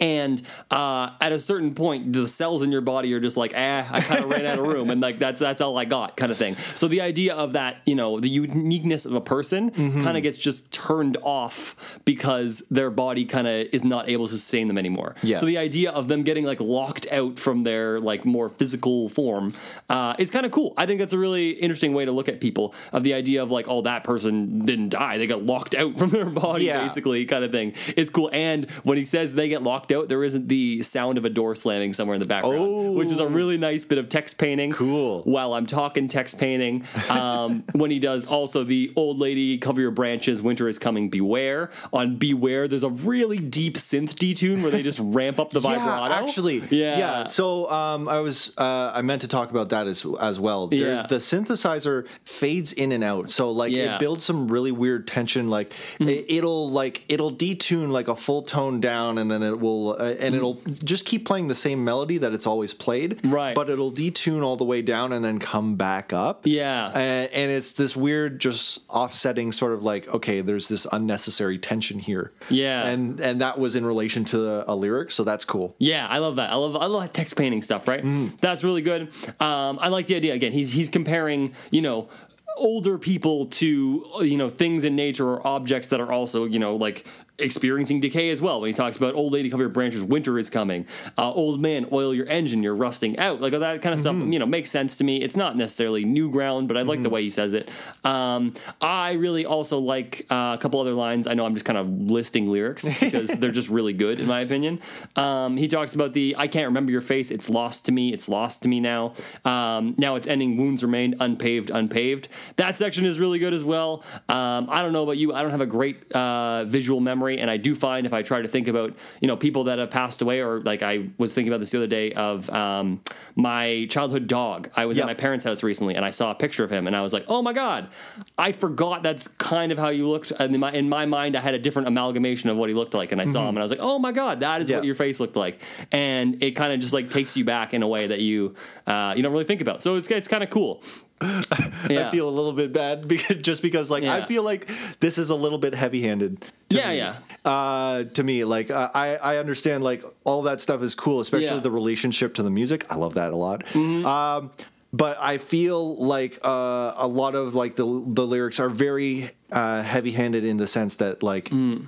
And 0.00 0.40
uh, 0.70 1.10
at 1.20 1.32
a 1.32 1.38
certain 1.38 1.74
point, 1.74 2.12
the 2.12 2.26
cells 2.26 2.62
in 2.62 2.72
your 2.72 2.80
body 2.80 3.12
are 3.14 3.20
just 3.20 3.36
like, 3.36 3.52
eh, 3.54 3.84
I 3.90 4.00
kind 4.00 4.24
of 4.24 4.30
ran 4.30 4.44
out 4.46 4.58
of 4.58 4.66
room, 4.66 4.90
and 4.90 5.00
like 5.00 5.18
that's 5.18 5.40
that's 5.40 5.60
all 5.60 5.76
I 5.78 5.84
got, 5.84 6.16
kind 6.16 6.30
of 6.32 6.36
thing. 6.38 6.54
So 6.54 6.88
the 6.88 7.00
idea 7.00 7.34
of 7.34 7.52
that, 7.54 7.80
you 7.86 7.94
know, 7.94 8.20
the 8.20 8.28
uniqueness 8.28 9.04
of 9.06 9.12
a 9.14 9.20
person 9.20 9.70
Mm-hmm. 9.74 10.02
kind 10.02 10.16
of 10.16 10.22
gets 10.22 10.38
just 10.38 10.72
turned 10.72 11.16
off 11.22 11.98
because 12.04 12.60
their 12.70 12.90
body 12.90 13.24
kind 13.24 13.46
of 13.46 13.66
is 13.72 13.84
not 13.84 14.08
able 14.08 14.26
to 14.26 14.32
sustain 14.32 14.68
them 14.68 14.78
anymore. 14.78 15.14
Yeah. 15.22 15.36
So 15.36 15.46
the 15.46 15.58
idea 15.58 15.90
of 15.90 16.08
them 16.08 16.22
getting 16.22 16.44
like 16.44 16.60
locked 16.60 17.06
out 17.12 17.38
from 17.38 17.62
their 17.64 17.98
like 18.00 18.24
more 18.24 18.48
physical 18.48 19.08
form 19.08 19.52
uh, 19.88 20.14
is 20.18 20.30
kind 20.30 20.46
of 20.46 20.52
cool. 20.52 20.74
I 20.76 20.86
think 20.86 21.00
that's 21.00 21.12
a 21.12 21.18
really 21.18 21.50
interesting 21.50 21.92
way 21.94 22.04
to 22.04 22.12
look 22.12 22.28
at 22.28 22.40
people. 22.40 22.74
Of 22.92 23.02
the 23.04 23.14
idea 23.14 23.42
of 23.42 23.50
like, 23.50 23.66
oh, 23.68 23.82
that 23.82 24.04
person 24.04 24.64
didn't 24.64 24.90
die; 24.90 25.18
they 25.18 25.26
got 25.26 25.42
locked 25.44 25.74
out 25.74 25.98
from 25.98 26.10
their 26.10 26.26
body, 26.30 26.64
Yeah. 26.66 26.80
basically, 26.82 27.24
kind 27.26 27.44
of 27.44 27.50
thing. 27.50 27.74
It's 27.96 28.10
cool. 28.10 28.30
And 28.32 28.70
when 28.84 28.96
he 28.98 29.04
says 29.04 29.34
they 29.34 29.48
get 29.48 29.62
locked 29.62 29.73
out, 29.92 30.08
there 30.08 30.24
isn't 30.24 30.48
the 30.48 30.82
sound 30.82 31.18
of 31.18 31.24
a 31.24 31.30
door 31.30 31.54
slamming 31.54 31.92
somewhere 31.92 32.14
in 32.14 32.20
the 32.20 32.26
background, 32.26 32.94
which 32.96 33.10
is 33.10 33.18
a 33.18 33.26
really 33.28 33.56
nice 33.58 33.84
bit 33.84 33.98
of 33.98 34.08
text 34.08 34.38
painting. 34.38 34.72
Cool. 34.72 35.22
While 35.22 35.54
I'm 35.54 35.66
talking 35.66 36.08
text 36.08 36.38
painting, 36.38 36.84
um, 37.10 37.64
when 37.72 37.90
he 37.90 37.98
does 37.98 38.26
also 38.26 38.64
the 38.64 38.92
old 38.96 39.18
lady 39.18 39.58
cover 39.58 39.80
your 39.80 39.90
branches, 39.90 40.40
winter 40.42 40.68
is 40.68 40.78
coming, 40.78 41.10
beware. 41.10 41.70
On 41.92 42.16
beware, 42.16 42.68
there's 42.68 42.84
a 42.84 42.90
really 42.90 43.36
deep 43.38 43.74
synth 43.74 44.14
detune 44.14 44.62
where 44.62 44.70
they 44.70 44.82
just 44.82 44.98
ramp 45.02 45.38
up 45.38 45.50
the 45.50 45.60
vibrato. 45.60 45.84
Yeah, 46.08 46.22
actually, 46.22 46.58
yeah, 46.70 46.98
yeah. 46.98 47.26
So 47.26 47.70
um, 47.70 48.08
I 48.08 48.20
was 48.20 48.52
uh, 48.58 48.92
I 48.94 49.02
meant 49.02 49.22
to 49.22 49.28
talk 49.28 49.50
about 49.50 49.70
that 49.70 49.86
as 49.86 50.06
as 50.20 50.38
well. 50.40 50.68
There's, 50.68 50.82
Yeah. 50.82 51.06
The 51.06 51.16
synthesizer 51.16 52.06
fades 52.24 52.72
in 52.72 52.92
and 52.92 53.04
out, 53.04 53.30
so 53.30 53.50
like 53.50 53.72
Yeah. 53.72 53.84
Mm-hmm. 53.84 53.94
it 53.94 54.00
builds 54.00 54.24
some 54.24 54.48
really 54.48 54.72
weird 54.72 55.06
tension. 55.06 55.48
Like 55.48 55.72
it, 56.00 56.26
it'll 56.28 56.70
like 56.70 57.02
it'll 57.08 57.32
detune 57.32 57.90
like 57.90 58.08
a 58.08 58.16
full 58.16 58.42
tone 58.42 58.80
down, 58.80 59.18
and 59.18 59.30
then 59.30 59.42
it 59.42 59.58
will 59.64 59.96
uh, 59.98 60.14
and 60.20 60.34
it'll 60.34 60.60
just 60.84 61.04
keep 61.06 61.26
playing 61.26 61.48
the 61.48 61.54
same 61.54 61.82
melody 61.84 62.18
that 62.18 62.32
it's 62.32 62.46
always 62.46 62.72
played. 62.72 63.24
Right. 63.26 63.54
But 63.54 63.68
it'll 63.70 63.90
detune 63.92 64.42
all 64.44 64.56
the 64.56 64.64
way 64.64 64.82
down 64.82 65.12
and 65.12 65.24
then 65.24 65.38
come 65.38 65.74
back 65.74 66.12
up. 66.12 66.46
Yeah. 66.46 66.88
And, 66.88 67.32
and 67.32 67.50
it's 67.50 67.72
this 67.72 67.96
weird, 67.96 68.40
just 68.40 68.88
offsetting 68.88 69.50
sort 69.50 69.72
of 69.72 69.82
like 69.82 70.06
okay, 70.14 70.40
there's 70.40 70.68
this 70.68 70.86
unnecessary 70.92 71.58
tension 71.58 71.98
here. 71.98 72.32
Yeah. 72.48 72.86
And 72.86 73.18
and 73.20 73.40
that 73.40 73.58
was 73.58 73.74
in 73.74 73.84
relation 73.84 74.24
to 74.26 74.70
a 74.70 74.74
lyric, 74.74 75.10
so 75.10 75.24
that's 75.24 75.44
cool. 75.44 75.74
Yeah, 75.78 76.06
I 76.08 76.18
love 76.18 76.36
that. 76.36 76.50
I 76.50 76.54
love 76.54 76.76
I 76.76 76.86
love 76.86 77.02
that 77.02 77.14
text 77.14 77.36
painting 77.36 77.62
stuff, 77.62 77.88
right? 77.88 78.04
Mm. 78.04 78.38
That's 78.40 78.62
really 78.62 78.82
good. 78.82 79.08
Um, 79.40 79.78
I 79.80 79.88
like 79.88 80.06
the 80.06 80.16
idea. 80.16 80.34
Again, 80.34 80.52
he's 80.52 80.72
he's 80.72 80.88
comparing, 80.88 81.54
you 81.70 81.82
know, 81.82 82.08
older 82.56 82.98
people 82.98 83.46
to 83.46 84.04
you 84.20 84.36
know 84.36 84.48
things 84.48 84.84
in 84.84 84.94
nature 84.94 85.28
or 85.28 85.46
objects 85.46 85.88
that 85.88 86.00
are 86.00 86.12
also 86.12 86.44
you 86.44 86.58
know 86.58 86.76
like 86.76 87.06
experiencing 87.38 87.98
decay 88.00 88.30
as 88.30 88.40
well 88.40 88.60
when 88.60 88.68
he 88.68 88.74
talks 88.74 88.96
about 88.96 89.14
old 89.14 89.32
lady 89.32 89.50
cover 89.50 89.64
your 89.64 89.70
branches 89.70 90.02
winter 90.02 90.38
is 90.38 90.48
coming. 90.48 90.86
Uh, 91.18 91.32
old 91.32 91.60
man 91.60 91.86
oil 91.90 92.14
your 92.14 92.26
engine 92.28 92.62
you're 92.62 92.74
rusting 92.74 93.18
out. 93.18 93.40
Like 93.40 93.52
that 93.52 93.82
kind 93.82 93.92
of 93.92 94.00
stuff 94.00 94.14
you 94.14 94.38
know 94.38 94.46
makes 94.46 94.70
sense 94.70 94.96
to 94.98 95.04
me. 95.04 95.20
It's 95.20 95.36
not 95.36 95.56
necessarily 95.56 96.04
new 96.04 96.30
ground 96.30 96.68
but 96.68 96.76
i 96.76 96.82
like 96.82 97.02
the 97.02 97.10
way 97.10 97.22
he 97.22 97.30
says 97.30 97.52
it. 97.52 97.68
Um, 98.04 98.54
i 98.80 99.12
really 99.12 99.44
also 99.44 99.80
like 99.80 100.26
uh, 100.30 100.54
a 100.56 100.58
couple 100.60 100.80
other 100.80 100.92
lines. 100.92 101.26
I 101.26 101.34
know 101.34 101.44
i'm 101.44 101.54
just 101.54 101.66
kind 101.66 101.78
of 101.78 101.88
listing 101.88 102.46
lyrics 102.46 102.88
because 103.00 103.30
they're 103.38 103.50
just 103.50 103.68
really 103.68 103.92
good 103.92 104.20
in 104.20 104.26
my 104.26 104.40
opinion. 104.40 104.80
Um, 105.16 105.56
he 105.56 105.66
talks 105.66 105.94
about 105.94 106.12
the 106.12 106.36
i 106.38 106.46
can't 106.46 106.66
remember 106.66 106.92
your 106.92 107.00
face 107.00 107.30
it's 107.30 107.50
lost 107.50 107.86
to 107.86 107.92
me 107.92 108.12
it's 108.12 108.28
lost 108.28 108.62
to 108.62 108.68
me 108.68 108.78
now. 108.78 109.14
Um, 109.44 109.94
now 109.98 110.14
it's 110.14 110.28
ending 110.28 110.56
wounds 110.56 110.84
remain 110.84 111.16
unpaved 111.18 111.70
unpaved. 111.70 112.28
That 112.56 112.76
section 112.76 113.04
is 113.04 113.18
really 113.18 113.40
good 113.40 113.54
as 113.54 113.64
well. 113.64 114.04
Um, 114.28 114.68
i 114.70 114.82
don't 114.82 114.92
know 114.92 115.02
about 115.02 115.16
you 115.16 115.34
i 115.34 115.42
don't 115.42 115.50
have 115.50 115.60
a 115.60 115.66
great 115.66 116.12
uh, 116.12 116.64
visual 116.64 117.00
memory 117.00 117.23
and 117.30 117.50
i 117.50 117.56
do 117.56 117.74
find 117.74 118.06
if 118.06 118.12
i 118.12 118.22
try 118.22 118.40
to 118.42 118.48
think 118.48 118.68
about 118.68 118.94
you 119.20 119.28
know 119.28 119.36
people 119.36 119.64
that 119.64 119.78
have 119.78 119.90
passed 119.90 120.22
away 120.22 120.40
or 120.42 120.60
like 120.60 120.82
i 120.82 121.08
was 121.18 121.34
thinking 121.34 121.52
about 121.52 121.60
this 121.60 121.70
the 121.70 121.78
other 121.78 121.86
day 121.86 122.12
of 122.12 122.48
um, 122.50 123.00
my 123.36 123.86
childhood 123.90 124.26
dog. 124.26 124.68
I 124.76 124.86
was 124.86 124.96
Yeah. 124.96 125.04
at 125.04 125.06
my 125.06 125.14
parents 125.14 125.44
house 125.44 125.62
recently 125.62 125.94
and 125.94 126.04
i 126.04 126.10
saw 126.10 126.30
a 126.30 126.34
picture 126.34 126.64
of 126.64 126.70
him 126.70 126.86
and 126.86 126.94
i 126.94 127.00
was 127.00 127.12
like 127.12 127.24
oh 127.28 127.42
my 127.42 127.52
god. 127.52 127.88
I 128.36 128.52
forgot 128.52 129.02
that's 129.02 129.28
kind 129.28 129.72
of 129.72 129.78
how 129.78 129.88
you 129.88 130.08
looked. 130.10 130.30
And 130.32 130.54
in 130.54 130.60
my, 130.60 130.72
in 130.72 130.88
my 130.88 131.06
mind 131.06 131.36
i 131.36 131.40
had 131.40 131.54
a 131.54 131.58
different 131.58 131.88
amalgamation 131.88 132.50
of 132.50 132.56
what 132.56 132.68
he 132.68 132.74
looked 132.74 132.94
like 132.94 133.12
and 133.12 133.20
i 133.20 133.24
saw 133.26 133.42
him 133.42 133.50
and 133.56 133.58
i 133.60 133.62
was 133.62 133.70
like 133.70 133.80
oh 133.82 133.98
my 133.98 134.12
god 134.12 134.40
that 134.40 134.60
is 134.60 134.68
Mm-hmm. 134.68 134.78
What 134.78 134.84
your 134.86 134.94
face 134.94 135.20
looked 135.20 135.36
like. 135.36 135.62
And 135.92 136.42
it 136.42 136.52
kind 136.52 136.72
of 136.72 136.80
just 136.80 136.92
like 136.94 137.08
takes 137.10 137.36
you 137.36 137.44
back 137.44 137.74
in 137.74 137.82
a 137.82 137.88
way 137.88 138.06
that 138.06 138.20
you 138.20 138.54
uh, 138.86 139.14
you 139.16 139.22
don't 139.22 139.32
really 139.32 139.44
think 139.44 139.60
about. 139.60 139.80
So 139.82 139.94
it's, 139.96 140.10
it's 140.10 140.26
kind 140.28 140.42
of 140.42 140.50
cool 140.50 140.82
yeah. 141.90 142.08
I 142.08 142.10
feel 142.10 142.28
a 142.28 142.30
little 142.30 142.52
bit 142.52 142.72
bad 142.72 143.06
because 143.14 143.36
just 143.42 143.62
because 143.62 143.90
like 143.90 144.04
I 144.04 144.24
feel 144.24 144.42
like 144.42 144.68
this 145.00 145.18
is 145.18 145.30
a 145.30 145.34
little 145.34 145.58
bit 145.58 145.74
heavy-handed. 145.74 146.44
Yeah, 146.70 146.88
me. 146.90 146.96
yeah. 146.98 147.16
Uh, 147.44 148.04
to 148.04 148.22
me, 148.22 148.44
like 148.44 148.70
uh, 148.70 148.90
I 148.94 149.16
I 149.16 149.36
understand 149.38 149.84
like 149.84 150.02
all 150.24 150.42
that 150.42 150.60
stuff 150.60 150.82
is 150.82 150.94
cool, 150.94 151.20
especially 151.20 151.46
Yeah. 151.46 151.52
Mm-hmm. 151.54 151.62
the 151.62 151.70
relationship 151.70 152.34
to 152.34 152.42
the 152.42 152.50
music. 152.50 152.84
I 152.90 152.96
love 152.96 153.14
that 153.14 153.32
a 153.32 153.36
lot. 153.36 153.64
Um, 153.76 154.50
but 154.92 155.18
I 155.20 155.38
feel 155.38 155.96
like 155.96 156.38
uh, 156.44 156.94
a 156.96 157.06
lot 157.08 157.34
of 157.34 157.54
like 157.54 157.74
the 157.76 157.84
the 157.84 158.26
lyrics 158.26 158.60
are 158.60 158.68
very 158.70 159.30
uh, 159.52 159.82
heavy-handed 159.82 160.44
in 160.44 160.56
the 160.56 160.66
sense 160.66 160.96
that 160.96 161.22
like 161.22 161.50
Mm. 161.50 161.86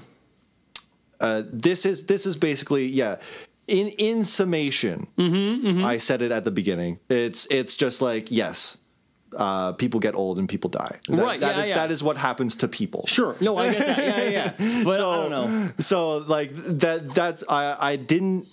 uh, 1.21 1.43
this 1.51 1.87
is 1.87 2.07
this 2.07 2.27
is 2.27 2.37
basically 2.37 2.87
yeah. 2.87 3.17
In 3.69 3.89
in 3.99 4.23
summation, 4.23 5.09
Mm-hmm, 5.19 5.85
I 5.85 5.99
said 5.99 6.23
it 6.23 6.31
at 6.31 6.45
the 6.45 6.53
beginning. 6.53 7.01
It's 7.09 7.47
it's 7.51 7.75
just 7.77 8.01
like 8.01 8.31
yes, 8.31 8.79
uh, 9.37 9.73
people 9.75 10.01
get 10.01 10.15
old 10.15 10.39
and 10.39 10.49
people 10.49 10.71
die. 10.71 10.99
That, 11.09 11.19
Right, 11.19 11.41
that 11.41 11.57
yeah, 11.57 11.63
is- 11.63 11.69
yeah. 11.69 11.75
that 11.77 11.91
is 11.91 12.03
what 12.03 12.17
happens 12.17 12.57
to 12.57 12.69
people. 12.69 13.05
sure 13.07 13.37
no 13.41 13.57
i 13.57 13.71
get 13.73 13.87
that 13.87 13.99
yeah 13.99 14.23
yeah 14.23 14.53
yeah 14.59 14.85
but 14.89 14.97
so, 14.97 15.11
i 15.11 15.17
don't 15.17 15.31
know 15.31 15.71
So 15.79 15.99
like 16.37 16.51
that 16.85 17.15
that's 17.15 17.45
I 17.49 17.63
I 17.93 17.97
didn't 17.97 18.47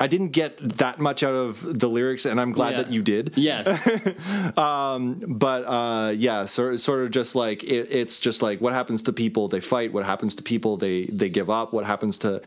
I 0.00 0.06
didn't 0.06 0.28
get 0.30 0.52
that 0.78 1.00
much 1.00 1.24
out 1.24 1.34
of 1.34 1.58
the 1.82 1.88
lyrics, 1.88 2.24
and 2.24 2.38
I'm 2.40 2.52
glad 2.52 2.70
Yeah. 2.74 2.82
that 2.82 2.92
you 2.94 3.02
did. 3.02 3.32
yes 3.34 3.66
um, 4.56 5.02
But 5.26 5.62
uh, 5.66 6.12
yeah, 6.16 6.44
sort 6.46 6.78
sort 6.80 7.00
of 7.04 7.10
just 7.10 7.34
like 7.34 7.64
it, 7.64 7.88
it's 7.90 8.20
just 8.20 8.40
like 8.42 8.60
what 8.60 8.72
happens 8.74 9.02
to 9.04 9.12
people? 9.12 9.48
They 9.48 9.60
fight. 9.60 9.92
What 9.92 10.04
happens 10.06 10.34
to 10.36 10.42
people? 10.42 10.76
They 10.76 11.06
they 11.06 11.28
give 11.30 11.50
up. 11.50 11.72
What 11.72 11.84
happens 11.84 12.18
to 12.18 12.42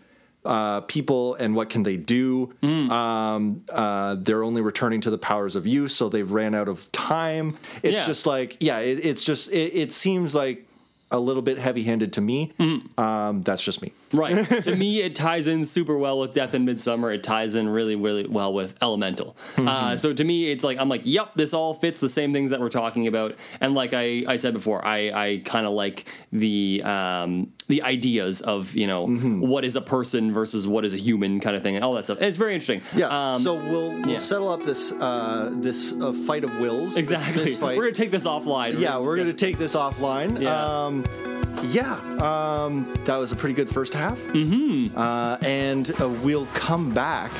uh, 0.45 0.81
people 0.81 1.35
and 1.35 1.55
what 1.55 1.69
can 1.69 1.83
they 1.83 1.97
do? 1.97 2.53
Mm. 2.63 2.89
Um, 2.89 3.63
uh, 3.71 4.15
they're 4.19 4.43
only 4.43 4.61
returning 4.61 5.01
to 5.01 5.09
the 5.09 5.17
powers 5.17 5.55
of 5.55 5.67
use, 5.67 5.95
so 5.95 6.09
they've 6.09 6.31
ran 6.31 6.55
out 6.55 6.67
of 6.67 6.91
time. 6.91 7.57
It's 7.83 7.93
Yeah. 7.93 8.05
just 8.07 8.25
like 8.25 8.57
yeah, 8.59 8.79
it, 8.79 9.05
it's 9.05 9.23
just 9.23 9.51
it, 9.51 9.73
it 9.75 9.91
seems 9.91 10.33
like 10.33 10.67
a 11.11 11.19
little 11.19 11.41
bit 11.43 11.57
heavy 11.57 11.83
handed 11.83 12.13
to 12.13 12.21
me. 12.21 12.53
Mm. 12.59 12.97
Um, 12.99 13.41
that's 13.41 13.63
just 13.63 13.81
me. 13.81 13.91
Right. 14.13 14.63
to 14.63 14.75
me, 14.75 15.01
it 15.01 15.15
ties 15.15 15.47
in 15.47 15.63
super 15.65 15.97
well 15.97 16.19
with 16.19 16.33
Death 16.33 16.53
in 16.53 16.65
Midsummer. 16.65 17.11
It 17.11 17.23
ties 17.23 17.55
in 17.55 17.69
really, 17.69 17.95
really 17.95 18.27
well 18.27 18.53
with 18.53 18.75
Elemental. 18.81 19.35
Mm-hmm. 19.55 19.67
Uh, 19.67 19.97
so 19.97 20.13
to 20.13 20.23
me, 20.23 20.51
it's 20.51 20.63
like 20.63 20.77
I'm 20.79 20.89
like, 20.89 21.01
yep, 21.05 21.31
this 21.35 21.53
all 21.53 21.73
fits 21.73 21.99
the 21.99 22.09
same 22.09 22.33
things 22.33 22.49
that 22.49 22.59
we're 22.59 22.69
talking 22.69 23.07
about. 23.07 23.35
And 23.59 23.73
like 23.73 23.93
I, 23.93 24.23
I 24.27 24.35
said 24.37 24.53
before, 24.53 24.83
I, 24.85 25.11
I 25.13 25.41
kind 25.45 25.65
of 25.65 25.73
like 25.73 26.05
the 26.31 26.81
um, 26.83 27.53
the 27.67 27.81
ideas 27.83 28.41
of 28.41 28.75
you 28.75 28.87
know 28.87 29.07
Mm-hmm. 29.07 29.41
what 29.41 29.65
is 29.65 29.75
a 29.75 29.81
person 29.81 30.31
versus 30.33 30.67
what 30.67 30.85
is 30.85 30.93
a 30.93 30.97
human 30.97 31.39
kind 31.39 31.55
of 31.55 31.63
thing 31.63 31.75
and 31.75 31.83
all 31.83 31.93
that 31.93 32.05
stuff. 32.05 32.17
And 32.17 32.27
it's 32.27 32.37
very 32.37 32.53
interesting. 32.53 32.81
Yeah. 32.95 33.31
Um, 33.31 33.39
so 33.39 33.55
we'll 33.55 33.91
we'll 33.91 34.09
yeah. 34.09 34.17
settle 34.19 34.49
up 34.49 34.63
this 34.63 34.91
uh, 34.91 35.49
this 35.53 35.91
uh, 35.93 36.13
fight 36.13 36.43
of 36.43 36.57
wills. 36.59 36.97
exactly. 36.97 37.43
This, 37.43 37.59
fight. 37.59 37.77
We're 37.77 37.83
gonna 37.83 37.93
take 37.95 38.11
this 38.11 38.25
offline. 38.25 38.79
yeah, 38.79 38.97
we're 38.97 39.15
gonna 39.15 39.21
gonna 39.31 39.33
take 39.33 39.57
this 39.57 39.75
offline. 39.75 40.41
Yeah. 40.41 40.85
Um, 40.85 41.40
yeah, 41.63 41.95
um, 42.19 42.93
that 43.05 43.17
was 43.17 43.31
a 43.31 43.35
pretty 43.35 43.53
good 43.55 43.69
first 43.69 43.93
half. 43.93 44.17
Mm-hmm. 44.19 44.97
Uh, 44.97 45.37
and 45.41 45.91
uh, 46.01 46.09
we'll 46.09 46.47
come 46.47 46.91
back 46.93 47.31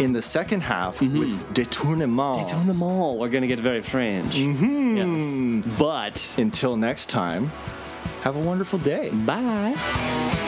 in 0.00 0.12
the 0.12 0.22
second 0.22 0.60
half 0.62 1.00
with 1.00 1.28
Détournement. 1.54 2.38
It's 2.40 2.52
on 2.52 2.66
the 2.66 2.74
mall. 2.74 3.18
We're 3.18 3.28
gonna 3.28 3.46
get 3.46 3.58
very 3.58 3.82
French. 3.82 4.36
Mm-hmm. 4.36 4.96
Yes. 4.96 5.78
But 5.78 6.34
Until 6.38 6.76
next 6.76 7.06
time, 7.10 7.46
have 8.22 8.36
a 8.36 8.40
wonderful 8.40 8.78
day. 8.78 9.10
bye. 9.10 10.46